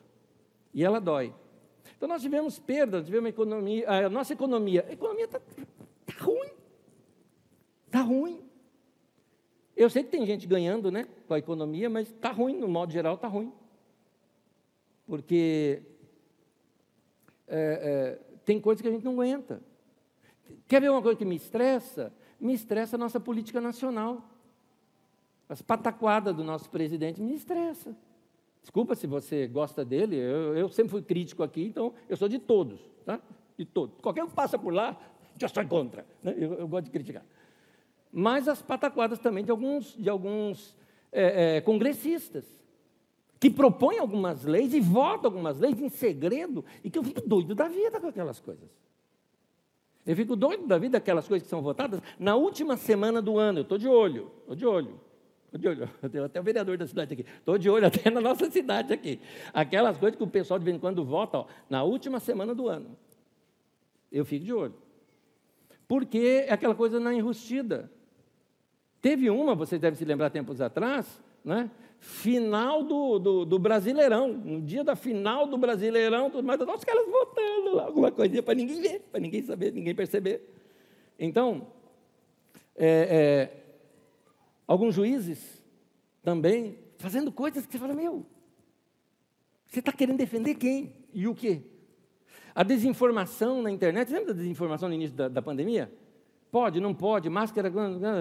E 0.72 0.84
ela 0.84 1.00
dói. 1.00 1.32
Então 1.96 2.08
nós 2.08 2.22
tivemos 2.22 2.58
perdas, 2.58 3.06
tivemos 3.06 3.28
economia, 3.28 3.88
a 3.88 4.08
nossa 4.08 4.32
economia, 4.32 4.84
a 4.88 4.92
economia 4.92 5.26
está 5.26 5.38
tá 5.38 6.14
ruim. 6.20 6.50
Está 7.86 8.00
ruim. 8.00 8.42
Eu 9.76 9.88
sei 9.88 10.02
que 10.02 10.10
tem 10.10 10.26
gente 10.26 10.46
ganhando 10.46 10.90
né, 10.90 11.06
com 11.28 11.34
a 11.34 11.38
economia, 11.38 11.88
mas 11.88 12.08
está 12.08 12.30
ruim, 12.30 12.58
no 12.58 12.66
modo 12.66 12.92
geral 12.92 13.14
está 13.14 13.28
ruim. 13.28 13.52
Porque 15.06 15.82
é, 17.46 18.18
é, 18.18 18.38
tem 18.44 18.60
coisas 18.60 18.80
que 18.82 18.88
a 18.88 18.90
gente 18.90 19.04
não 19.04 19.12
aguenta. 19.12 19.60
Quer 20.66 20.80
ver 20.80 20.90
uma 20.90 21.02
coisa 21.02 21.18
que 21.18 21.24
me 21.24 21.36
estressa? 21.36 22.12
Me 22.40 22.54
estressa 22.54 22.96
a 22.96 22.98
nossa 22.98 23.20
política 23.20 23.60
nacional. 23.60 24.28
As 25.48 25.62
pataquadas 25.62 26.34
do 26.34 26.42
nosso 26.42 26.70
presidente 26.70 27.20
me 27.20 27.34
estressa. 27.34 27.96
Desculpa 28.60 28.94
se 28.94 29.06
você 29.06 29.46
gosta 29.46 29.84
dele, 29.84 30.16
eu, 30.16 30.56
eu, 30.56 30.68
sempre 30.70 30.90
fui 30.90 31.02
crítico 31.02 31.42
aqui, 31.42 31.64
então 31.64 31.92
eu 32.08 32.16
sou 32.16 32.28
de 32.28 32.38
todos, 32.38 32.80
tá? 33.04 33.20
De 33.58 33.64
todos. 33.66 34.00
Qualquer 34.00 34.24
um 34.24 34.26
que 34.26 34.34
passa 34.34 34.58
por 34.58 34.72
lá, 34.72 34.98
já 35.38 35.48
sou 35.48 35.66
contra. 35.66 36.06
Né? 36.22 36.34
Eu, 36.36 36.54
eu, 36.54 36.66
gosto 36.66 36.86
de 36.86 36.90
criticar. 36.90 37.22
Mas 38.10 38.48
as 38.48 38.62
pataquadas 38.62 39.18
também 39.18 39.44
de 39.44 39.50
alguns, 39.50 39.94
de 39.94 40.08
alguns 40.08 40.74
é, 41.12 41.56
é, 41.56 41.60
congressistas, 41.60 42.46
que 43.38 43.50
propõem 43.50 43.98
algumas 43.98 44.44
leis 44.44 44.72
e 44.72 44.80
votam 44.80 45.30
algumas 45.30 45.60
leis 45.60 45.78
em 45.78 45.90
segredo, 45.90 46.64
e 46.82 46.88
que 46.88 46.98
eu 46.98 47.04
fico 47.04 47.20
doido 47.20 47.54
da 47.54 47.68
vida 47.68 48.00
com 48.00 48.06
aquelas 48.06 48.40
coisas. 48.40 48.70
Eu 50.06 50.14
fico 50.14 50.36
doido 50.36 50.66
da 50.66 50.76
vida 50.76 50.98
aquelas 50.98 51.26
coisas 51.26 51.44
que 51.44 51.48
são 51.48 51.62
votadas 51.62 52.00
na 52.18 52.36
última 52.36 52.76
semana 52.76 53.22
do 53.22 53.38
ano. 53.38 53.60
Eu 53.60 53.62
estou 53.62 53.78
de 53.78 53.88
olho, 53.88 54.30
estou 54.40 54.54
de 54.54 54.66
olho. 54.66 55.00
Estou 55.46 55.60
de 55.60 55.68
olho. 55.68 55.90
Eu 56.12 56.24
até 56.24 56.40
o 56.40 56.42
vereador 56.42 56.76
da 56.76 56.86
cidade 56.86 57.14
aqui. 57.14 57.24
Estou 57.38 57.56
de 57.56 57.70
olho 57.70 57.86
até 57.88 58.10
na 58.10 58.20
nossa 58.20 58.50
cidade 58.50 58.92
aqui. 58.92 59.20
Aquelas 59.52 59.96
coisas 59.96 60.16
que 60.16 60.22
o 60.22 60.26
pessoal 60.26 60.58
de 60.58 60.64
vez 60.64 60.76
em 60.76 60.80
quando 60.80 61.04
vota 61.04 61.38
ó, 61.38 61.46
na 61.70 61.82
última 61.82 62.20
semana 62.20 62.54
do 62.54 62.68
ano. 62.68 62.96
Eu 64.12 64.24
fico 64.24 64.44
de 64.44 64.52
olho. 64.52 64.74
Porque 65.88 66.44
é 66.48 66.52
aquela 66.52 66.74
coisa 66.74 67.00
na 67.00 67.14
enrustida. 67.14 67.90
Teve 69.00 69.30
uma, 69.30 69.54
vocês 69.54 69.80
devem 69.80 69.96
se 69.96 70.04
lembrar 70.04 70.30
tempos 70.30 70.60
atrás, 70.60 71.22
né? 71.44 71.70
Final 72.04 72.82
do, 72.82 73.18
do, 73.18 73.44
do, 73.46 73.58
Brasileirão, 73.58 74.28
no 74.28 74.60
dia 74.60 74.84
da 74.84 74.94
final 74.94 75.46
do 75.46 75.56
Brasileirão, 75.56 76.28
tudo 76.30 76.46
mais, 76.46 76.60
os 76.60 76.84
caras 76.84 77.06
votando 77.06 77.76
lá, 77.76 77.84
alguma 77.86 78.12
coisinha 78.12 78.42
para 78.42 78.54
ninguém 78.54 78.78
ver, 78.82 79.00
para 79.10 79.18
ninguém 79.18 79.42
saber, 79.42 79.72
ninguém 79.72 79.94
perceber. 79.94 80.46
Então, 81.18 81.66
é, 82.76 83.50
é, 83.50 83.64
alguns 84.66 84.94
juízes 84.94 85.64
também 86.22 86.78
fazendo 86.98 87.32
coisas 87.32 87.64
que 87.64 87.72
você 87.72 87.78
fala, 87.78 87.94
meu, 87.94 88.26
você 89.66 89.78
está 89.78 89.90
querendo 89.90 90.18
defender 90.18 90.56
quem? 90.56 90.92
E 91.14 91.26
o 91.26 91.34
quê? 91.34 91.62
A 92.54 92.62
desinformação 92.62 93.62
na 93.62 93.70
internet, 93.70 94.12
lembra 94.12 94.34
da 94.34 94.40
desinformação 94.40 94.90
no 94.90 94.94
início 94.94 95.16
da, 95.16 95.28
da 95.28 95.40
pandemia? 95.40 95.90
Pode, 96.54 96.78
não 96.78 96.94
pode, 96.94 97.28
máscara, 97.28 97.68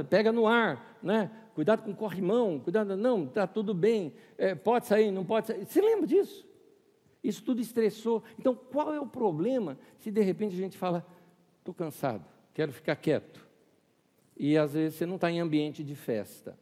pega 0.09 0.31
no 0.31 0.47
ar, 0.47 0.97
né? 1.03 1.29
cuidado 1.53 1.83
com 1.83 1.91
o 1.91 1.95
corrimão, 1.95 2.59
cuidado, 2.59 2.97
não, 2.97 3.25
está 3.25 3.45
tudo 3.45 3.75
bem, 3.75 4.11
é, 4.39 4.55
pode 4.55 4.87
sair, 4.87 5.11
não 5.11 5.23
pode 5.23 5.45
sair. 5.45 5.63
Você 5.63 5.79
lembra 5.79 6.07
disso? 6.07 6.43
Isso 7.23 7.43
tudo 7.43 7.61
estressou. 7.61 8.23
Então, 8.39 8.55
qual 8.55 8.91
é 8.91 8.99
o 8.99 9.05
problema 9.05 9.77
se 9.99 10.09
de 10.09 10.19
repente 10.21 10.55
a 10.55 10.57
gente 10.57 10.79
fala, 10.79 11.05
estou 11.59 11.75
cansado, 11.75 12.25
quero 12.55 12.73
ficar 12.73 12.95
quieto? 12.95 13.39
E 14.35 14.57
às 14.57 14.73
vezes 14.73 14.97
você 14.97 15.05
não 15.05 15.17
está 15.17 15.29
em 15.29 15.39
ambiente 15.39 15.83
de 15.83 15.93
festa. 15.93 16.57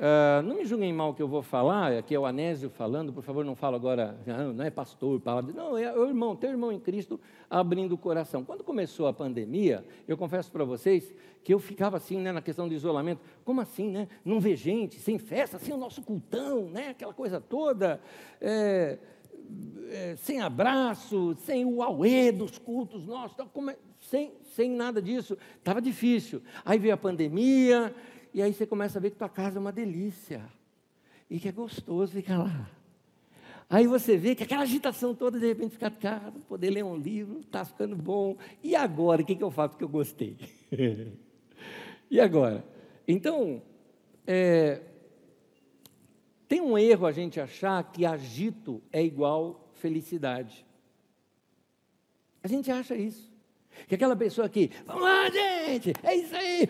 Uh, 0.00 0.40
não 0.44 0.56
me 0.56 0.64
julguem 0.64 0.94
mal 0.94 1.12
que 1.12 1.20
eu 1.20 1.28
vou 1.28 1.42
falar, 1.42 1.92
aqui 1.92 2.14
é 2.14 2.18
o 2.18 2.24
Anésio 2.24 2.70
falando, 2.70 3.12
por 3.12 3.22
favor, 3.22 3.44
não 3.44 3.54
fala 3.54 3.76
agora, 3.76 4.18
não 4.54 4.64
é 4.64 4.70
pastor, 4.70 5.20
palavra, 5.20 5.52
não, 5.52 5.76
é 5.76 5.94
o 5.94 6.06
irmão, 6.06 6.34
teu 6.34 6.48
irmão 6.48 6.72
em 6.72 6.80
Cristo 6.80 7.20
abrindo 7.50 7.92
o 7.92 7.98
coração. 7.98 8.42
Quando 8.42 8.64
começou 8.64 9.06
a 9.08 9.12
pandemia, 9.12 9.84
eu 10.08 10.16
confesso 10.16 10.50
para 10.50 10.64
vocês 10.64 11.14
que 11.44 11.52
eu 11.52 11.58
ficava 11.58 11.98
assim, 11.98 12.16
né, 12.16 12.32
na 12.32 12.40
questão 12.40 12.66
do 12.66 12.72
isolamento, 12.72 13.20
como 13.44 13.60
assim, 13.60 13.90
né? 13.90 14.08
Não 14.24 14.40
ver 14.40 14.56
gente, 14.56 14.98
sem 14.98 15.18
festa, 15.18 15.58
sem 15.58 15.74
o 15.74 15.76
nosso 15.76 16.00
cultão, 16.00 16.70
né? 16.70 16.88
Aquela 16.88 17.12
coisa 17.12 17.38
toda, 17.38 18.00
é, 18.40 18.98
é, 19.90 20.16
sem 20.16 20.40
abraço, 20.40 21.36
sem 21.40 21.66
o 21.66 21.82
auê 21.82 22.32
dos 22.32 22.58
cultos 22.58 23.06
nossos, 23.06 23.36
é, 23.38 23.76
sem, 24.00 24.32
sem 24.54 24.70
nada 24.70 25.02
disso, 25.02 25.36
estava 25.58 25.82
difícil. 25.82 26.42
Aí 26.64 26.78
veio 26.78 26.94
a 26.94 26.96
pandemia, 26.96 27.94
e 28.32 28.42
aí 28.42 28.52
você 28.52 28.66
começa 28.66 28.98
a 28.98 29.02
ver 29.02 29.10
que 29.10 29.16
tua 29.16 29.28
casa 29.28 29.58
é 29.58 29.60
uma 29.60 29.72
delícia. 29.72 30.44
E 31.28 31.38
que 31.38 31.48
é 31.48 31.52
gostoso 31.52 32.12
ficar 32.12 32.38
lá. 32.38 32.70
Aí 33.68 33.86
você 33.86 34.16
vê 34.16 34.34
que 34.34 34.42
aquela 34.42 34.62
agitação 34.62 35.14
toda, 35.14 35.38
de 35.38 35.46
repente, 35.46 35.72
fica, 35.72 35.90
cara, 35.90 36.32
poder 36.48 36.70
ler 36.70 36.84
um 36.84 36.96
livro, 36.96 37.38
está 37.38 37.64
ficando 37.64 37.94
bom. 37.94 38.36
E 38.64 38.74
agora, 38.74 39.22
o 39.22 39.24
que, 39.24 39.36
que 39.36 39.44
eu 39.44 39.50
faço 39.50 39.76
que 39.76 39.84
eu 39.84 39.88
gostei? 39.88 40.36
e 42.10 42.18
agora? 42.20 42.64
Então, 43.06 43.62
é, 44.26 44.82
tem 46.48 46.60
um 46.60 46.76
erro 46.76 47.06
a 47.06 47.12
gente 47.12 47.40
achar 47.40 47.92
que 47.92 48.04
agito 48.04 48.82
é 48.92 49.00
igual 49.00 49.70
felicidade. 49.74 50.66
A 52.42 52.48
gente 52.48 52.72
acha 52.72 52.96
isso. 52.96 53.32
Que 53.86 53.94
aquela 53.94 54.14
pessoa 54.14 54.48
que, 54.48 54.70
vamos 54.84 55.02
lá, 55.02 55.30
gente, 55.30 55.92
é 56.02 56.14
isso 56.14 56.36
aí, 56.36 56.68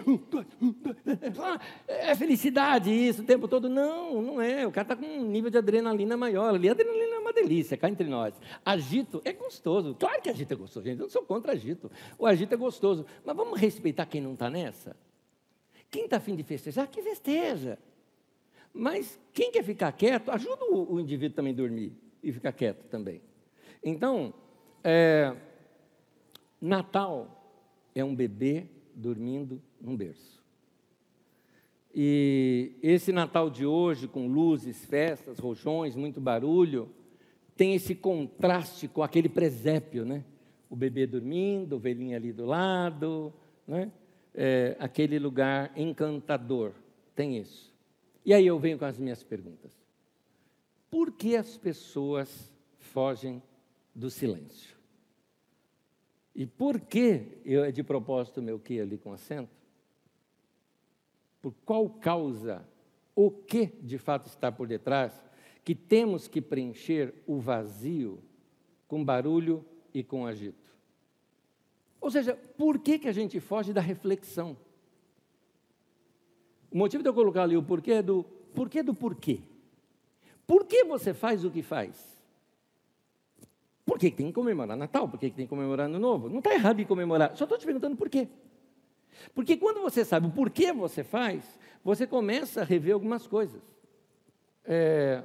é 1.89 2.15
felicidade 2.15 2.91
isso 2.91 3.23
o 3.23 3.25
tempo 3.25 3.49
todo. 3.49 3.69
Não, 3.69 4.23
não 4.23 4.41
é. 4.41 4.67
O 4.67 4.71
cara 4.71 4.85
está 4.85 4.97
com 4.97 5.07
um 5.07 5.27
nível 5.27 5.51
de 5.51 5.59
adrenalina 5.59 6.17
maior. 6.17 6.55
Ali, 6.55 6.69
adrenalina 6.69 7.17
é 7.17 7.19
uma 7.19 7.33
delícia, 7.33 7.77
cá 7.77 7.89
entre 7.89 8.07
nós. 8.07 8.35
Agito 8.65 9.21
é 9.25 9.33
gostoso. 9.33 9.95
Claro 9.99 10.23
que 10.23 10.31
agito 10.31 10.53
é 10.53 10.57
gostoso, 10.57 10.87
gente. 10.87 10.99
Eu 10.99 11.05
não 11.05 11.11
sou 11.11 11.23
contra 11.23 11.53
agito. 11.53 11.91
O 12.19 12.27
agito 12.27 12.55
é 12.55 12.57
gostoso. 12.57 13.05
Mas 13.25 13.37
vamos 13.37 13.59
respeitar 13.59 14.07
quem 14.07 14.21
não 14.21 14.35
está 14.35 14.49
nessa? 14.49 14.97
Quem 15.91 16.05
está 16.05 16.19
afim 16.19 16.37
de 16.37 16.43
festejar, 16.43 16.87
que 16.87 17.03
festeja. 17.03 17.79
Mas 18.73 19.19
quem 19.33 19.51
quer 19.51 19.65
ficar 19.65 19.91
quieto, 19.93 20.31
ajuda 20.31 20.65
o, 20.67 20.95
o 20.95 21.01
indivíduo 21.01 21.35
também 21.35 21.53
a 21.53 21.57
dormir 21.57 21.93
e 22.23 22.33
ficar 22.33 22.53
quieto 22.53 22.85
também. 22.89 23.21
Então, 23.83 24.33
é, 24.85 25.35
Natal 26.61 27.41
é 27.95 28.05
um 28.05 28.15
bebê 28.15 28.67
dormindo 28.95 29.63
num 29.81 29.97
berço. 29.97 30.41
E 31.95 32.73
esse 32.83 33.11
Natal 33.13 33.51
de 33.51 33.67
hoje, 33.67 34.07
com 34.07 34.29
luzes, 34.29 34.85
festas, 34.85 35.39
rojões, 35.39 35.97
muito 35.97 36.21
barulho, 36.21 36.89
tem 37.57 37.75
esse 37.75 37.95
contraste 37.95 38.87
com 38.87 39.03
aquele 39.03 39.29
presépio, 39.29 40.05
né? 40.05 40.25
O 40.69 40.77
bebê 40.77 41.07
dormindo, 41.07 41.77
o 41.77 41.79
velhinho 41.79 42.17
ali 42.17 42.33
do 42.33 42.47
lado, 42.47 43.33
né? 43.67 43.91
É, 44.33 44.77
aquele 44.79 45.19
lugar 45.19 45.73
encantador. 45.77 46.73
Tem 47.15 47.37
isso. 47.37 47.75
E 48.25 48.33
aí 48.33 48.47
eu 48.47 48.59
venho 48.59 48.79
com 48.79 48.85
as 48.85 48.99
minhas 48.99 49.23
perguntas. 49.23 49.73
Por 50.89 51.13
que 51.13 51.37
as 51.37 51.57
pessoas 51.57 52.53
fogem 52.79 53.43
do 53.95 54.11
silêncio? 54.11 54.80
E 56.35 56.47
por 56.47 56.81
que 56.81 57.41
eu 57.45 57.65
é 57.65 57.73
de 57.73 57.83
propósito 57.83 58.41
meu 58.41 58.59
que 58.59 58.81
ali 58.81 58.97
com 58.97 59.13
acento? 59.13 59.51
Por 61.43 61.55
qual 61.65 61.89
causa, 61.89 62.67
o 63.15 63.31
que 63.31 63.67
de 63.83 63.99
fato 63.99 64.27
está 64.27 64.53
por 64.53 64.67
detrás, 64.67 65.13
que 65.65 65.75
temos 65.75 66.29
que 66.29 66.41
preencher 66.41 67.15
o 67.27 67.39
vazio 67.39 68.23
com 68.87 69.05
barulho 69.05 69.65
e 69.93 70.03
com 70.03 70.27
agito? 70.27 70.71
Ou 72.01 72.11
seja, 72.11 72.35
por 72.35 72.79
que, 72.79 72.99
que 72.99 73.09
a 73.09 73.13
gente 73.13 73.39
foge 73.41 73.73
da 73.73 73.81
reflexão? 73.81 74.57
O 76.71 76.79
motivo 76.79 77.03
de 77.03 77.09
eu 77.09 77.15
colocar 77.15 77.43
ali 77.43 77.57
o 77.57 77.63
porquê 77.63 77.93
é 77.93 78.03
do 78.03 78.25
porquê 78.55 78.83
do 78.83 78.95
porquê. 78.95 79.41
Por 80.47 80.67
que 80.67 80.85
você 80.85 81.13
faz 81.13 81.45
o 81.45 81.51
que 81.51 81.63
faz? 81.63 82.20
Por 83.91 83.99
que 83.99 84.09
tem 84.09 84.29
que 84.29 84.33
comemorar 84.33 84.77
Natal? 84.77 85.09
Por 85.09 85.19
que 85.19 85.29
tem 85.31 85.47
que 85.47 85.51
comemorar 85.51 85.87
Ano 85.87 85.99
Novo? 85.99 86.29
Não 86.29 86.39
está 86.39 86.55
errado 86.55 86.81
em 86.81 86.85
comemorar, 86.85 87.37
só 87.37 87.43
estou 87.43 87.59
te 87.59 87.65
perguntando 87.65 87.97
por 87.97 88.09
quê. 88.09 88.29
Porque 89.35 89.57
quando 89.57 89.83
você 89.83 90.05
sabe 90.05 90.29
o 90.29 90.31
porquê 90.31 90.73
você 90.73 91.03
faz, 91.03 91.59
você 91.83 92.07
começa 92.07 92.61
a 92.61 92.65
rever 92.65 92.95
algumas 92.95 93.27
coisas. 93.27 93.61
É, 94.65 95.25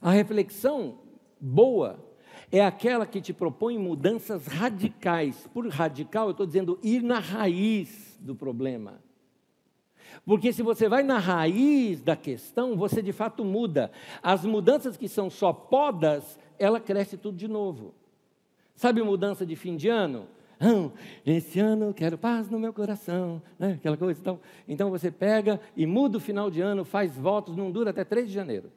a 0.00 0.10
reflexão 0.10 1.00
boa 1.38 2.02
é 2.50 2.64
aquela 2.64 3.04
que 3.04 3.20
te 3.20 3.34
propõe 3.34 3.76
mudanças 3.76 4.46
radicais. 4.46 5.46
Por 5.52 5.68
radical, 5.68 6.28
eu 6.28 6.30
estou 6.30 6.46
dizendo 6.46 6.78
ir 6.82 7.02
na 7.02 7.18
raiz 7.18 8.16
do 8.18 8.34
problema. 8.34 9.02
Porque 10.24 10.50
se 10.50 10.62
você 10.62 10.88
vai 10.88 11.02
na 11.02 11.18
raiz 11.18 12.02
da 12.02 12.16
questão, 12.16 12.74
você 12.74 13.02
de 13.02 13.12
fato 13.12 13.44
muda. 13.44 13.92
As 14.22 14.46
mudanças 14.46 14.96
que 14.96 15.08
são 15.08 15.28
só 15.28 15.52
podas, 15.52 16.38
ela 16.60 16.78
cresce 16.78 17.16
tudo 17.16 17.36
de 17.36 17.48
novo. 17.48 17.94
Sabe 18.76 19.02
mudança 19.02 19.44
de 19.44 19.56
fim 19.56 19.76
de 19.76 19.88
ano? 19.88 20.28
Não, 20.60 20.92
esse 21.24 21.58
ano 21.58 21.94
quero 21.94 22.18
paz 22.18 22.50
no 22.50 22.58
meu 22.58 22.70
coração, 22.70 23.42
né? 23.58 23.72
aquela 23.72 23.96
coisa. 23.96 24.20
Então, 24.20 24.40
então 24.68 24.90
você 24.90 25.10
pega 25.10 25.58
e 25.74 25.86
muda 25.86 26.18
o 26.18 26.20
final 26.20 26.50
de 26.50 26.60
ano, 26.60 26.84
faz 26.84 27.16
votos, 27.16 27.56
não 27.56 27.70
dura 27.70 27.90
até 27.90 28.04
3 28.04 28.28
de 28.28 28.34
janeiro. 28.34 28.70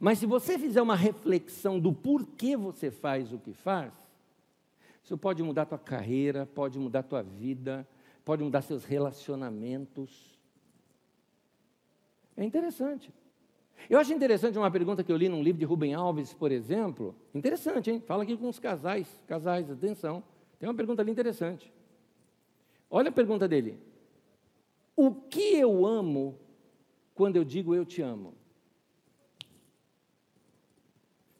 Mas 0.00 0.18
se 0.18 0.24
você 0.24 0.58
fizer 0.58 0.80
uma 0.80 0.96
reflexão 0.96 1.78
do 1.78 1.92
porquê 1.92 2.56
você 2.56 2.90
faz 2.90 3.34
o 3.34 3.38
que 3.38 3.52
faz, 3.52 3.92
isso 5.04 5.18
pode 5.18 5.42
mudar 5.42 5.62
a 5.62 5.66
tua 5.66 5.78
carreira, 5.78 6.46
pode 6.46 6.78
mudar 6.78 7.00
a 7.00 7.02
tua 7.02 7.22
vida, 7.22 7.86
pode 8.24 8.42
mudar 8.42 8.62
seus 8.62 8.86
relacionamentos. 8.86 10.38
É 12.34 12.42
interessante. 12.42 13.12
Eu 13.88 13.98
acho 13.98 14.12
interessante 14.12 14.56
uma 14.56 14.70
pergunta 14.70 15.04
que 15.04 15.12
eu 15.12 15.16
li 15.16 15.28
num 15.28 15.42
livro 15.42 15.58
de 15.58 15.64
Rubem 15.64 15.94
Alves, 15.94 16.32
por 16.32 16.50
exemplo. 16.50 17.14
Interessante, 17.34 17.90
hein? 17.90 18.02
Fala 18.06 18.22
aqui 18.22 18.36
com 18.36 18.48
os 18.48 18.58
casais. 18.58 19.22
Casais, 19.26 19.70
atenção. 19.70 20.22
Tem 20.58 20.68
uma 20.68 20.74
pergunta 20.74 21.02
ali 21.02 21.10
interessante. 21.10 21.72
Olha 22.90 23.10
a 23.10 23.12
pergunta 23.12 23.46
dele. 23.46 23.78
O 24.96 25.12
que 25.12 25.56
eu 25.56 25.84
amo 25.84 26.38
quando 27.14 27.36
eu 27.36 27.44
digo 27.44 27.74
eu 27.74 27.84
te 27.84 28.00
amo? 28.00 28.34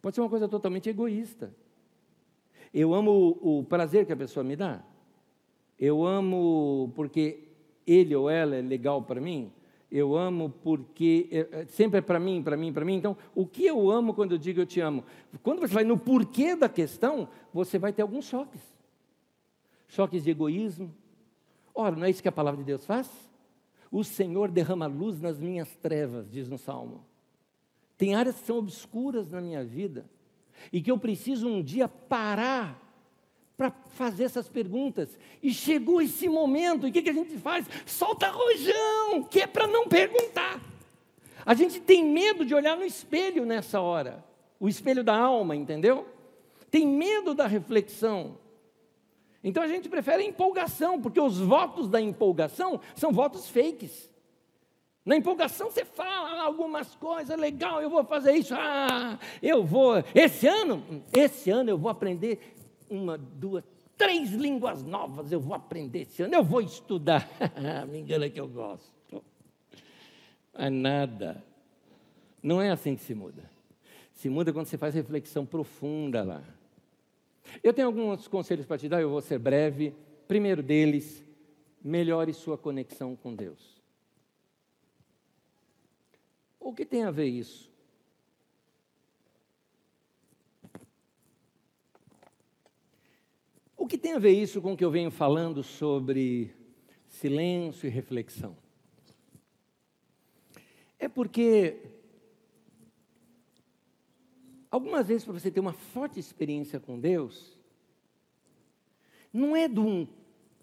Pode 0.03 0.15
ser 0.15 0.21
uma 0.21 0.29
coisa 0.29 0.49
totalmente 0.49 0.89
egoísta. 0.89 1.55
Eu 2.73 2.93
amo 2.93 3.39
o 3.41 3.65
prazer 3.65 4.05
que 4.05 4.13
a 4.13 4.17
pessoa 4.17 4.45
me 4.45 4.57
dá. 4.57 4.85
Eu 5.79 6.05
amo 6.05 6.93
porque 6.95 7.49
ele 7.87 8.15
ou 8.15 8.29
ela 8.29 8.57
é 8.57 8.63
legal 8.63 9.01
para 9.03 9.21
mim 9.21 9.53
eu 9.95 10.17
amo 10.17 10.51
porque 10.51 11.29
é, 11.31 11.67
sempre 11.67 11.99
é 11.99 12.03
para 12.03 12.19
mim, 12.19 12.43
para 12.43 12.57
mim, 12.57 12.73
para 12.73 12.85
mim. 12.85 12.97
Então, 12.97 13.17
o 13.33 13.47
que 13.47 13.65
eu 13.65 13.89
amo 13.89 14.13
quando 14.13 14.33
eu 14.33 14.39
digo 14.39 14.61
eu 14.61 14.67
te 14.67 14.81
amo? 14.81 15.05
Quando 15.41 15.61
você 15.61 15.73
vai 15.73 15.85
no 15.85 15.97
porquê 15.97 16.57
da 16.57 16.69
questão, 16.69 17.29
você 17.53 17.79
vai 17.79 17.93
ter 17.93 18.03
alguns 18.03 18.25
choques. 18.25 18.61
Choques 19.87 20.25
de 20.25 20.33
egoísmo. 20.33 20.93
Ora, 21.73 21.95
não 21.95 22.07
é 22.07 22.11
isso 22.11 22.21
que 22.21 22.29
a 22.29 22.33
palavra 22.33 22.59
de 22.59 22.67
Deus 22.67 22.85
faz? 22.85 23.09
O 23.89 24.03
Senhor 24.03 24.51
derrama 24.51 24.87
luz 24.87 25.21
nas 25.21 25.39
minhas 25.39 25.77
trevas, 25.77 26.29
diz 26.29 26.49
no 26.49 26.59
Salmo. 26.59 27.05
Tem 27.97 28.17
áreas 28.17 28.41
que 28.41 28.47
são 28.47 28.59
obscuras 28.59 29.31
na 29.31 29.41
minha 29.41 29.65
vida 29.65 30.11
e 30.73 30.83
que 30.83 30.91
eu 30.91 30.99
preciso 30.99 31.47
um 31.47 31.63
dia 31.63 31.87
parar 31.87 32.84
para 33.57 33.71
fazer 33.71 34.25
essas 34.25 34.49
perguntas. 34.49 35.17
E 35.43 35.53
chegou 35.53 36.03
esse 36.03 36.29
momento, 36.29 36.87
e 36.87 36.91
o 36.91 36.93
que, 36.93 37.03
que 37.03 37.11
a 37.11 37.15
gente 37.15 37.37
faz? 37.39 37.67
Solta 37.87 38.29
rojão, 38.29 39.23
que 39.31 39.41
é 39.41 39.47
para 39.47 39.67
não 39.67 39.89
perguntar. 39.89 40.61
A 41.47 41.55
gente 41.55 41.81
tem 41.81 42.05
medo 42.05 42.45
de 42.45 42.55
olhar 42.55 42.77
no 42.77 42.85
espelho 42.85 43.45
nessa 43.45 43.81
hora, 43.81 44.25
o 44.59 44.69
espelho 44.69 45.05
da 45.05 45.17
alma, 45.17 45.55
entendeu? 45.55 46.07
Tem 46.71 46.87
medo 46.87 47.35
da 47.35 47.47
reflexão. 47.47 48.39
Então 49.43 49.63
a 49.63 49.69
gente 49.69 49.89
prefere 49.89 50.23
a 50.23 50.27
empolgação, 50.27 51.01
porque 51.01 51.21
os 51.21 51.39
votos 51.39 51.87
da 51.89 52.01
empolgação 52.01 52.81
são 52.95 53.13
votos 53.13 53.49
fakes. 53.49 54.11
Na 55.05 55.17
empolgação 55.17 55.71
você 55.71 55.85
fala 55.85 56.43
algumas 56.43 56.95
coisas, 56.95 57.39
legal, 57.39 57.83
eu 57.83 57.91
vou 57.91 58.03
fazer 58.05 58.33
isso, 58.33 58.55
ah, 58.55 59.19
eu 59.43 59.63
vou, 59.63 60.03
esse 60.15 60.47
ano, 60.47 60.83
esse 61.13 61.51
ano 61.51 61.69
eu 61.69 61.77
vou 61.77 61.91
aprender 61.91 62.55
uma, 62.89 63.19
duas, 63.19 63.65
três 63.97 64.33
línguas 64.33 64.83
novas 64.83 65.33
eu 65.33 65.41
vou 65.41 65.55
aprender 65.55 66.03
esse 66.03 66.23
ano, 66.23 66.35
eu 66.35 66.45
vou 66.45 66.61
estudar. 66.61 67.29
Me 67.89 67.99
engana 67.99 68.29
que 68.29 68.41
eu 68.41 68.49
gosto. 68.49 68.93
Mas 70.53 70.73
nada. 70.73 71.45
Não 72.43 72.61
é 72.61 72.71
assim 72.71 72.95
que 72.95 73.03
se 73.03 73.15
muda. 73.15 73.51
Se 74.13 74.29
muda 74.29 74.53
quando 74.53 74.67
você 74.67 74.79
faz 74.79 74.95
reflexão 74.95 75.45
profunda 75.45 76.23
lá. 76.23 76.43
Eu 77.63 77.73
tenho 77.73 77.89
alguns 77.89 78.29
conselhos 78.29 78.67
para 78.67 78.79
te 78.79 78.89
dar, 78.89 79.01
eu 79.01 79.11
vou 79.11 79.21
ser 79.21 79.39
breve. 79.39 79.95
Primeiro 80.29 80.63
deles, 80.63 81.23
melhore 81.83 82.33
sua 82.33 82.57
conexão 82.57 83.17
com 83.17 83.35
Deus. 83.35 83.83
O 86.59 86.73
que 86.73 86.87
tem 86.87 87.05
a 87.05 87.11
ver 87.11 87.27
isso? 87.27 87.71
O 93.85 93.87
que 93.87 93.99
tem 93.99 94.15
a 94.15 94.19
ver 94.19 94.31
isso 94.31 94.63
com 94.63 94.73
o 94.73 94.77
que 94.79 94.83
eu 94.83 94.91
venho 94.91 95.11
falando 95.11 95.63
sobre 95.63 96.51
silêncio 97.07 97.87
e 97.87 97.91
reflexão? 97.91 98.57
É 100.99 101.07
porque 101.07 101.83
algumas 104.71 105.07
vezes 105.07 105.23
para 105.23 105.35
você 105.35 105.51
ter 105.51 105.61
uma 105.61 105.75
forte 105.75 106.19
experiência 106.19 106.81
com 106.81 106.99
Deus, 106.99 107.59
não 109.31 109.55
é 109.55 109.69
de 109.69 109.79
um 109.79 110.09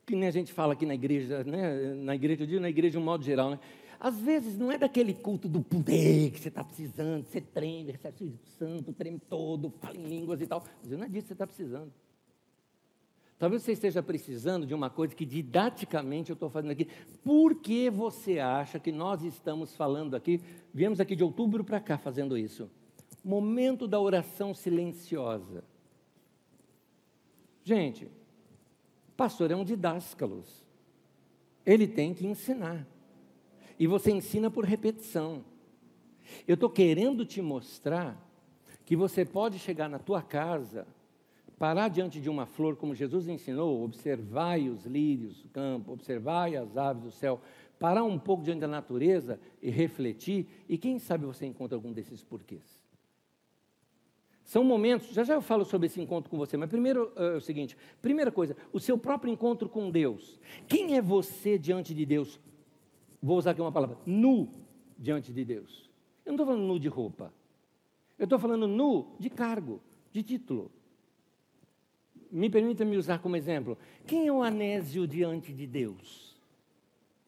que 0.04 0.16
nem 0.16 0.28
a 0.28 0.32
gente 0.32 0.52
fala 0.52 0.74
aqui 0.74 0.88
na 0.88 0.96
igreja, 0.96 1.44
né? 1.44 1.94
Na 1.94 2.16
igreja, 2.16 2.42
eu 2.42 2.48
digo 2.48 2.60
na 2.60 2.72
igreja 2.72 2.94
de 2.94 2.98
um 2.98 3.04
modo 3.04 3.24
geral, 3.24 3.52
né? 3.52 3.60
Às 4.00 4.20
vezes 4.20 4.58
não 4.58 4.72
é 4.72 4.80
daquele 4.80 5.14
culto 5.14 5.48
do 5.48 5.62
poder 5.62 6.32
que 6.32 6.40
você 6.40 6.48
está 6.48 6.64
precisando, 6.64 7.24
você 7.24 7.40
treme, 7.40 7.92
recebe 7.92 8.24
o 8.24 8.40
Santo, 8.58 8.92
treme 8.92 9.20
todo, 9.20 9.70
fala 9.80 9.96
em 9.96 10.06
línguas 10.06 10.42
e 10.42 10.48
tal. 10.48 10.64
Mas 10.82 10.98
não 10.98 11.06
é 11.06 11.08
disso 11.08 11.22
que 11.22 11.28
você 11.28 11.34
está 11.34 11.46
precisando. 11.46 11.94
Talvez 13.42 13.64
você 13.64 13.72
esteja 13.72 14.04
precisando 14.04 14.68
de 14.68 14.74
uma 14.76 14.88
coisa 14.88 15.16
que 15.16 15.26
didaticamente 15.26 16.30
eu 16.30 16.36
estou 16.36 16.48
fazendo 16.48 16.70
aqui. 16.70 16.88
Por 17.24 17.56
que 17.56 17.90
você 17.90 18.38
acha 18.38 18.80
que 18.80 18.92
nós 18.92 19.24
estamos 19.24 19.76
falando 19.76 20.16
aqui? 20.16 20.40
Viemos 20.72 21.00
aqui 21.00 21.16
de 21.16 21.24
outubro 21.24 21.64
para 21.64 21.80
cá 21.80 21.98
fazendo 21.98 22.38
isso. 22.38 22.70
Momento 23.24 23.88
da 23.88 24.00
oração 24.00 24.54
silenciosa. 24.54 25.64
Gente, 27.64 28.12
pastor 29.18 29.50
é 29.50 29.56
um 29.56 29.66
didáscalos. 29.66 30.64
Ele 31.66 31.88
tem 31.88 32.14
que 32.14 32.28
ensinar. 32.28 32.86
E 33.80 33.88
você 33.88 34.12
ensina 34.12 34.52
por 34.52 34.66
repetição. 34.66 35.44
Eu 36.48 36.54
estou 36.54 36.70
querendo 36.70 37.26
te 37.26 37.42
mostrar 37.42 38.24
que 38.86 38.96
você 38.96 39.26
pode 39.26 39.58
chegar 39.58 39.90
na 39.90 39.98
tua 39.98 40.22
casa 40.22 40.86
parar 41.62 41.90
diante 41.90 42.20
de 42.20 42.28
uma 42.28 42.48
flor, 42.48 42.76
como 42.76 42.96
Jesus 42.96 43.28
ensinou, 43.28 43.84
observai 43.84 44.68
os 44.68 44.84
lírios 44.84 45.44
do 45.44 45.50
campo, 45.50 45.92
observai 45.92 46.56
as 46.56 46.76
aves 46.76 47.04
do 47.04 47.12
céu, 47.12 47.40
parar 47.78 48.04
um 48.04 48.18
pouco 48.18 48.44
diante 48.44 48.62
da 48.62 48.68
natureza 48.68 49.40
e 49.62 49.70
refletir, 49.70 50.48
e 50.68 50.76
quem 50.76 50.98
sabe 50.98 51.24
você 51.24 51.46
encontra 51.46 51.78
algum 51.78 51.94
desses 51.94 52.24
porquês. 52.24 52.64
São 54.44 54.64
momentos, 54.64 55.14
já 55.14 55.24
já 55.24 55.36
eu 55.36 55.42
falo 55.42 55.64
sobre 55.64 55.86
esse 55.86 56.02
encontro 56.02 56.32
com 56.32 56.38
você, 56.40 56.58
mas 56.58 56.68
primeiro 56.68 57.14
é 57.16 57.36
o 57.36 57.40
seguinte: 57.40 57.78
primeira 58.02 58.32
coisa, 58.32 58.58
o 58.74 58.80
seu 58.80 58.98
próprio 58.98 59.32
encontro 59.32 59.70
com 59.70 59.92
Deus. 59.92 60.40
Quem 60.68 60.98
é 60.98 61.02
você 61.02 61.60
diante 61.60 61.94
de 61.94 62.08
Deus? 62.08 62.40
Vou 63.22 63.38
usar 63.38 63.52
aqui 63.52 63.62
uma 63.62 63.72
palavra: 63.72 64.00
nu 64.04 64.50
diante 64.98 65.32
de 65.32 65.46
Deus. 65.46 65.92
Eu 66.26 66.32
não 66.32 66.38
estou 66.38 66.48
falando 66.48 66.68
nu 66.68 66.80
de 66.80 66.88
roupa, 66.88 67.32
eu 68.18 68.24
estou 68.24 68.40
falando 68.40 68.68
nu 68.68 69.16
de 69.20 69.30
cargo, 69.30 69.80
de 70.12 70.24
título 70.24 70.72
me 72.32 72.50
permita 72.50 72.86
me 72.86 72.98
usar 72.98 73.20
como 73.20 73.36
exemplo. 73.36 73.78
Quem 74.08 74.28
é 74.28 74.32
o 74.32 74.42
anésio 74.42 75.06
diante 75.06 75.54
de 75.54 75.68
Deus? 75.68 76.32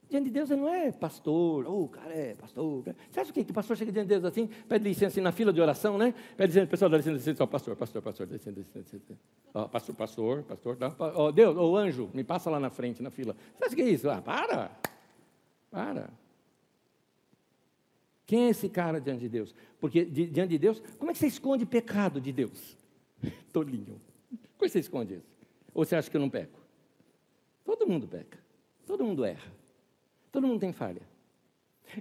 Diante 0.10 0.26
de 0.26 0.32
Deus 0.32 0.52
ele 0.52 0.62
não 0.62 0.70
é 0.70 0.92
pastor, 0.92 1.66
oh, 1.66 1.86
o 1.86 1.90
cara 1.90 2.14
é 2.14 2.36
pastor. 2.36 2.84
Você 3.10 3.20
acha? 3.20 3.34
Que 3.34 3.42
o 3.42 3.54
pastor 3.54 3.76
chega 3.76 3.92
diante 3.92 4.06
de 4.06 4.14
Deus 4.14 4.26
assim, 4.26 4.48
pede 4.70 4.84
licença 4.84 5.08
assim, 5.08 5.22
na 5.22 5.32
fila 5.32 5.52
de 5.52 5.60
oração, 5.60 5.98
né? 5.98 6.14
Pede 6.38 6.54
licença, 6.54 6.68
pessoal, 6.68 6.92
dá 6.92 6.98
licença, 6.98 7.16
licença, 7.18 7.44
oh, 7.44 7.48
pastor, 7.48 7.76
pastor, 7.76 8.02
pastor, 8.02 8.28
licença, 8.28 8.52
licença, 8.52 8.96
licença. 8.96 9.20
Oh, 9.54 9.68
pastor, 9.68 9.96
pastor, 9.96 10.44
pastor, 10.44 10.76
dá, 10.76 10.96
oh, 11.16 11.32
Deus, 11.32 11.58
o 11.58 11.72
oh, 11.72 11.76
anjo, 11.76 12.12
me 12.14 12.24
passa 12.24 12.50
lá 12.52 12.60
na 12.60 12.70
frente, 12.70 13.02
na 13.02 13.10
fila. 13.10 13.36
Você 13.58 13.66
acha 13.66 13.76
que 13.76 13.82
é 13.82 13.90
isso? 13.90 14.08
Ah, 14.08 14.22
para, 14.22 14.72
para. 15.72 16.10
Quem 18.28 18.46
é 18.46 18.50
esse 18.50 18.70
cara 18.70 19.02
diante 19.02 19.22
de 19.22 19.30
Deus? 19.30 19.56
Porque 19.80 20.06
diante 20.06 20.50
de 20.50 20.58
Deus, 20.60 20.82
como 21.00 21.10
é 21.10 21.14
que 21.14 21.20
você 21.20 21.28
esconde 21.28 21.66
pecado 21.66 22.22
de 22.22 22.32
Deus? 22.32 22.78
Tolinho. 23.52 24.00
Que 24.58 24.70
você 24.70 24.80
esconde 24.80 25.16
isso? 25.16 25.34
Ou 25.74 25.86
você 25.86 25.96
acha 25.96 26.10
que 26.10 26.16
eu 26.16 26.22
não 26.22 26.30
peco? 26.30 26.60
Todo 27.66 27.88
mundo 27.88 28.08
peca. 28.08 28.40
Todo 28.86 29.04
mundo 29.04 29.24
erra. 29.24 29.52
Todo 30.32 30.48
mundo 30.48 30.60
tem 30.60 30.74
falha. 30.74 31.02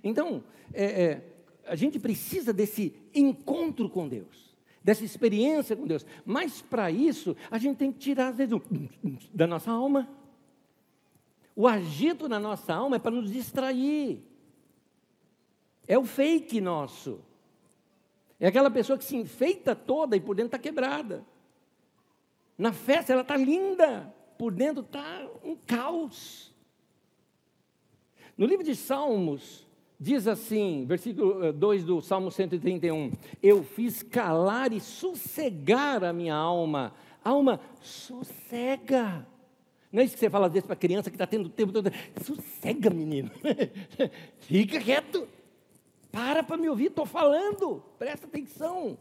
Então, 0.03 0.43
é, 0.73 0.85
é, 0.85 1.33
a 1.67 1.77
gente 1.77 1.99
precisa 1.99 2.53
desse 2.53 2.95
encontro 3.15 3.89
com 3.89 4.09
Deus, 4.09 4.57
dessa 4.83 5.05
experiência 5.05 5.77
com 5.77 5.87
Deus. 5.87 6.07
Mas 6.25 6.63
para 6.63 6.91
isso, 6.91 7.37
a 7.51 7.59
gente 7.59 7.77
tem 7.77 7.93
que 7.93 7.99
tirar, 7.99 8.29
às 8.29 8.37
vezes, 8.37 8.59
da 9.33 9.47
nossa 9.47 9.71
alma. 9.71 10.09
O 11.55 11.69
agito 11.69 12.29
na 12.29 12.41
nossa 12.41 12.73
alma 12.75 12.97
é 12.97 12.99
para 12.99 13.11
nos 13.11 13.31
distrair. 13.31 14.23
É 15.87 15.99
o 15.99 16.05
fake 16.05 16.61
nosso. 16.61 17.21
É 18.41 18.47
aquela 18.47 18.71
pessoa 18.71 18.99
que 18.99 19.05
se 19.05 19.17
enfeita 19.17 19.77
toda 19.77 20.17
e 20.17 20.21
por 20.21 20.35
dentro 20.35 20.49
está 20.49 20.59
quebrada. 20.59 21.25
Na 22.63 22.73
festa 22.73 23.13
ela 23.13 23.23
está 23.23 23.37
linda, 23.37 24.15
por 24.39 24.53
dentro 24.53 24.85
está 24.85 25.29
um 25.43 25.57
caos. 25.57 26.55
No 28.39 28.47
livro 28.47 28.65
de 28.65 28.77
Salmos, 28.77 29.67
diz 29.99 30.29
assim, 30.29 30.85
versículo 30.87 31.53
2 31.53 31.83
eh, 31.83 31.85
do 31.85 32.01
Salmo 32.01 32.31
131, 32.31 33.11
Eu 33.43 33.65
fiz 33.65 34.01
calar 34.01 34.73
e 34.73 34.79
sossegar 34.79 36.05
a 36.05 36.13
minha 36.13 36.37
alma 36.37 36.95
alma, 37.25 37.59
sossega. 37.81 39.27
Não 39.91 40.01
é 40.01 40.05
isso 40.05 40.15
que 40.15 40.21
você 40.21 40.31
fala 40.31 40.47
às 40.47 40.53
vezes 40.53 40.65
para 40.65 40.75
a 40.75 40.79
criança 40.79 41.11
que 41.11 41.17
está 41.17 41.27
tendo 41.27 41.49
tempo 41.49 41.73
todo. 41.73 41.91
Sossega, 42.25 42.91
menino. 42.91 43.29
Fica 44.39 44.81
quieto. 44.81 45.29
Para 46.13 46.45
para 46.45 46.57
me 46.57 46.69
ouvir, 46.69 46.87
estou 46.87 47.07
falando. 47.07 47.83
Presta 47.99 48.27
atenção. 48.27 48.97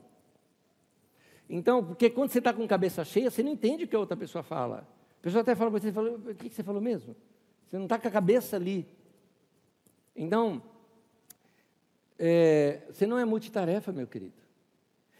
Então, 1.53 1.83
porque 1.83 2.09
quando 2.09 2.29
você 2.29 2.39
está 2.39 2.53
com 2.53 2.65
cabeça 2.65 3.03
cheia, 3.03 3.29
você 3.29 3.43
não 3.43 3.51
entende 3.51 3.83
o 3.83 3.87
que 3.87 3.95
a 3.95 3.99
outra 3.99 4.15
pessoa 4.15 4.41
fala. 4.41 4.87
A 5.19 5.21
pessoa 5.21 5.41
até 5.41 5.53
fala 5.53 5.69
para 5.69 5.81
você, 5.81 5.91
fala, 5.91 6.09
o 6.11 6.33
que 6.33 6.49
você 6.49 6.63
falou 6.63 6.81
mesmo? 6.81 7.13
Você 7.67 7.75
não 7.75 7.83
está 7.83 7.99
com 7.99 8.07
a 8.07 8.11
cabeça 8.11 8.55
ali. 8.55 8.87
Então, 10.15 10.61
é, 12.17 12.79
você 12.89 13.05
não 13.05 13.19
é 13.19 13.25
multitarefa, 13.25 13.91
meu 13.91 14.07
querido. 14.07 14.31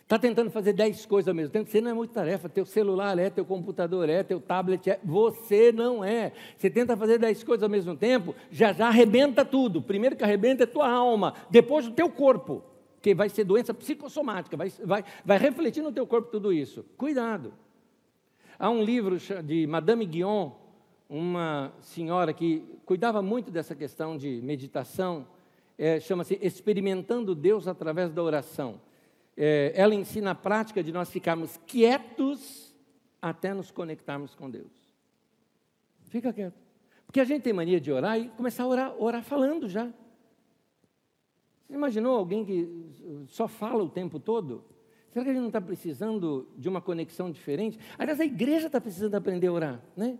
Está 0.04 0.18
tentando 0.18 0.50
fazer 0.50 0.72
dez 0.72 1.06
coisas 1.06 1.28
ao 1.28 1.36
mesmo 1.36 1.52
tempo, 1.52 1.70
você 1.70 1.82
não 1.82 1.92
é 1.92 1.94
multitarefa. 1.94 2.48
Teu 2.48 2.66
celular 2.66 3.20
é, 3.20 3.30
teu 3.30 3.44
computador 3.44 4.08
é, 4.08 4.24
teu 4.24 4.40
tablet 4.40 4.90
é. 4.90 5.02
Você 5.04 5.74
não 5.74 6.02
é. 6.02 6.32
Você 6.58 6.70
tenta 6.70 6.96
fazer 6.96 7.18
dez 7.18 7.44
coisas 7.44 7.64
ao 7.64 7.70
mesmo 7.70 7.96
tempo, 7.98 8.34
já 8.50 8.72
já 8.72 8.88
arrebenta 8.88 9.44
tudo. 9.44 9.82
Primeiro 9.82 10.16
que 10.16 10.24
arrebenta 10.24 10.64
é 10.64 10.66
tua 10.66 10.90
alma, 10.90 11.34
depois 11.50 11.88
o 11.88 11.92
teu 11.92 12.10
corpo 12.10 12.64
que 13.02 13.16
vai 13.16 13.30
ser 13.30 13.44
doença 13.44 13.74
psicossomática, 13.74 14.56
vai, 14.56 14.70
vai, 14.84 15.04
vai 15.26 15.38
refletir 15.38 15.82
no 15.82 15.92
teu 15.92 16.06
corpo 16.06 16.30
tudo 16.30 16.54
isso. 16.54 16.86
Cuidado. 16.98 17.54
Há 18.60 18.70
um 18.70 18.84
livro 18.84 19.18
de 19.44 19.66
Madame 19.66 20.06
Guion, 20.06 20.52
uma 21.10 21.74
senhora 21.82 22.32
que 22.32 22.64
cuidava 22.86 23.22
muito 23.22 23.50
dessa 23.50 23.76
questão 23.76 24.16
de 24.16 24.40
meditação, 24.44 25.28
é, 25.78 26.00
chama-se 26.00 26.38
Experimentando 26.42 27.34
Deus 27.34 27.68
através 27.68 28.14
da 28.14 28.22
oração. 28.22 28.80
É, 29.36 29.72
ela 29.76 29.96
ensina 29.96 30.32
a 30.32 30.36
prática 30.36 30.84
de 30.84 30.92
nós 30.92 31.10
ficarmos 31.10 31.58
quietos 31.66 32.72
até 33.20 33.54
nos 33.54 33.72
conectarmos 33.72 34.36
com 34.36 34.50
Deus. 34.50 34.72
Fica 36.10 36.32
quieto. 36.32 36.60
Porque 37.06 37.20
a 37.20 37.26
gente 37.26 37.42
tem 37.42 37.54
mania 37.54 37.80
de 37.80 37.92
orar 37.92 38.20
e 38.20 38.30
começar 38.30 38.64
a 38.64 38.68
orar, 38.68 38.96
orar 39.02 39.24
falando 39.24 39.68
já. 39.68 39.92
Você 41.72 41.78
imaginou 41.78 42.18
alguém 42.18 42.44
que 42.44 42.70
só 43.28 43.48
fala 43.48 43.82
o 43.82 43.88
tempo 43.88 44.20
todo? 44.20 44.62
Será 45.10 45.24
que 45.24 45.32
a 45.32 45.34
gente 45.34 45.40
não 45.42 45.48
está 45.48 45.62
precisando 45.62 46.46
de 46.58 46.68
uma 46.68 46.82
conexão 46.82 47.32
diferente? 47.32 47.80
Aliás, 47.98 48.20
a 48.20 48.26
igreja 48.26 48.68
está 48.68 48.82
precisando 48.82 49.16
aprender 49.16 49.48
a 49.48 49.54
orar, 49.54 49.82
né? 49.96 50.20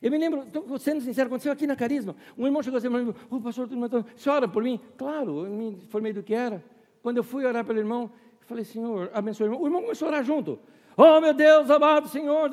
Eu 0.00 0.12
me 0.12 0.18
lembro, 0.18 0.46
sendo 0.78 1.00
sincero, 1.00 1.26
aconteceu 1.26 1.50
aqui 1.50 1.66
na 1.66 1.74
Carisma. 1.74 2.14
Um 2.38 2.46
irmão 2.46 2.62
chegou 2.62 2.78
assim 2.78 2.88
para 2.88 3.02
mim, 3.02 3.12
oh, 3.28 3.40
pastor, 3.40 3.68
você 4.16 4.30
ora 4.30 4.46
por 4.46 4.62
mim? 4.62 4.78
Claro, 4.96 5.44
eu 5.44 5.50
me 5.50 5.70
informei 5.70 6.12
do 6.12 6.22
que 6.22 6.32
era. 6.32 6.64
Quando 7.02 7.16
eu 7.16 7.24
fui 7.24 7.44
orar 7.44 7.64
pelo 7.64 7.80
irmão, 7.80 8.08
eu 8.40 8.46
falei, 8.46 8.62
Senhor, 8.62 9.10
abençoe 9.12 9.46
o 9.46 9.48
irmão. 9.48 9.60
O 9.60 9.66
irmão 9.66 9.82
começou 9.82 10.06
a 10.06 10.10
orar 10.12 10.24
junto. 10.24 10.60
Oh, 10.96 11.20
meu 11.20 11.34
Deus, 11.34 11.68
amado 11.68 12.06
Senhor. 12.06 12.48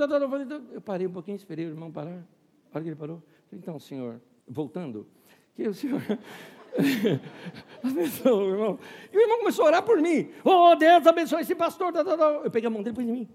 Eu 0.71 0.81
parei 0.81 1.05
um 1.05 1.11
pouquinho, 1.11 1.35
esperei 1.35 1.67
o 1.67 1.69
irmão 1.69 1.91
parar. 1.91 2.27
A 2.73 2.77
hora 2.77 2.83
que 2.83 2.89
ele 2.89 2.95
parou, 2.95 3.21
falei, 3.45 3.61
então, 3.61 3.77
Senhor, 3.77 4.19
voltando, 4.47 5.05
que 5.55 5.67
o 5.67 5.73
Senhor 5.73 6.01
abençoa 7.83 8.33
o 8.33 8.49
irmão. 8.49 8.79
E 9.11 9.17
o 9.17 9.21
irmão 9.21 9.39
começou 9.39 9.65
a 9.65 9.67
orar 9.67 9.83
por 9.83 9.99
mim. 10.01 10.29
Oh, 10.43 10.75
Deus, 10.75 11.05
abençoe 11.05 11.41
esse 11.41 11.55
pastor. 11.55 11.93
Eu 12.43 12.51
peguei 12.51 12.67
a 12.67 12.69
mão 12.69 12.81
dele 12.81 12.93
e 12.93 12.95
pus 12.95 13.03
em 13.03 13.11
mim. 13.11 13.29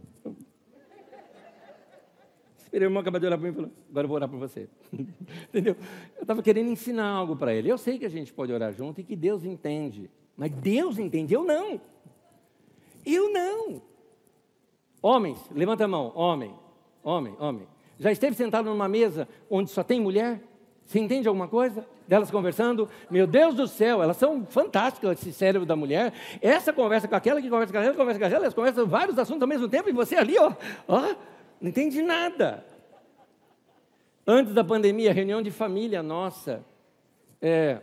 Esperei 2.59 2.87
o 2.87 2.91
irmão 2.91 3.01
acabar 3.01 3.18
de 3.18 3.26
orar 3.26 3.39
por 3.39 3.45
mim 3.45 3.51
e 3.51 3.55
falou: 3.55 3.70
Agora 3.91 4.05
eu 4.05 4.09
vou 4.09 4.16
orar 4.16 4.28
por 4.28 4.39
você. 4.39 4.68
Entendeu? 5.49 5.76
Eu 6.16 6.22
estava 6.22 6.43
querendo 6.43 6.68
ensinar 6.68 7.09
algo 7.09 7.37
para 7.37 7.55
ele. 7.55 7.70
Eu 7.70 7.78
sei 7.78 7.99
que 7.99 8.05
a 8.05 8.11
gente 8.11 8.32
pode 8.32 8.53
orar 8.53 8.72
junto 8.72 9.01
e 9.01 9.05
que 9.05 9.16
Deus 9.16 9.45
entende. 9.45 10.11
Mas 10.37 10.51
Deus 10.53 10.99
entende, 10.99 11.32
eu 11.32 11.45
não. 11.45 11.80
Eu 13.05 13.32
não. 13.32 13.82
Homens, 15.01 15.39
levanta 15.53 15.84
a 15.84 15.89
mão. 15.89 16.12
Homem, 16.14 16.53
homem, 17.03 17.37
homem. 17.39 17.68
Já 17.99 18.12
esteve 18.12 18.37
sentado 18.37 18.68
numa 18.68 18.89
mesa 18.89 19.28
onde 19.49 19.70
só 19.70 19.82
tem 19.82 20.01
mulher? 20.01 20.43
Você 20.87 21.01
entende 21.01 21.26
alguma 21.26 21.49
coisa? 21.49 21.84
Delas 22.07 22.30
conversando, 22.30 22.89
meu 23.11 23.26
Deus 23.26 23.55
do 23.57 23.66
céu, 23.66 24.01
elas 24.01 24.16
são 24.16 24.47
fantásticas, 24.47 25.18
esse 25.18 25.32
cérebro 25.32 25.66
da 25.66 25.74
mulher. 25.74 26.12
Essa 26.41 26.72
conversa 26.72 27.09
com 27.09 27.16
aquela, 27.16 27.43
que 27.43 27.51
conversa 27.51 27.72
com 27.72 27.78
aquela, 27.78 27.95
conversa 27.95 28.20
com 28.20 28.24
aquela, 28.24 28.45
elas 28.45 28.55
conversam 28.55 28.87
vários 28.87 29.18
assuntos 29.18 29.43
ao 29.43 29.49
mesmo 29.49 29.68
tempo, 29.68 29.89
e 29.89 29.93
você 29.93 30.14
ali, 30.14 30.39
ó, 30.39 30.53
ó, 30.87 31.14
não 31.61 31.68
entende 31.68 32.01
nada. 32.01 32.64
Antes 34.24 34.55
da 34.55 34.62
pandemia, 34.62 35.12
reunião 35.12 35.43
de 35.43 35.51
família 35.51 36.05
nossa, 36.05 36.64
é, 37.43 37.80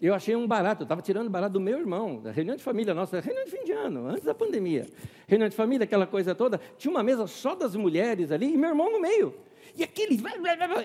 eu 0.00 0.14
achei 0.14 0.36
um 0.36 0.46
barato, 0.46 0.82
eu 0.82 0.84
estava 0.84 1.02
tirando 1.02 1.28
barato 1.28 1.54
do 1.54 1.60
meu 1.60 1.78
irmão, 1.78 2.20
da 2.20 2.30
reunião 2.30 2.56
de 2.56 2.62
família 2.62 2.94
nossa, 2.94 3.18
reunião 3.18 3.44
de 3.44 3.50
fim 3.50 3.64
de 3.64 3.72
ano, 3.72 4.06
antes 4.06 4.22
da 4.22 4.34
pandemia. 4.34 4.86
Reunião 5.26 5.48
de 5.48 5.56
família, 5.56 5.84
aquela 5.84 6.06
coisa 6.06 6.36
toda, 6.36 6.60
tinha 6.78 6.90
uma 6.92 7.02
mesa 7.02 7.26
só 7.26 7.56
das 7.56 7.74
mulheres 7.74 8.30
ali, 8.30 8.54
e 8.54 8.56
meu 8.56 8.70
irmão 8.70 8.92
no 8.92 9.00
meio. 9.00 9.34
E 9.76 9.82
aquele. 9.82 10.22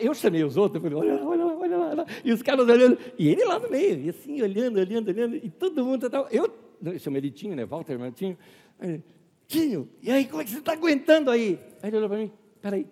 Eu 0.02 0.14
chamei 0.14 0.44
os 0.44 0.58
outros, 0.58 0.82
falei, 0.82 0.98
olha 0.98 1.14
lá, 1.16 1.26
olha 1.26 1.46
lá, 1.46 1.54
olha 1.56 1.78
lá. 1.96 2.06
E 2.24 2.32
os 2.32 2.42
caras 2.42 2.68
olhando, 2.68 2.98
e 3.18 3.30
ele 3.30 3.46
lá 3.46 3.60
no 3.60 3.70
meio, 3.70 4.00
e 4.00 4.10
assim, 4.10 4.42
olhando, 4.42 4.80
olhando, 4.80 5.10
olhando, 5.10 5.36
e 5.36 5.50
todo 5.50 5.86
mundo 5.86 6.10
tal. 6.10 6.28
Eu, 6.32 6.52
eu 6.84 6.98
chamei 6.98 7.20
ele 7.20 7.30
Tinho, 7.30 7.56
né? 7.56 7.66
Walter, 7.66 8.00
meu 8.00 8.12
Tinho. 8.12 8.38
Aí, 8.80 9.02
Tinho, 9.48 9.88
e 10.02 10.10
aí, 10.12 10.26
como 10.26 10.42
é 10.42 10.46
que 10.46 10.52
você 10.52 10.58
está 10.58 10.74
aguentando 10.74 11.30
aí? 11.30 11.60
Aí 11.84 11.90
ele 11.90 11.98
olhou 11.98 12.10
para 12.10 12.18
mim, 12.18 12.32
peraí, 12.62 12.88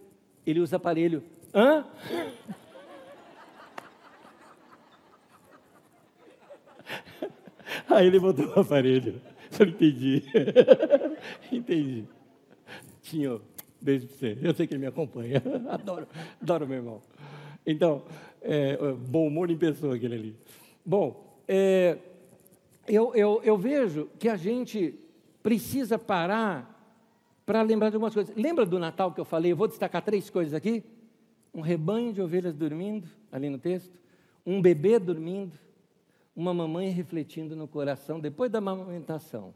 ele 0.46 0.60
usa 0.60 0.76
aparelho. 0.76 1.24
Hã? 1.54 1.86
Aí 7.90 8.08
ele 8.08 8.20
botou 8.20 8.48
o 8.48 8.60
aparelho. 8.60 9.22
Eu 9.60 9.68
entendi. 9.68 10.24
entendi. 11.52 12.06
Tinho, 13.02 13.42
Para 13.84 14.00
você. 14.00 14.38
Eu 14.42 14.54
sei 14.54 14.68
que 14.68 14.74
ele 14.74 14.82
me 14.82 14.88
acompanha. 14.88 15.42
adoro, 15.70 16.08
adoro 16.42 16.68
meu 16.68 16.78
irmão. 16.78 17.02
Então, 17.66 18.04
é, 18.42 18.78
bom 18.94 19.28
humor 19.28 19.50
em 19.52 19.58
pessoa 19.58 19.96
aquele 19.96 20.16
ali. 20.16 20.36
Bom, 20.86 21.38
é, 21.48 21.98
eu, 22.88 23.14
eu, 23.14 23.42
eu 23.44 23.58
vejo 23.58 24.10
que 24.18 24.30
a 24.30 24.38
gente 24.38 24.96
precisa 25.44 26.00
parar 26.00 26.74
para 27.46 27.62
lembrar 27.62 27.90
de 27.90 27.96
algumas 27.96 28.14
coisas. 28.14 28.36
Lembra 28.36 28.66
do 28.66 28.80
Natal 28.80 29.14
que 29.14 29.20
eu 29.20 29.26
falei? 29.26 29.52
Eu 29.52 29.58
vou 29.58 29.68
destacar 29.68 30.02
três 30.02 30.30
coisas 30.30 30.54
aqui. 30.54 30.84
Um 31.54 31.62
rebanho 31.62 32.14
de 32.14 32.22
ovelhas 32.22 32.56
dormindo, 32.56 33.08
ali 33.32 33.50
no 33.50 33.58
texto. 33.58 33.98
Um 34.46 34.62
bebê 34.62 34.98
dormindo. 35.00 35.58
Uma 36.36 36.54
mamãe 36.54 36.90
refletindo 36.90 37.56
no 37.56 37.68
coração 37.68 38.20
depois 38.20 38.52
da 38.52 38.60
amamentação. 38.60 39.54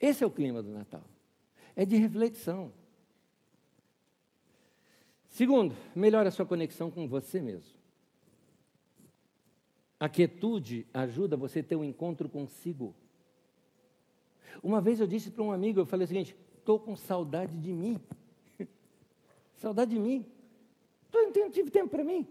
Esse 0.00 0.24
é 0.24 0.26
o 0.26 0.30
clima 0.30 0.62
do 0.62 0.70
Natal 0.70 1.02
é 1.76 1.84
de 1.84 1.96
reflexão. 1.96 2.72
Segundo, 5.28 5.74
melhore 5.94 6.28
a 6.28 6.30
sua 6.30 6.46
conexão 6.46 6.90
com 6.90 7.08
você 7.08 7.40
mesmo. 7.40 7.74
A 9.98 10.08
quietude 10.08 10.86
ajuda 10.92 11.36
você 11.36 11.60
a 11.60 11.62
ter 11.62 11.76
um 11.76 11.84
encontro 11.84 12.28
consigo. 12.28 12.94
Uma 14.62 14.80
vez 14.80 15.00
eu 15.00 15.06
disse 15.06 15.30
para 15.30 15.42
um 15.42 15.50
amigo, 15.50 15.80
eu 15.80 15.86
falei 15.86 16.04
o 16.04 16.08
seguinte: 16.08 16.36
estou 16.58 16.78
com 16.78 16.94
saudade 16.94 17.56
de 17.56 17.72
mim. 17.72 18.00
saudade 19.56 19.92
de 19.92 19.98
mim. 19.98 20.24
Tô, 21.10 21.20
não 21.20 21.50
tive 21.50 21.70
tempo 21.70 21.88
para 21.88 22.04
mim. 22.04 22.26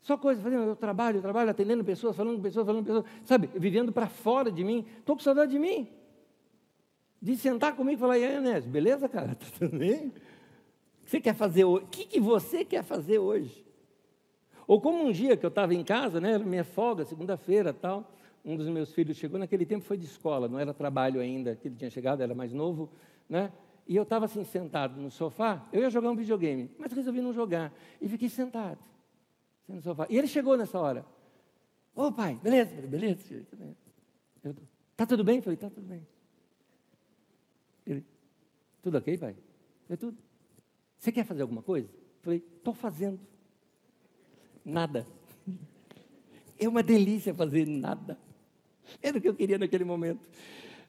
Só 0.00 0.16
coisa, 0.16 0.40
fazendo 0.40 0.62
eu 0.62 0.76
trabalho, 0.76 1.18
eu 1.18 1.22
trabalho, 1.22 1.50
atendendo 1.50 1.84
pessoas, 1.84 2.16
falando 2.16 2.36
com 2.36 2.42
pessoas, 2.42 2.66
falando 2.66 2.86
com 2.86 2.86
pessoas, 2.86 3.06
sabe, 3.24 3.48
vivendo 3.54 3.92
para 3.92 4.08
fora 4.08 4.50
de 4.50 4.64
mim. 4.64 4.86
Estou 4.98 5.16
com 5.16 5.22
saudade 5.22 5.52
de 5.52 5.58
mim 5.58 5.88
de 7.20 7.36
sentar 7.36 7.74
comigo 7.74 7.96
e 7.96 8.00
falar, 8.00 8.18
e 8.18 8.24
aí, 8.24 8.36
Anésio, 8.36 8.70
beleza, 8.70 9.08
cara? 9.08 9.34
Tá 9.38 9.46
tudo 9.58 9.78
bem? 9.78 10.08
O 10.08 11.04
que 11.04 11.10
você 11.10 11.20
quer 11.20 11.34
fazer 11.34 11.64
hoje? 11.64 11.84
O 11.84 11.88
que, 11.88 12.04
que 12.04 12.20
você 12.20 12.64
quer 12.64 12.82
fazer 12.82 13.18
hoje? 13.18 13.64
Ou 14.66 14.80
como 14.80 15.04
um 15.04 15.12
dia 15.12 15.36
que 15.36 15.46
eu 15.46 15.48
estava 15.48 15.74
em 15.74 15.84
casa, 15.84 16.20
né, 16.20 16.38
minha 16.38 16.64
folga, 16.64 17.04
segunda-feira 17.04 17.72
tal, 17.72 18.12
um 18.44 18.56
dos 18.56 18.68
meus 18.68 18.92
filhos 18.92 19.16
chegou, 19.16 19.38
naquele 19.38 19.64
tempo 19.64 19.84
foi 19.84 19.96
de 19.96 20.04
escola, 20.04 20.48
não 20.48 20.58
era 20.58 20.74
trabalho 20.74 21.20
ainda, 21.20 21.54
que 21.56 21.68
ele 21.68 21.76
tinha 21.76 21.90
chegado, 21.90 22.22
era 22.22 22.34
mais 22.34 22.52
novo, 22.52 22.90
né? 23.28 23.52
E 23.88 23.94
eu 23.94 24.02
estava 24.02 24.24
assim, 24.24 24.44
sentado 24.44 25.00
no 25.00 25.10
sofá, 25.10 25.64
eu 25.72 25.80
ia 25.82 25.90
jogar 25.90 26.10
um 26.10 26.16
videogame, 26.16 26.70
mas 26.76 26.92
resolvi 26.92 27.20
não 27.20 27.32
jogar, 27.32 27.72
e 28.00 28.08
fiquei 28.08 28.28
sentado, 28.28 28.78
no 29.68 29.80
sofá. 29.80 30.06
E 30.10 30.18
ele 30.18 30.26
chegou 30.26 30.56
nessa 30.56 30.78
hora. 30.78 31.04
Ô 31.94 32.10
pai, 32.10 32.38
beleza? 32.42 32.74
Beleza, 32.82 33.20
filho? 33.22 33.46
Tá 34.96 35.06
tudo 35.06 35.22
bem? 35.22 35.40
Falei, 35.40 35.56
tá 35.56 35.70
tudo 35.70 35.86
bem. 35.86 36.06
Ele, 37.86 38.04
tudo 38.82 38.98
ok, 38.98 39.16
pai? 39.16 39.36
É 39.88 39.96
tudo. 39.96 40.18
Você 40.98 41.12
quer 41.12 41.24
fazer 41.24 41.42
alguma 41.42 41.62
coisa? 41.62 41.88
Falei, 42.22 42.42
estou 42.56 42.74
fazendo. 42.74 43.20
Nada. 44.64 45.06
É 46.58 46.66
uma 46.66 46.82
delícia 46.82 47.34
fazer 47.34 47.66
nada. 47.66 48.18
Era 49.02 49.18
o 49.18 49.20
que 49.20 49.28
eu 49.28 49.34
queria 49.34 49.58
naquele 49.58 49.84
momento. 49.84 50.26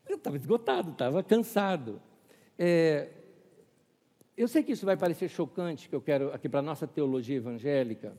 Eu 0.07 0.15
estava 0.15 0.37
esgotado, 0.37 0.91
estava 0.91 1.21
cansado. 1.21 2.01
É, 2.57 3.09
eu 4.37 4.47
sei 4.47 4.63
que 4.63 4.71
isso 4.71 4.85
vai 4.85 4.95
parecer 4.95 5.27
chocante, 5.27 5.89
que 5.89 5.95
eu 5.95 6.01
quero 6.01 6.33
aqui 6.33 6.47
para 6.47 6.59
a 6.59 6.63
nossa 6.63 6.87
teologia 6.87 7.35
evangélica. 7.35 8.17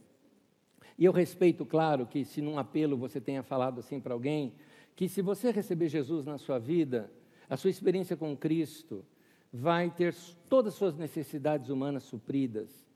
E 0.99 1.05
eu 1.05 1.13
respeito, 1.13 1.65
claro, 1.65 2.07
que 2.07 2.25
se 2.25 2.43
num 2.43 2.59
apelo 2.59 2.97
você 2.97 3.21
tenha 3.21 3.43
falado 3.43 3.79
assim 3.79 4.01
para 4.01 4.15
alguém, 4.15 4.53
que 4.97 5.09
se 5.09 5.23
você 5.23 5.53
receber 5.53 5.89
Jesus 5.89 6.27
na 6.27 6.37
sua 6.37 6.59
vida, 6.59 7.09
a 7.49 7.57
sua 7.57 7.71
experiência 7.71 8.17
com 8.17 8.37
Cristo 8.37 9.05
vai 9.53 9.91
ter 9.91 10.15
todas 10.49 10.75
as 10.75 10.79
suas 10.79 10.97
necessidades 10.97 11.69
humanas 11.69 12.03
supridas. 12.05 12.87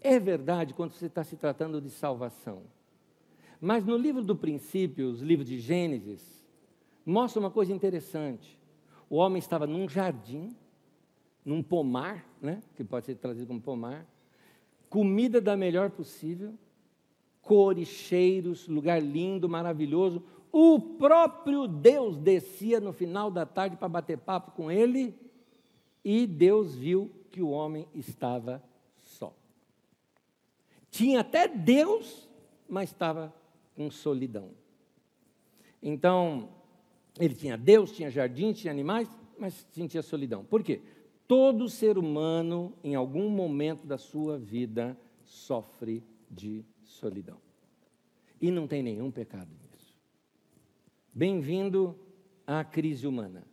É 0.00 0.18
verdade 0.18 0.72
quando 0.72 0.92
você 0.92 1.06
está 1.06 1.22
se 1.22 1.36
tratando 1.36 1.80
de 1.80 1.90
salvação. 1.90 2.62
Mas 3.60 3.84
no 3.84 3.96
livro 3.96 4.22
do 4.22 4.34
princípio, 4.34 5.10
os 5.10 5.20
livros 5.20 5.46
de 5.46 5.58
Gênesis, 5.58 6.42
mostra 7.04 7.38
uma 7.38 7.50
coisa 7.50 7.72
interessante. 7.72 8.58
O 9.08 9.16
homem 9.16 9.38
estava 9.38 9.66
num 9.66 9.86
jardim, 9.88 10.56
num 11.44 11.62
pomar, 11.62 12.24
né, 12.40 12.62
que 12.74 12.82
pode 12.82 13.06
ser 13.06 13.16
trazido 13.16 13.46
como 13.46 13.60
pomar, 13.60 14.06
comida 14.88 15.40
da 15.40 15.56
melhor 15.56 15.90
possível, 15.90 16.54
cores, 17.42 17.88
cheiros, 17.88 18.66
lugar 18.66 19.02
lindo, 19.02 19.48
maravilhoso. 19.48 20.22
O 20.52 20.80
próprio 20.80 21.68
Deus 21.68 22.16
descia 22.16 22.80
no 22.80 22.92
final 22.92 23.30
da 23.30 23.46
tarde 23.46 23.76
para 23.76 23.88
bater 23.88 24.18
papo 24.18 24.50
com 24.52 24.70
ele, 24.70 25.14
e 26.04 26.26
Deus 26.26 26.74
viu 26.74 27.10
que 27.30 27.40
o 27.40 27.50
homem 27.50 27.86
estava 27.94 28.62
só. 29.00 29.32
Tinha 30.90 31.20
até 31.20 31.46
Deus, 31.46 32.28
mas 32.68 32.90
estava 32.90 33.32
com 33.76 33.90
solidão. 33.90 34.50
Então, 35.82 36.48
ele 37.18 37.34
tinha 37.34 37.56
Deus, 37.56 37.92
tinha 37.92 38.10
jardim, 38.10 38.52
tinha 38.52 38.72
animais, 38.72 39.08
mas 39.38 39.66
sentia 39.70 40.02
solidão. 40.02 40.44
Por 40.44 40.62
quê? 40.62 40.82
Todo 41.26 41.68
ser 41.68 41.96
humano, 41.96 42.74
em 42.82 42.94
algum 42.94 43.30
momento 43.30 43.86
da 43.86 43.96
sua 43.96 44.36
vida, 44.36 44.98
sofre 45.24 46.02
de 46.28 46.64
solidão. 46.84 47.38
E 48.40 48.50
não 48.50 48.66
tem 48.66 48.82
nenhum 48.82 49.10
pecado 49.10 49.48
nisso. 49.52 49.69
Bem-vindo 51.20 51.94
à 52.46 52.64
crise 52.64 53.06
humana. 53.06 53.46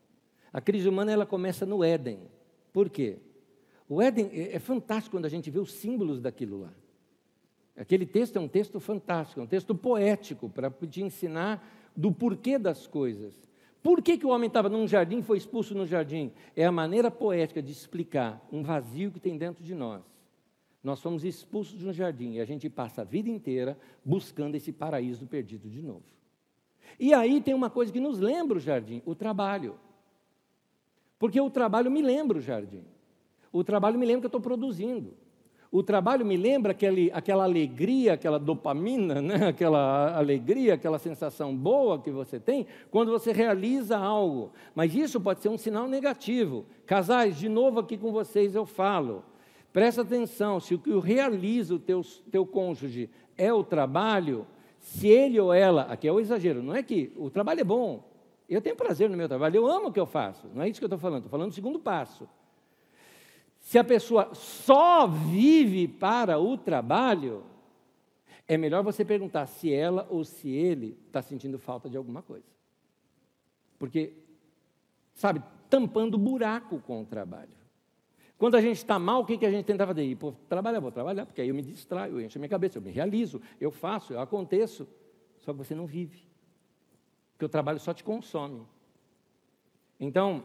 A 0.54 0.62
crise 0.62 0.88
humana 0.88 1.12
ela 1.12 1.26
começa 1.26 1.66
no 1.66 1.84
Éden. 1.84 2.18
Por 2.72 2.90
quê? 2.90 3.18
O 3.90 4.02
Éden 4.02 4.30
é, 4.32 4.56
é 4.56 4.60
fantástico 4.60 5.18
quando 5.18 5.26
a 5.26 5.30
gente 5.30 5.52
vê 5.52 5.60
os 5.60 5.74
símbolos 5.74 6.22
daquilo 6.22 6.62
lá. 6.62 6.74
Aquele 7.76 8.06
texto 8.06 8.38
é 8.38 8.40
um 8.40 8.48
texto 8.48 8.80
fantástico, 8.80 9.42
é 9.42 9.44
um 9.44 9.48
texto 9.48 9.76
poético 9.76 10.48
para 10.48 10.72
te 10.72 11.04
ensinar 11.04 11.62
do 11.94 12.10
porquê 12.10 12.58
das 12.58 12.88
coisas. 12.88 13.38
Por 13.84 14.02
que, 14.02 14.18
que 14.18 14.26
o 14.26 14.30
homem 14.30 14.48
estava 14.48 14.70
num 14.70 14.88
jardim 14.88 15.18
e 15.18 15.24
foi 15.24 15.38
expulso 15.38 15.76
no 15.76 15.86
jardim? 15.86 16.32
É 16.56 16.66
a 16.66 16.72
maneira 16.72 17.12
poética 17.12 17.62
de 17.62 17.74
explicar 17.74 18.48
um 18.50 18.64
vazio 18.64 19.12
que 19.12 19.20
tem 19.20 19.38
dentro 19.38 19.62
de 19.62 19.76
nós. 19.76 20.06
Nós 20.82 21.02
fomos 21.02 21.26
expulsos 21.26 21.78
de 21.78 21.86
um 21.86 21.92
jardim 21.92 22.36
e 22.36 22.40
a 22.40 22.46
gente 22.46 22.70
passa 22.70 23.02
a 23.02 23.04
vida 23.04 23.30
inteira 23.30 23.78
buscando 24.06 24.56
esse 24.56 24.72
paraíso 24.72 25.28
perdido 25.28 25.70
de 25.70 25.82
novo. 25.82 26.16
E 27.00 27.14
aí 27.14 27.42
tem 27.42 27.54
uma 27.54 27.70
coisa 27.70 27.92
que 27.92 28.00
nos 28.00 28.20
lembra 28.20 28.58
o 28.58 28.62
jardim: 28.62 29.02
o 29.06 29.14
trabalho. 29.16 29.76
Porque 31.20 31.40
o 31.40 31.50
trabalho 31.50 31.90
me 31.90 32.02
lembra 32.02 32.38
o 32.38 32.42
jardim. 32.42 32.84
O 33.52 33.64
trabalho 33.64 33.98
me 33.98 34.06
lembra 34.06 34.22
que 34.22 34.26
eu 34.26 34.40
estou 34.40 34.42
produzindo. 34.42 35.14
O 35.70 35.84
trabalho 35.84 36.26
me 36.26 36.38
lembra 36.38 36.72
aquele, 36.72 37.12
aquela 37.14 37.44
alegria, 37.44 38.14
aquela 38.14 38.40
dopamina, 38.40 39.22
né? 39.22 39.48
aquela 39.50 40.18
alegria, 40.18 40.76
aquela 40.76 40.98
sensação 40.98 41.56
boa 41.56 42.00
que 42.00 42.10
você 42.10 42.40
tem 42.40 42.66
quando 42.90 43.12
você 43.12 43.32
realiza 43.34 43.98
algo. 43.98 44.52
Mas 44.74 44.96
isso 44.96 45.20
pode 45.20 45.42
ser 45.42 45.50
um 45.50 45.58
sinal 45.58 45.88
negativo. 45.88 46.66
Casais, 46.86 47.38
de 47.38 47.50
novo 47.50 47.80
aqui 47.80 47.98
com 47.98 48.12
vocês 48.12 48.56
eu 48.56 48.66
falo. 48.66 49.24
Presta 49.74 50.02
atenção, 50.02 50.60
se 50.60 50.74
o 50.74 50.80
que 50.80 50.98
realiza 51.00 51.76
o 51.76 51.80
teu, 51.80 52.02
teu 52.32 52.46
cônjuge 52.46 53.10
é 53.38 53.52
o 53.52 53.64
trabalho, 53.64 54.48
se 54.88 55.06
ele 55.06 55.38
ou 55.38 55.54
ela, 55.54 55.82
aqui 55.84 56.08
é 56.08 56.12
o 56.12 56.20
exagero, 56.20 56.64
não 56.64 56.74
é 56.74 56.82
que 56.82 57.12
o 57.18 57.30
trabalho 57.30 57.60
é 57.60 57.64
bom, 57.64 58.10
eu 58.48 58.62
tenho 58.62 58.76
prazer 58.76 59.10
no 59.10 59.18
meu 59.18 59.28
trabalho, 59.28 59.58
eu 59.58 59.68
amo 59.68 59.90
o 59.90 59.92
que 59.92 60.00
eu 60.00 60.06
faço, 60.06 60.48
não 60.54 60.64
é 60.64 60.70
isso 60.70 60.80
que 60.80 60.86
eu 60.86 60.88
estou 60.88 60.98
falando, 60.98 61.26
estou 61.26 61.30
falando 61.30 61.50
do 61.50 61.56
segundo 61.56 61.78
passo. 61.78 62.28
Se 63.60 63.78
a 63.78 63.84
pessoa 63.84 64.34
só 64.34 65.06
vive 65.06 65.90
para 65.90 66.40
o 66.40 66.58
trabalho, 66.58 67.44
é 68.48 68.58
melhor 68.58 68.82
você 68.82 69.04
perguntar 69.04 69.46
se 69.46 69.74
ela 69.74 70.08
ou 70.10 70.24
se 70.24 70.50
ele 70.50 70.98
está 71.08 71.22
sentindo 71.22 71.60
falta 71.60 71.90
de 71.90 71.98
alguma 71.98 72.22
coisa. 72.22 72.48
Porque, 73.78 74.14
sabe, 75.14 75.44
tampando 75.70 76.18
buraco 76.18 76.80
com 76.80 77.02
o 77.02 77.06
trabalho. 77.06 77.57
Quando 78.38 78.56
a 78.56 78.62
gente 78.62 78.78
está 78.78 79.00
mal, 79.00 79.22
o 79.22 79.26
que, 79.26 79.38
que 79.38 79.46
a 79.46 79.52
gente 79.52 79.66
tenta 79.66 79.86
fazer? 79.86 80.16
Pô, 80.16 80.32
trabalhar, 80.48 80.80
vou 80.80 80.92
trabalhar, 80.92 81.26
porque 81.26 81.42
aí 81.42 81.50
eu 81.50 81.56
me 81.56 81.64
distraio, 81.64 82.20
eu 82.20 82.22
encho 82.26 82.38
a 82.38 82.40
minha 82.40 82.50
cabeça, 82.50 82.78
eu 82.78 82.82
me 82.82 82.92
realizo, 82.92 83.42
eu 83.60 83.72
faço, 83.72 84.14
eu 84.14 84.20
aconteço. 84.20 84.88
Só 85.40 85.52
que 85.52 85.58
você 85.58 85.74
não 85.74 85.88
vive. 85.88 86.22
Porque 87.34 87.46
o 87.46 87.50
trabalho 87.50 87.80
só 87.80 87.94
te 87.94 88.04
consome. 88.04 88.62
Então, 90.00 90.44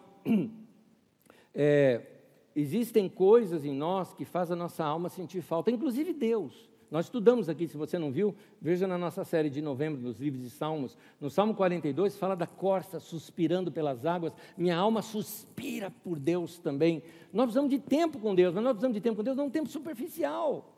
é, 1.54 2.06
existem 2.56 3.08
coisas 3.08 3.64
em 3.64 3.74
nós 3.74 4.14
que 4.14 4.24
fazem 4.24 4.54
a 4.54 4.58
nossa 4.58 4.84
alma 4.84 5.10
sentir 5.10 5.42
falta, 5.42 5.70
inclusive 5.70 6.14
Deus. 6.14 6.71
Nós 6.92 7.06
estudamos 7.06 7.48
aqui, 7.48 7.66
se 7.66 7.74
você 7.74 7.98
não 7.98 8.12
viu, 8.12 8.34
veja 8.60 8.86
na 8.86 8.98
nossa 8.98 9.24
série 9.24 9.48
de 9.48 9.62
novembro, 9.62 9.98
nos 9.98 10.20
livros 10.20 10.42
de 10.42 10.50
Salmos. 10.50 10.94
No 11.18 11.30
Salmo 11.30 11.54
42, 11.54 12.18
fala 12.18 12.36
da 12.36 12.46
corça 12.46 13.00
suspirando 13.00 13.72
pelas 13.72 14.04
águas. 14.04 14.36
Minha 14.58 14.76
alma 14.76 15.00
suspira 15.00 15.90
por 15.90 16.18
Deus 16.18 16.58
também. 16.58 17.02
Nós 17.32 17.46
precisamos 17.46 17.70
de 17.70 17.78
tempo 17.78 18.18
com 18.18 18.34
Deus, 18.34 18.52
mas 18.52 18.62
nós 18.62 18.72
precisamos 18.74 18.94
de 18.94 19.00
tempo 19.00 19.16
com 19.16 19.24
Deus, 19.24 19.38
não 19.38 19.46
um 19.46 19.50
tempo 19.50 19.70
superficial. 19.70 20.70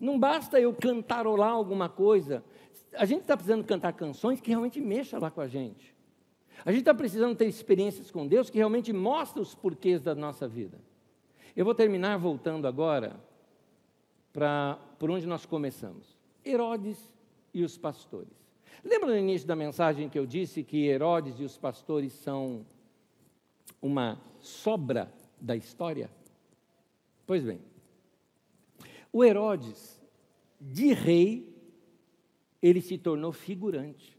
Não 0.00 0.18
basta 0.18 0.58
eu 0.58 0.72
cantarolar 0.72 1.50
alguma 1.50 1.90
coisa. 1.90 2.42
A 2.94 3.04
gente 3.04 3.20
está 3.20 3.36
precisando 3.36 3.64
cantar 3.64 3.92
canções 3.92 4.40
que 4.40 4.48
realmente 4.48 4.80
mexam 4.80 5.20
lá 5.20 5.30
com 5.30 5.42
a 5.42 5.46
gente. 5.46 5.94
A 6.64 6.70
gente 6.70 6.80
está 6.80 6.94
precisando 6.94 7.36
ter 7.36 7.44
experiências 7.44 8.10
com 8.10 8.26
Deus 8.26 8.48
que 8.48 8.56
realmente 8.56 8.94
mostram 8.94 9.42
os 9.42 9.54
porquês 9.54 10.00
da 10.00 10.14
nossa 10.14 10.48
vida. 10.48 10.80
Eu 11.54 11.66
vou 11.66 11.74
terminar 11.74 12.16
voltando 12.16 12.66
agora 12.66 13.20
para 14.34 14.76
por 14.98 15.10
onde 15.10 15.26
nós 15.26 15.46
começamos. 15.46 16.18
Herodes 16.44 16.98
e 17.54 17.62
os 17.62 17.78
pastores. 17.78 18.34
Lembra 18.84 19.10
no 19.10 19.16
início 19.16 19.46
da 19.46 19.54
mensagem 19.54 20.08
que 20.10 20.18
eu 20.18 20.26
disse 20.26 20.64
que 20.64 20.88
Herodes 20.88 21.38
e 21.38 21.44
os 21.44 21.56
pastores 21.56 22.12
são 22.12 22.66
uma 23.80 24.20
sobra 24.40 25.10
da 25.40 25.56
história? 25.56 26.10
Pois 27.24 27.44
bem, 27.44 27.60
o 29.12 29.24
Herodes, 29.24 30.02
de 30.60 30.92
rei, 30.92 31.54
ele 32.60 32.80
se 32.80 32.98
tornou 32.98 33.30
figurante. 33.30 34.18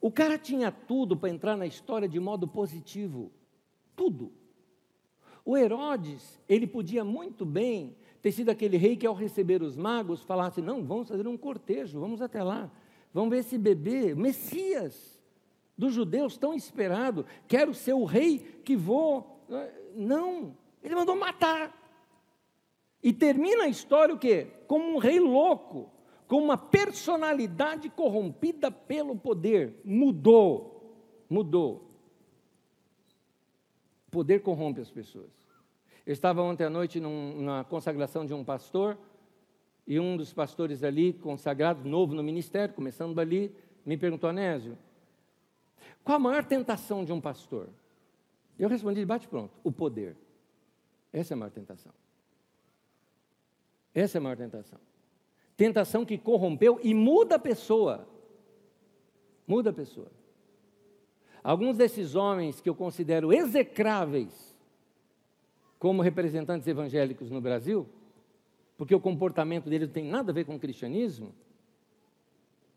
O 0.00 0.10
cara 0.10 0.38
tinha 0.38 0.70
tudo 0.70 1.16
para 1.16 1.30
entrar 1.30 1.56
na 1.56 1.66
história 1.66 2.08
de 2.08 2.20
modo 2.20 2.46
positivo. 2.46 3.32
Tudo. 3.96 4.32
O 5.44 5.56
Herodes, 5.56 6.40
ele 6.48 6.66
podia 6.66 7.04
muito 7.04 7.44
bem 7.44 7.96
ter 8.26 8.32
sido 8.32 8.50
aquele 8.50 8.76
rei 8.76 8.96
que, 8.96 9.06
ao 9.06 9.14
receber 9.14 9.62
os 9.62 9.76
magos, 9.76 10.20
falasse: 10.20 10.60
Não, 10.60 10.82
vamos 10.82 11.08
fazer 11.08 11.28
um 11.28 11.36
cortejo, 11.36 12.00
vamos 12.00 12.20
até 12.20 12.42
lá, 12.42 12.68
vamos 13.14 13.30
ver 13.30 13.38
esse 13.38 13.56
bebê, 13.56 14.16
Messias 14.16 15.16
dos 15.78 15.94
judeus 15.94 16.36
tão 16.36 16.52
esperado, 16.52 17.24
quero 17.46 17.72
ser 17.72 17.92
o 17.92 18.02
rei 18.02 18.40
que 18.64 18.74
vou. 18.74 19.46
Não, 19.94 20.56
ele 20.82 20.96
mandou 20.96 21.14
matar. 21.14 21.72
E 23.00 23.12
termina 23.12 23.62
a 23.62 23.68
história 23.68 24.12
o 24.12 24.18
quê? 24.18 24.48
Como 24.66 24.96
um 24.96 24.98
rei 24.98 25.20
louco, 25.20 25.88
com 26.26 26.42
uma 26.42 26.58
personalidade 26.58 27.88
corrompida 27.90 28.72
pelo 28.72 29.14
poder. 29.14 29.80
Mudou, 29.84 30.98
mudou. 31.30 31.92
O 34.08 34.10
poder 34.10 34.42
corrompe 34.42 34.80
as 34.80 34.90
pessoas. 34.90 35.45
Eu 36.06 36.12
estava 36.12 36.40
ontem 36.40 36.64
à 36.64 36.70
noite 36.70 37.00
num, 37.00 37.46
consagração 37.68 38.24
de 38.24 38.32
um 38.32 38.44
pastor, 38.44 38.96
e 39.86 40.00
um 40.00 40.16
dos 40.16 40.32
pastores 40.32 40.82
ali, 40.82 41.12
consagrado, 41.12 41.88
novo 41.88 42.14
no 42.14 42.22
ministério, 42.22 42.74
começando 42.74 43.18
ali, 43.20 43.54
me 43.84 43.96
perguntou, 43.96 44.28
Anésio, 44.28 44.76
qual 46.02 46.16
a 46.16 46.18
maior 46.18 46.44
tentação 46.44 47.04
de 47.04 47.12
um 47.12 47.20
pastor? 47.20 47.68
Eu 48.58 48.68
respondi, 48.68 49.04
bate 49.04 49.28
pronto, 49.28 49.52
o 49.62 49.70
poder. 49.70 50.16
Essa 51.12 51.34
é 51.34 51.36
a 51.36 51.38
maior 51.38 51.50
tentação. 51.50 51.92
Essa 53.94 54.18
é 54.18 54.20
a 54.20 54.22
maior 54.22 54.36
tentação. 54.36 54.80
Tentação 55.56 56.04
que 56.04 56.18
corrompeu 56.18 56.80
e 56.82 56.92
muda 56.92 57.36
a 57.36 57.38
pessoa. 57.38 58.06
Muda 59.46 59.70
a 59.70 59.72
pessoa. 59.72 60.10
Alguns 61.42 61.76
desses 61.76 62.16
homens 62.16 62.60
que 62.60 62.68
eu 62.68 62.74
considero 62.74 63.32
execráveis, 63.32 64.55
como 65.86 66.02
representantes 66.02 66.66
evangélicos 66.66 67.30
no 67.30 67.40
Brasil, 67.40 67.88
porque 68.76 68.92
o 68.92 68.98
comportamento 68.98 69.70
deles 69.70 69.86
não 69.86 69.94
tem 69.94 70.04
nada 70.04 70.32
a 70.32 70.34
ver 70.34 70.44
com 70.44 70.56
o 70.56 70.58
cristianismo, 70.58 71.32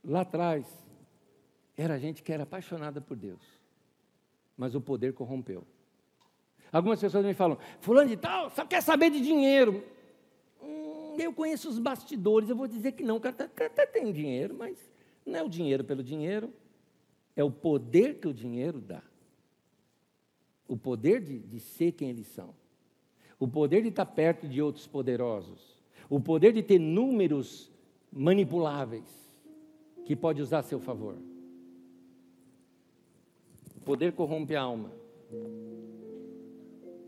lá 0.06 0.22
atrás 0.22 0.68
era 1.76 1.98
gente 1.98 2.22
que 2.22 2.32
era 2.32 2.44
apaixonada 2.44 3.02
por 3.02 3.18
Deus, 3.18 3.42
mas 4.56 4.76
o 4.76 4.80
poder 4.80 5.14
corrompeu. 5.14 5.64
Algumas 6.72 7.02
pessoas 7.02 7.26
me 7.26 7.34
falam, 7.34 7.58
fulano 7.82 8.08
de 8.08 8.16
tal, 8.16 8.52
só 8.52 8.64
quer 8.64 8.84
saber 8.84 9.10
de 9.10 9.22
dinheiro. 9.22 9.84
Hum, 10.62 11.16
eu 11.18 11.34
conheço 11.34 11.68
os 11.68 11.80
bastidores, 11.80 12.48
eu 12.48 12.56
vou 12.56 12.68
dizer 12.68 12.92
que 12.92 13.02
não, 13.02 13.16
o 13.16 13.20
cara 13.20 13.36
até, 13.44 13.66
até 13.66 13.88
tem 13.88 14.12
dinheiro, 14.12 14.54
mas 14.54 14.78
não 15.26 15.40
é 15.40 15.42
o 15.42 15.50
dinheiro 15.50 15.84
pelo 15.84 16.04
dinheiro, 16.04 16.54
é 17.36 17.44
o 17.44 17.50
poder 17.50 18.20
que 18.20 18.28
o 18.28 18.34
dinheiro 18.36 18.80
dá. 18.80 19.02
o 20.68 20.78
poder 20.78 21.24
de, 21.24 21.40
de 21.40 21.60
ser 21.60 21.94
quem 21.94 22.12
eles 22.12 22.28
são, 22.28 22.54
o 23.40 23.48
poder 23.48 23.82
de 23.82 23.88
estar 23.88 24.06
perto 24.06 24.48
de 24.48 24.62
outros 24.62 24.86
poderosos, 24.86 25.82
o 26.10 26.20
poder 26.20 26.52
de 26.52 26.62
ter 26.62 26.78
números 26.78 27.72
manipuláveis 28.12 29.32
que 30.06 30.16
pode 30.16 30.42
usar 30.42 30.60
a 30.60 30.64
seu 30.64 30.80
favor. 30.80 31.16
O 33.78 33.82
poder 33.82 34.12
corrompe 34.12 34.56
a 34.56 34.62
alma. 34.62 34.92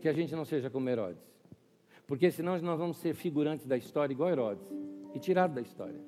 Que 0.00 0.08
a 0.08 0.12
gente 0.12 0.34
não 0.34 0.44
seja 0.44 0.70
como 0.70 0.88
Herodes. 0.88 1.22
Porque 2.06 2.30
senão 2.30 2.58
nós 2.60 2.78
vamos 2.78 2.96
ser 2.96 3.14
figurantes 3.14 3.66
da 3.66 3.76
história 3.76 4.12
igual 4.12 4.30
Herodes 4.30 4.64
e 5.14 5.18
tirados 5.18 5.54
da 5.54 5.60
história. 5.60 6.00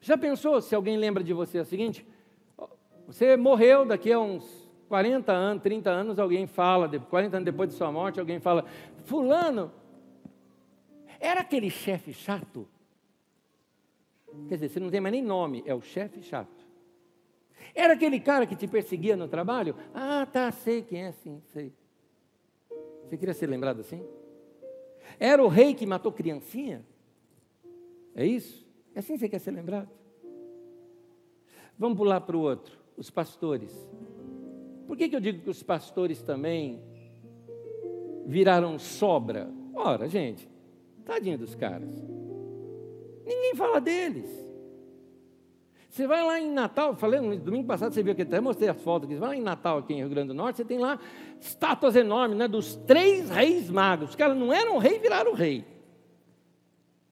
Já 0.00 0.16
pensou 0.16 0.60
se 0.60 0.74
alguém 0.74 0.96
lembra 0.96 1.22
de 1.22 1.32
você 1.32 1.58
é 1.58 1.62
o 1.62 1.64
seguinte? 1.64 2.06
Você 3.06 3.36
morreu 3.36 3.84
daqui 3.84 4.12
a 4.12 4.20
uns 4.20 4.68
40 4.88 5.32
anos, 5.32 5.62
30 5.62 5.90
anos, 5.90 6.18
alguém 6.18 6.46
fala, 6.46 6.88
40 6.88 7.36
anos 7.36 7.44
depois 7.44 7.68
de 7.68 7.74
sua 7.74 7.90
morte, 7.90 8.20
alguém 8.20 8.38
fala: 8.38 8.64
Fulano, 9.08 9.72
era 11.18 11.40
aquele 11.40 11.70
chefe 11.70 12.12
chato? 12.12 12.68
Quer 14.46 14.56
dizer, 14.56 14.68
você 14.68 14.78
não 14.78 14.90
tem 14.90 15.00
mais 15.00 15.12
nem 15.12 15.22
nome, 15.22 15.62
é 15.64 15.74
o 15.74 15.80
chefe 15.80 16.22
chato. 16.22 16.68
Era 17.74 17.94
aquele 17.94 18.20
cara 18.20 18.46
que 18.46 18.54
te 18.54 18.68
perseguia 18.68 19.16
no 19.16 19.26
trabalho? 19.26 19.74
Ah, 19.94 20.26
tá, 20.30 20.52
sei 20.52 20.82
quem 20.82 21.04
é, 21.04 21.12
sim, 21.12 21.40
sei. 21.46 21.72
Você 23.04 23.16
queria 23.16 23.32
ser 23.32 23.46
lembrado 23.46 23.80
assim? 23.80 24.06
Era 25.18 25.42
o 25.42 25.48
rei 25.48 25.74
que 25.74 25.86
matou 25.86 26.12
criancinha? 26.12 26.84
É 28.14 28.26
isso? 28.26 28.68
É 28.94 28.98
assim 28.98 29.14
que 29.14 29.20
você 29.20 29.28
quer 29.30 29.38
ser 29.38 29.52
lembrado? 29.52 29.88
Vamos 31.78 31.96
pular 31.96 32.20
para 32.20 32.36
o 32.36 32.40
outro, 32.40 32.78
os 32.94 33.08
pastores. 33.08 33.72
Por 34.86 34.98
que, 34.98 35.08
que 35.08 35.16
eu 35.16 35.20
digo 35.20 35.42
que 35.42 35.50
os 35.50 35.62
pastores 35.62 36.20
também 36.22 36.82
viraram 38.28 38.78
sobra? 38.78 39.50
Ora, 39.74 40.06
gente, 40.06 40.46
tadinho 41.04 41.38
dos 41.38 41.54
caras. 41.54 41.88
Ninguém 43.24 43.54
fala 43.54 43.80
deles. 43.80 44.28
Você 45.88 46.06
vai 46.06 46.22
lá 46.22 46.38
em 46.38 46.52
Natal, 46.52 46.94
falei 46.94 47.20
no 47.20 47.34
domingo 47.38 47.66
passado, 47.66 47.92
você 47.92 48.02
viu 48.02 48.14
que 48.14 48.22
até 48.22 48.38
mostrei 48.38 48.68
as 48.68 48.80
fotos, 48.80 49.08
você 49.08 49.16
vai 49.16 49.30
lá 49.30 49.36
em 49.36 49.40
Natal, 49.40 49.78
aqui 49.78 49.94
em 49.94 49.96
Rio 49.96 50.10
Grande 50.10 50.28
do 50.28 50.34
Norte, 50.34 50.58
você 50.58 50.64
tem 50.64 50.78
lá 50.78 51.00
estátuas 51.40 51.96
enormes, 51.96 52.36
né, 52.36 52.46
dos 52.46 52.76
três 52.76 53.30
reis 53.30 53.70
magos. 53.70 54.10
Os 54.10 54.14
caras 54.14 54.36
não 54.36 54.52
eram 54.52 54.76
rei, 54.76 54.98
viraram 54.98 55.32
rei. 55.32 55.64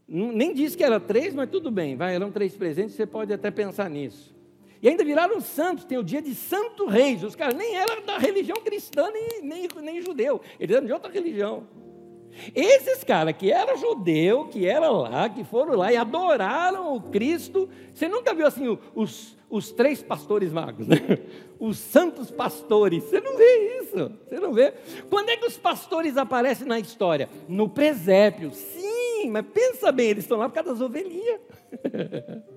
Nem 0.06 0.52
disse 0.52 0.76
que 0.76 0.84
era 0.84 1.00
três, 1.00 1.34
mas 1.34 1.48
tudo 1.50 1.70
bem, 1.70 1.96
vai, 1.96 2.14
eram 2.14 2.30
três 2.30 2.54
presentes, 2.54 2.94
você 2.94 3.06
pode 3.06 3.32
até 3.32 3.50
pensar 3.50 3.88
nisso. 3.88 4.35
E 4.82 4.88
ainda 4.88 5.04
viraram 5.04 5.40
santos, 5.40 5.84
tem 5.84 5.98
o 5.98 6.04
dia 6.04 6.20
de 6.20 6.34
Santo 6.34 6.86
Reis. 6.86 7.22
Os 7.22 7.34
caras 7.34 7.54
nem 7.54 7.76
eram 7.76 8.04
da 8.04 8.18
religião 8.18 8.56
cristã, 8.62 9.10
nem, 9.10 9.42
nem, 9.42 9.68
nem 9.82 10.02
judeu, 10.02 10.40
eles 10.60 10.76
eram 10.76 10.86
de 10.86 10.92
outra 10.92 11.10
religião. 11.10 11.66
Esses 12.54 13.02
caras 13.02 13.34
que 13.36 13.50
eram 13.50 13.76
judeu, 13.76 14.48
que 14.48 14.66
eram 14.66 15.02
lá, 15.02 15.28
que 15.28 15.42
foram 15.44 15.74
lá 15.74 15.92
e 15.92 15.96
adoraram 15.96 16.94
o 16.94 17.00
Cristo, 17.00 17.68
você 17.92 18.08
nunca 18.08 18.34
viu 18.34 18.46
assim 18.46 18.78
os, 18.94 19.36
os 19.48 19.72
três 19.72 20.02
pastores 20.02 20.52
magos, 20.52 20.86
né? 20.86 20.96
os 21.58 21.78
santos 21.78 22.30
pastores, 22.30 23.04
você 23.04 23.20
não 23.20 23.36
vê 23.36 23.80
isso, 23.80 24.12
você 24.28 24.38
não 24.38 24.52
vê. 24.52 24.74
Quando 25.08 25.30
é 25.30 25.36
que 25.36 25.46
os 25.46 25.56
pastores 25.56 26.16
aparecem 26.16 26.66
na 26.66 26.78
história? 26.78 27.28
No 27.48 27.68
presépio, 27.68 28.50
sim, 28.52 29.30
mas 29.30 29.44
pensa 29.52 29.90
bem, 29.90 30.10
eles 30.10 30.24
estão 30.24 30.38
lá 30.38 30.48
por 30.48 30.54
causa 30.54 30.72
das 30.72 30.80
ovelhinhas. 30.80 31.40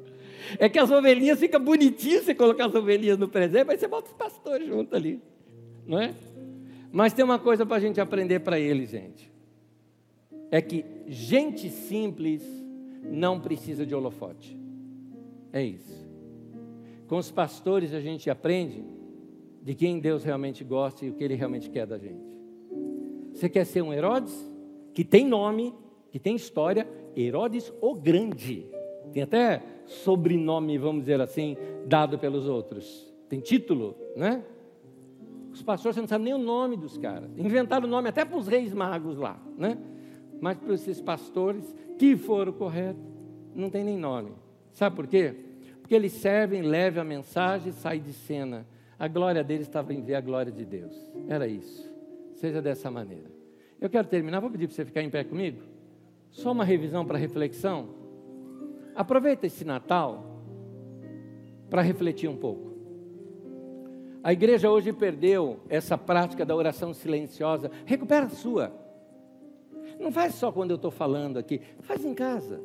É 0.57 0.69
que 0.69 0.79
as 0.79 0.89
ovelhinhas 0.89 1.39
ficam 1.39 1.63
bonitinhas 1.63 2.25
você 2.25 2.33
colocar 2.33 2.65
as 2.65 2.75
ovelhinhas 2.75 3.17
no 3.17 3.27
presépio, 3.27 3.71
aí 3.71 3.77
você 3.77 3.87
bota 3.87 4.07
os 4.07 4.13
pastores 4.13 4.67
junto 4.67 4.95
ali, 4.95 5.21
não 5.85 5.99
é? 5.99 6.13
Mas 6.91 7.13
tem 7.13 7.23
uma 7.23 7.37
coisa 7.37 7.65
para 7.65 7.77
a 7.77 7.79
gente 7.79 8.01
aprender 8.01 8.39
para 8.39 8.59
eles, 8.59 8.89
gente. 8.89 9.31
É 10.49 10.61
que 10.61 10.83
gente 11.07 11.69
simples 11.69 12.43
não 13.03 13.39
precisa 13.39 13.85
de 13.85 13.93
holofote. 13.93 14.57
É 15.53 15.61
isso. 15.61 16.07
Com 17.07 17.17
os 17.17 17.31
pastores 17.31 17.93
a 17.93 17.99
gente 17.99 18.29
aprende 18.29 18.83
de 19.61 19.75
quem 19.75 19.99
Deus 19.99 20.23
realmente 20.23 20.63
gosta 20.63 21.05
e 21.05 21.09
o 21.09 21.13
que 21.13 21.23
Ele 21.23 21.35
realmente 21.35 21.69
quer 21.69 21.85
da 21.85 21.97
gente. 21.97 22.23
Você 23.33 23.47
quer 23.49 23.65
ser 23.65 23.81
um 23.81 23.93
Herodes? 23.93 24.33
Que 24.93 25.03
tem 25.03 25.25
nome, 25.25 25.73
que 26.11 26.19
tem 26.19 26.35
história, 26.35 26.87
Herodes 27.15 27.71
o 27.81 27.93
Grande. 27.95 28.65
Tem 29.13 29.23
até 29.23 29.61
sobrenome, 29.89 30.77
vamos 30.77 31.01
dizer 31.01 31.19
assim, 31.19 31.57
dado 31.85 32.17
pelos 32.17 32.47
outros. 32.47 33.11
Tem 33.27 33.39
título, 33.39 33.95
né? 34.15 34.43
Os 35.51 35.61
pastores, 35.61 35.97
não 35.97 36.07
sabe 36.07 36.23
nem 36.25 36.33
o 36.33 36.37
nome 36.37 36.77
dos 36.77 36.97
caras. 36.97 37.29
Inventaram 37.37 37.87
o 37.87 37.89
nome 37.89 38.09
até 38.09 38.23
para 38.23 38.37
os 38.37 38.47
reis 38.47 38.73
magos 38.73 39.17
lá, 39.17 39.41
né? 39.57 39.77
Mas 40.39 40.57
para 40.57 40.73
esses 40.73 41.01
pastores 41.01 41.75
que 41.97 42.15
foram 42.15 42.53
corretos, 42.53 43.03
não 43.53 43.69
tem 43.69 43.83
nem 43.83 43.97
nome. 43.97 44.31
Sabe 44.71 44.95
por 44.95 45.07
quê? 45.07 45.35
Porque 45.81 45.95
eles 45.95 46.13
servem, 46.13 46.61
levam 46.61 47.01
a 47.01 47.05
mensagem 47.05 47.69
e 47.69 47.73
saem 47.73 48.01
de 48.01 48.13
cena. 48.13 48.65
A 48.97 49.07
glória 49.07 49.43
deles 49.43 49.67
estava 49.67 49.93
em 49.93 50.01
ver 50.01 50.15
a 50.15 50.21
glória 50.21 50.51
de 50.51 50.63
Deus. 50.63 50.95
Era 51.27 51.47
isso. 51.47 51.89
Seja 52.33 52.61
dessa 52.61 52.91
maneira. 52.91 53.31
Eu 53.81 53.89
quero 53.89 54.07
terminar, 54.07 54.39
vou 54.39 54.51
pedir 54.51 54.67
para 54.67 54.75
você 54.75 54.85
ficar 54.85 55.01
em 55.01 55.09
pé 55.09 55.23
comigo. 55.23 55.61
Só 56.31 56.51
uma 56.51 56.63
revisão 56.63 57.05
para 57.05 57.17
reflexão. 57.17 57.98
Aproveita 58.99 59.47
esse 59.47 59.63
Natal 59.63 60.43
para 61.69 61.81
refletir 61.81 62.29
um 62.29 62.35
pouco. 62.35 62.73
A 64.21 64.33
igreja 64.33 64.69
hoje 64.69 64.91
perdeu 64.91 65.61
essa 65.69 65.97
prática 65.97 66.45
da 66.45 66.53
oração 66.53 66.93
silenciosa. 66.93 67.71
Recupera 67.85 68.25
a 68.25 68.29
sua. 68.29 68.73
Não 69.97 70.11
faz 70.11 70.35
só 70.35 70.51
quando 70.51 70.71
eu 70.71 70.75
estou 70.75 70.91
falando 70.91 71.39
aqui, 71.39 71.61
faz 71.79 72.03
em 72.03 72.13
casa. 72.13 72.59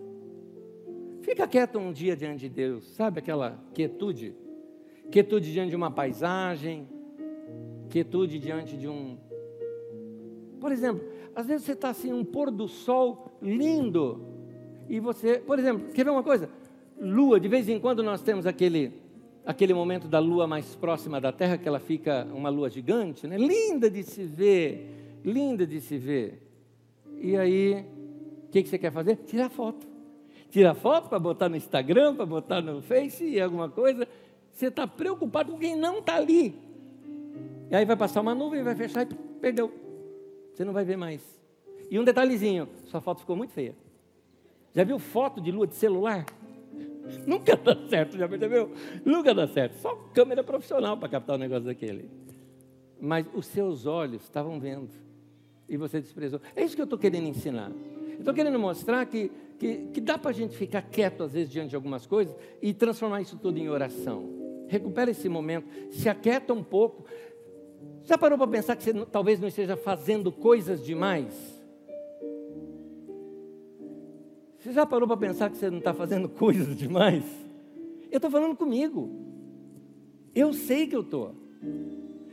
Fica 1.20 1.46
quieto 1.46 1.78
um 1.78 1.92
dia 1.92 2.16
diante 2.16 2.40
de 2.40 2.48
Deus, 2.48 2.84
sabe 2.96 3.20
aquela 3.20 3.56
quietude? 3.72 4.34
Quietude 5.12 5.52
diante 5.52 5.70
de 5.70 5.76
uma 5.76 5.92
paisagem, 5.92 6.88
quietude 7.90 8.40
diante 8.40 8.76
de 8.76 8.88
um. 8.88 9.16
Por 10.58 10.72
exemplo, 10.72 11.08
às 11.32 11.46
vezes 11.46 11.64
você 11.64 11.74
está 11.74 11.90
assim, 11.90 12.12
um 12.12 12.24
pôr 12.24 12.50
do 12.50 12.66
sol 12.66 13.38
lindo, 13.40 14.33
e 14.88 15.00
você, 15.00 15.38
por 15.38 15.58
exemplo, 15.58 15.88
quer 15.92 16.04
ver 16.04 16.10
uma 16.10 16.22
coisa? 16.22 16.48
Lua, 17.00 17.40
de 17.40 17.48
vez 17.48 17.68
em 17.68 17.78
quando 17.78 18.02
nós 18.02 18.22
temos 18.22 18.46
aquele, 18.46 18.92
aquele 19.44 19.74
momento 19.74 20.06
da 20.06 20.18
lua 20.18 20.46
mais 20.46 20.74
próxima 20.74 21.20
da 21.20 21.32
Terra, 21.32 21.58
que 21.58 21.66
ela 21.66 21.80
fica 21.80 22.26
uma 22.32 22.48
lua 22.48 22.70
gigante, 22.70 23.26
né? 23.26 23.36
linda 23.36 23.90
de 23.90 24.02
se 24.02 24.24
ver, 24.24 25.20
linda 25.24 25.66
de 25.66 25.80
se 25.80 25.98
ver. 25.98 26.42
E 27.20 27.36
aí, 27.36 27.84
o 28.46 28.50
que, 28.50 28.62
que 28.62 28.68
você 28.68 28.78
quer 28.78 28.92
fazer? 28.92 29.16
Tirar 29.16 29.48
foto. 29.48 29.86
Tirar 30.50 30.74
foto 30.74 31.08
para 31.08 31.18
botar 31.18 31.48
no 31.48 31.56
Instagram, 31.56 32.14
para 32.14 32.26
botar 32.26 32.60
no 32.60 32.80
Face 32.80 33.24
e 33.24 33.40
alguma 33.40 33.68
coisa. 33.68 34.06
Você 34.52 34.66
está 34.66 34.86
preocupado 34.86 35.52
com 35.52 35.58
quem 35.58 35.76
não 35.76 35.98
está 35.98 36.16
ali. 36.16 36.54
E 37.70 37.74
aí 37.74 37.84
vai 37.84 37.96
passar 37.96 38.20
uma 38.20 38.34
nuvem, 38.34 38.62
vai 38.62 38.76
fechar 38.76 39.02
e 39.02 39.14
perdeu. 39.40 39.72
Você 40.52 40.64
não 40.64 40.72
vai 40.72 40.84
ver 40.84 40.96
mais. 40.96 41.20
E 41.90 41.98
um 41.98 42.04
detalhezinho, 42.04 42.68
sua 42.84 43.00
foto 43.00 43.20
ficou 43.20 43.34
muito 43.34 43.52
feia. 43.52 43.74
Já 44.74 44.82
viu 44.82 44.98
foto 44.98 45.40
de 45.40 45.52
lua 45.52 45.66
de 45.66 45.74
celular? 45.74 46.26
Nunca 47.26 47.56
dá 47.56 47.76
certo, 47.88 48.16
já 48.16 48.28
percebeu? 48.28 48.72
Nunca 49.04 49.32
dá 49.34 49.46
certo. 49.46 49.74
Só 49.78 49.94
câmera 50.12 50.42
profissional 50.42 50.96
para 50.96 51.08
captar 51.08 51.36
um 51.36 51.38
negócio 51.38 51.64
daquele. 51.64 52.10
Mas 53.00 53.26
os 53.34 53.46
seus 53.46 53.86
olhos 53.86 54.22
estavam 54.22 54.58
vendo 54.58 54.90
e 55.68 55.76
você 55.76 56.00
desprezou. 56.00 56.40
É 56.56 56.64
isso 56.64 56.74
que 56.74 56.80
eu 56.82 56.84
estou 56.84 56.98
querendo 56.98 57.28
ensinar. 57.28 57.70
Estou 58.18 58.34
querendo 58.34 58.58
mostrar 58.58 59.06
que, 59.06 59.30
que, 59.58 59.88
que 59.92 60.00
dá 60.00 60.18
para 60.18 60.30
a 60.30 60.34
gente 60.34 60.56
ficar 60.56 60.82
quieto 60.82 61.22
às 61.22 61.32
vezes 61.32 61.50
diante 61.50 61.70
de 61.70 61.76
algumas 61.76 62.06
coisas 62.06 62.34
e 62.60 62.72
transformar 62.72 63.20
isso 63.20 63.36
tudo 63.36 63.58
em 63.58 63.68
oração. 63.68 64.28
Recupera 64.66 65.10
esse 65.10 65.28
momento, 65.28 65.68
se 65.92 66.08
aquieta 66.08 66.52
um 66.52 66.64
pouco. 66.64 67.04
Já 68.04 68.16
parou 68.18 68.38
para 68.38 68.48
pensar 68.48 68.76
que 68.76 68.82
você 68.82 68.92
talvez 69.06 69.38
não 69.38 69.48
esteja 69.48 69.76
fazendo 69.76 70.32
coisas 70.32 70.84
demais? 70.84 71.53
Você 74.64 74.72
já 74.72 74.86
parou 74.86 75.06
para 75.06 75.18
pensar 75.18 75.50
que 75.50 75.58
você 75.58 75.68
não 75.68 75.76
está 75.76 75.92
fazendo 75.92 76.26
coisas 76.40 76.74
demais? 76.74 77.22
Eu 78.10 78.16
estou 78.16 78.30
falando 78.30 78.56
comigo. 78.56 79.10
Eu 80.34 80.54
sei 80.54 80.86
que 80.86 80.96
eu 80.96 81.02
estou. 81.02 81.34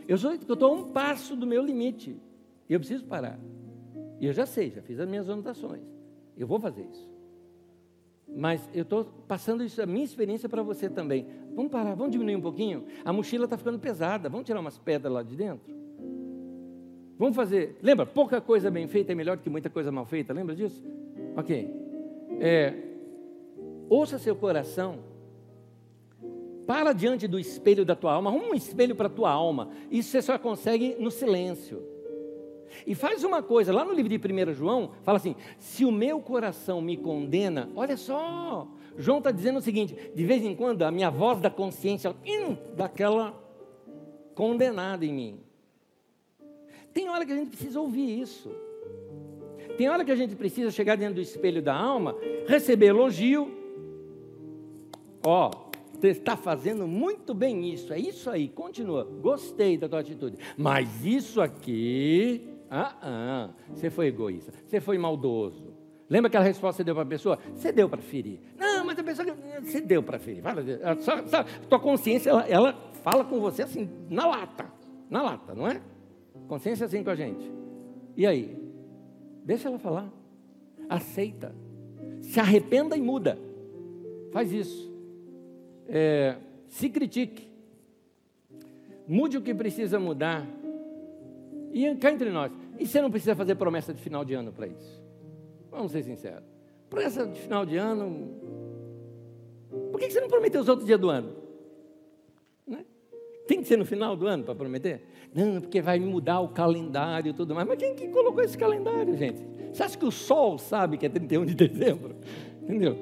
Eu 0.08 0.16
estou 0.16 0.70
a 0.70 0.72
um 0.72 0.94
passo 0.94 1.36
do 1.36 1.46
meu 1.46 1.62
limite. 1.62 2.16
E 2.70 2.74
eu 2.74 2.80
preciso 2.80 3.04
parar. 3.04 3.38
E 4.18 4.26
eu 4.26 4.32
já 4.32 4.46
sei, 4.46 4.72
já 4.72 4.82
fiz 4.82 4.98
as 4.98 5.10
minhas 5.10 5.30
anotações. 5.30 5.82
Eu 6.38 6.48
vou 6.48 6.58
fazer 6.58 6.84
isso. 6.84 7.12
Mas 8.34 8.62
eu 8.74 8.84
estou 8.84 9.04
passando 9.28 9.62
isso, 9.62 9.82
a 9.82 9.86
minha 9.86 10.06
experiência 10.06 10.48
para 10.48 10.64
você 10.64 10.90
também. 10.90 11.28
Vamos 11.54 11.70
parar, 11.70 11.96
vamos 11.96 12.14
diminuir 12.14 12.38
um 12.38 12.42
pouquinho. 12.42 12.86
A 13.04 13.12
mochila 13.12 13.44
está 13.44 13.58
ficando 13.58 13.78
pesada. 13.78 14.30
Vamos 14.30 14.46
tirar 14.46 14.62
umas 14.62 14.78
pedras 14.78 15.12
lá 15.12 15.22
de 15.22 15.36
dentro? 15.36 15.76
Vamos 17.20 17.36
fazer. 17.36 17.78
Lembra, 17.82 18.06
pouca 18.06 18.40
coisa 18.40 18.72
bem 18.72 18.88
feita 18.88 19.12
é 19.12 19.16
melhor 19.16 19.36
do 19.36 19.44
que 19.44 19.50
muita 19.50 19.70
coisa 19.70 19.92
mal 19.92 20.06
feita. 20.06 20.32
Lembra 20.32 20.56
disso? 20.56 20.82
Ok. 21.36 21.81
É, 22.40 22.74
ouça 23.90 24.18
seu 24.18 24.36
coração. 24.36 25.00
para 26.66 26.94
diante 26.94 27.28
do 27.28 27.38
espelho 27.38 27.84
da 27.84 27.96
tua 27.96 28.14
alma, 28.14 28.30
arruma 28.30 28.52
um 28.52 28.54
espelho 28.54 28.96
para 28.96 29.08
a 29.08 29.10
tua 29.10 29.30
alma. 29.30 29.70
Isso 29.90 30.10
você 30.10 30.22
só 30.22 30.38
consegue 30.38 30.96
no 30.98 31.12
silêncio. 31.12 31.84
E 32.88 32.96
faz 32.96 33.24
uma 33.24 33.44
coisa, 33.44 33.74
lá 33.74 33.84
no 33.84 33.94
livro 33.94 34.10
de 34.10 34.18
1 34.18 34.54
João, 34.54 34.92
fala 35.04 35.18
assim: 35.18 35.36
se 35.60 35.84
o 35.84 35.92
meu 35.92 36.22
coração 36.22 36.82
me 36.82 36.96
condena, 36.96 37.70
olha 37.76 37.98
só, 37.98 38.68
João 38.98 39.18
está 39.18 39.32
dizendo 39.32 39.60
o 39.60 39.62
seguinte: 39.62 39.96
de 40.14 40.26
vez 40.26 40.44
em 40.44 40.56
quando 40.56 40.84
a 40.84 40.92
minha 40.92 41.10
voz 41.10 41.40
da 41.42 41.50
consciência, 41.50 42.16
hum, 42.26 42.56
daquela 42.76 43.38
condenada 44.34 45.06
em 45.06 45.14
mim. 45.14 45.40
Tem 46.94 47.10
hora 47.10 47.26
que 47.26 47.32
a 47.32 47.36
gente 47.36 47.50
precisa 47.50 47.80
ouvir 47.80 48.20
isso. 48.20 48.50
Tem 49.82 49.90
hora 49.90 50.06
que 50.06 50.12
a 50.12 50.16
gente 50.16 50.36
precisa 50.36 50.70
chegar 50.70 50.96
dentro 50.96 51.16
do 51.16 51.22
espelho 51.22 51.60
da 51.60 51.76
alma, 51.76 52.16
receber 52.48 52.90
elogio. 52.90 53.52
Ó, 55.26 55.50
você 55.92 56.10
está 56.10 56.38
fazendo 56.38 56.86
muito 56.86 57.34
bem 57.34 57.74
isso, 57.74 57.92
é 57.92 57.98
isso 57.98 58.30
aí, 58.30 58.48
continua. 58.48 59.04
Gostei 59.04 59.80
da 59.80 59.90
tua 59.90 60.02
atitude. 60.02 60.38
Mas 60.56 61.04
isso 61.04 61.42
aqui, 61.42 62.48
ah, 62.70 62.96
ah, 63.02 63.50
você 63.74 63.90
foi 63.90 64.06
egoísta, 64.06 64.54
você 64.68 64.80
foi 64.80 65.00
maldoso. 65.00 65.74
Lembra 66.08 66.28
aquela 66.28 66.46
resposta 66.46 66.84
que 66.84 66.84
você 66.84 66.84
deu 66.84 66.94
para 66.94 67.04
a 67.04 67.08
pessoa? 67.08 67.40
Você 67.56 67.72
deu 67.72 67.90
para 67.90 68.04
ferir. 68.04 68.40
Não, 68.60 68.86
mas 68.86 69.00
a 69.00 69.04
pessoa 69.04 69.36
você 69.64 69.82
deu 69.82 70.04
para 70.04 70.20
ferir. 70.20 70.44
Fala, 70.44 70.64
só, 71.00 71.26
só, 71.26 71.44
tua 71.68 71.80
consciência, 71.80 72.30
ela, 72.30 72.48
ela 72.48 72.74
fala 73.02 73.26
com 73.26 73.40
você 73.40 73.64
assim, 73.64 73.90
na 74.12 74.28
lata. 74.28 74.72
Na 75.10 75.24
lata, 75.24 75.56
não 75.56 75.68
é? 75.68 75.82
Consciência 76.48 76.86
assim 76.86 77.04
com 77.04 77.10
a 77.10 77.16
gente. 77.16 77.52
E 78.16 78.28
aí? 78.28 78.61
Deixa 79.52 79.68
ela 79.68 79.78
falar. 79.78 80.10
Aceita. 80.88 81.54
Se 82.22 82.40
arrependa 82.40 82.96
e 82.96 83.02
muda. 83.02 83.38
Faz 84.32 84.50
isso. 84.50 84.90
É, 85.90 86.38
se 86.70 86.90
critique. 86.90 87.52
Mude 89.06 89.38
o 89.38 89.42
que 89.42 89.54
precisa 89.54 90.00
mudar. 90.00 90.48
E 91.74 91.94
cá 91.98 92.14
entre 92.14 92.30
nós. 92.30 92.54
E 92.80 92.88
você 92.88 93.02
não 93.02 93.12
precisa 93.12 93.36
fazer 93.36 93.56
promessa 93.56 93.94
de 93.94 94.02
final 94.02 94.24
de 94.24 94.34
ano 94.34 94.54
para 94.54 94.68
isso. 94.68 95.04
Vamos 95.70 95.92
ser 95.92 96.04
sinceros. 96.04 96.48
Promessa 96.90 97.28
de 97.28 97.38
final 97.42 97.66
de 97.66 97.76
ano. 97.76 98.30
Por 99.92 100.00
que 100.00 100.10
você 100.10 100.22
não 100.22 100.30
prometeu 100.30 100.62
os 100.62 100.70
outros 100.70 100.88
dias 100.88 101.00
do 101.00 101.10
ano? 101.10 101.36
Né? 102.66 102.86
Tem 103.52 103.60
que 103.60 103.68
ser 103.68 103.76
no 103.76 103.84
final 103.86 104.16
do 104.16 104.28
ano 104.28 104.46
para 104.46 104.56
prometer? 104.56 105.02
Não, 105.36 105.60
porque 105.60 105.82
vai 105.82 106.00
mudar 106.00 106.40
o 106.40 106.48
calendário 106.48 107.32
e 107.32 107.34
tudo 107.34 107.54
mais. 107.54 107.68
Mas 107.68 107.78
quem 107.78 107.94
que 107.94 108.08
colocou 108.08 108.42
esse 108.42 108.58
calendário, 108.58 109.14
gente? 109.18 109.46
Você 109.74 109.84
acha 109.84 109.98
que 109.98 110.06
o 110.06 110.12
sol 110.12 110.58
sabe 110.58 110.98
que 110.98 111.06
é 111.06 111.10
31 111.10 111.44
de 111.48 111.56
dezembro? 111.56 112.16
Entendeu? 112.64 112.98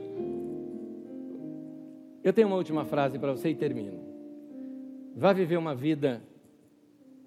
Eu 2.23 2.33
tenho 2.33 2.47
uma 2.47 2.57
última 2.57 2.83
frase 2.83 3.19
para 3.19 3.31
você 3.31 3.49
e 3.49 3.55
termino. 3.55 3.99
Vá 5.15 5.33
viver 5.33 5.55
uma 5.55 5.75
vida 5.75 6.19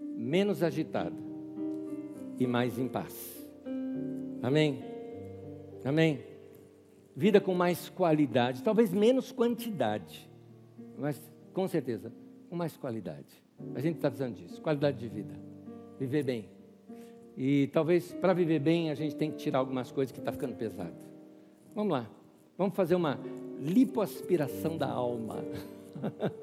menos 0.00 0.60
agitada 0.60 1.14
e 2.40 2.44
mais 2.44 2.76
em 2.76 2.88
paz. 2.88 3.48
Amém? 4.42 4.82
Amém? 5.84 6.24
Vida 7.14 7.40
com 7.40 7.54
mais 7.54 7.88
qualidade, 7.88 8.64
talvez 8.64 8.92
menos 8.92 9.30
quantidade, 9.30 10.28
mas 10.98 11.22
com 11.52 11.68
certeza 11.68 12.20
com 12.52 12.56
mais 12.56 12.76
qualidade. 12.76 13.42
A 13.74 13.80
gente 13.80 13.96
está 13.96 14.10
precisando 14.10 14.34
disso, 14.34 14.60
qualidade 14.60 14.98
de 14.98 15.08
vida, 15.08 15.32
viver 15.98 16.22
bem. 16.22 16.50
E 17.34 17.68
talvez 17.68 18.12
para 18.12 18.34
viver 18.34 18.58
bem 18.58 18.90
a 18.90 18.94
gente 18.94 19.16
tem 19.16 19.30
que 19.30 19.38
tirar 19.38 19.60
algumas 19.60 19.90
coisas 19.90 20.12
que 20.12 20.18
está 20.18 20.30
ficando 20.30 20.54
pesado. 20.54 20.92
Vamos 21.74 21.94
lá, 21.94 22.10
vamos 22.58 22.76
fazer 22.76 22.94
uma 22.94 23.18
lipoaspiração 23.58 24.76
da 24.76 24.86
alma. 24.86 25.42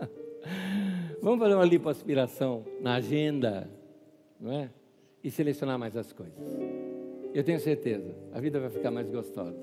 vamos 1.22 1.38
fazer 1.38 1.54
uma 1.54 1.66
lipoaspiração 1.66 2.66
na 2.82 2.96
agenda, 2.96 3.70
não 4.40 4.52
é? 4.52 4.72
E 5.24 5.30
selecionar 5.30 5.78
mais 5.78 5.96
as 5.96 6.12
coisas. 6.12 6.44
Eu 7.36 7.44
tenho 7.44 7.60
certeza, 7.60 8.16
a 8.34 8.40
vida 8.40 8.60
vai 8.60 8.72
ficar 8.72 8.90
mais 8.90 9.08
gostosa, 9.12 9.60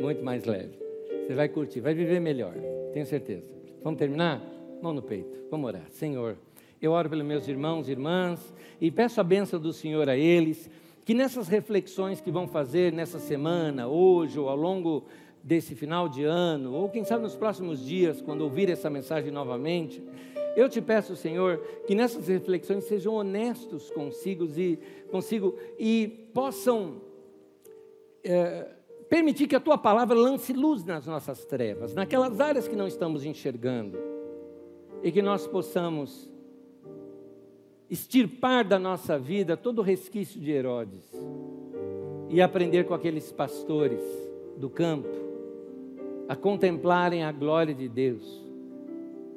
muito 0.00 0.24
mais 0.24 0.44
leve. 0.44 0.78
Você 1.26 1.34
vai 1.34 1.48
curtir, 1.48 1.80
vai 1.80 1.92
viver 1.92 2.20
melhor, 2.20 2.54
tenho 2.92 3.04
certeza. 3.04 3.50
Vamos 3.82 3.98
terminar? 3.98 4.57
Mão 4.82 4.92
no 4.92 5.02
peito, 5.02 5.46
vamos 5.50 5.66
orar. 5.68 5.86
Senhor. 5.90 6.36
Eu 6.80 6.92
oro 6.92 7.10
pelos 7.10 7.26
meus 7.26 7.48
irmãos 7.48 7.88
e 7.88 7.90
irmãs 7.90 8.54
e 8.80 8.88
peço 8.90 9.20
a 9.20 9.24
bênção 9.24 9.58
do 9.58 9.72
Senhor 9.72 10.08
a 10.08 10.16
eles, 10.16 10.70
que 11.04 11.12
nessas 11.12 11.48
reflexões 11.48 12.20
que 12.20 12.30
vão 12.30 12.46
fazer 12.46 12.92
nessa 12.92 13.18
semana, 13.18 13.88
hoje 13.88 14.38
ou 14.38 14.48
ao 14.48 14.56
longo 14.56 15.04
desse 15.42 15.74
final 15.74 16.08
de 16.08 16.22
ano, 16.22 16.72
ou 16.74 16.88
quem 16.88 17.04
sabe 17.04 17.24
nos 17.24 17.34
próximos 17.34 17.84
dias, 17.84 18.20
quando 18.20 18.42
ouvir 18.42 18.70
essa 18.70 18.88
mensagem 18.88 19.32
novamente, 19.32 20.00
eu 20.54 20.68
te 20.68 20.80
peço, 20.80 21.16
Senhor, 21.16 21.58
que 21.86 21.94
nessas 21.94 22.28
reflexões 22.28 22.84
sejam 22.84 23.14
honestos 23.14 23.90
consigo 23.90 24.44
e, 24.56 24.78
consigo, 25.10 25.56
e 25.78 26.28
possam 26.32 27.00
é, 28.22 28.68
permitir 29.08 29.48
que 29.48 29.56
a 29.56 29.60
tua 29.60 29.78
palavra 29.78 30.16
lance 30.16 30.52
luz 30.52 30.84
nas 30.84 31.06
nossas 31.06 31.44
trevas, 31.44 31.94
naquelas 31.94 32.40
áreas 32.40 32.68
que 32.68 32.76
não 32.76 32.86
estamos 32.86 33.24
enxergando, 33.24 33.98
e 35.02 35.12
que 35.12 35.22
nós 35.22 35.46
possamos 35.46 36.30
extirpar 37.90 38.66
da 38.66 38.78
nossa 38.78 39.18
vida 39.18 39.56
todo 39.56 39.78
o 39.78 39.82
resquício 39.82 40.40
de 40.40 40.50
Herodes 40.50 41.04
e 42.28 42.42
aprender 42.42 42.84
com 42.84 42.94
aqueles 42.94 43.32
pastores 43.32 44.02
do 44.56 44.68
campo 44.68 45.08
a 46.28 46.36
contemplarem 46.36 47.24
a 47.24 47.32
glória 47.32 47.74
de 47.74 47.88
Deus 47.88 48.44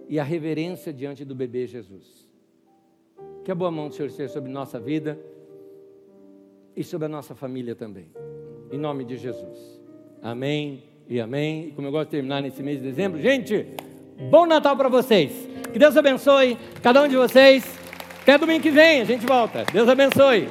e 0.10 0.20
a 0.20 0.24
reverência 0.24 0.92
diante 0.92 1.24
do 1.24 1.34
bebê 1.34 1.66
Jesus. 1.66 2.30
Que 3.46 3.52
a 3.52 3.56
boa 3.56 3.72
mão 3.72 3.88
do 3.88 3.96
Senhor 3.96 4.12
seja 4.12 4.34
sobre 4.34 4.52
nossa 4.52 4.78
vida 4.78 5.18
e 6.76 6.84
sobre 6.84 7.06
a 7.06 7.10
nossa 7.10 7.34
família 7.34 7.76
também. 7.76 8.10
Em 8.70 8.78
nome 8.78 9.06
de 9.06 9.16
Jesus. 9.16 9.82
Amém 10.22 10.84
e 11.08 11.20
amém. 11.20 11.70
E 11.70 11.72
como 11.72 11.88
eu 11.88 11.92
gosto 11.92 12.08
de 12.08 12.12
terminar 12.12 12.42
nesse 12.42 12.62
mês 12.62 12.80
de 12.80 12.84
dezembro, 12.84 13.22
gente, 13.22 13.66
bom 14.30 14.46
Natal 14.46 14.76
para 14.76 14.90
vocês. 14.90 15.32
Que 15.72 15.80
Deus 15.80 15.96
abençoe 15.98 16.58
cada 16.82 17.02
um 17.02 17.08
de 17.08 17.16
vocês. 17.16 17.64
Até 18.22 18.38
domingo 18.38 18.62
que 18.62 18.70
vem, 18.70 19.02
a 19.02 19.06
gente 19.06 19.26
volta. 19.26 19.66
Deus 19.72 19.90
abençoe. 19.90 20.48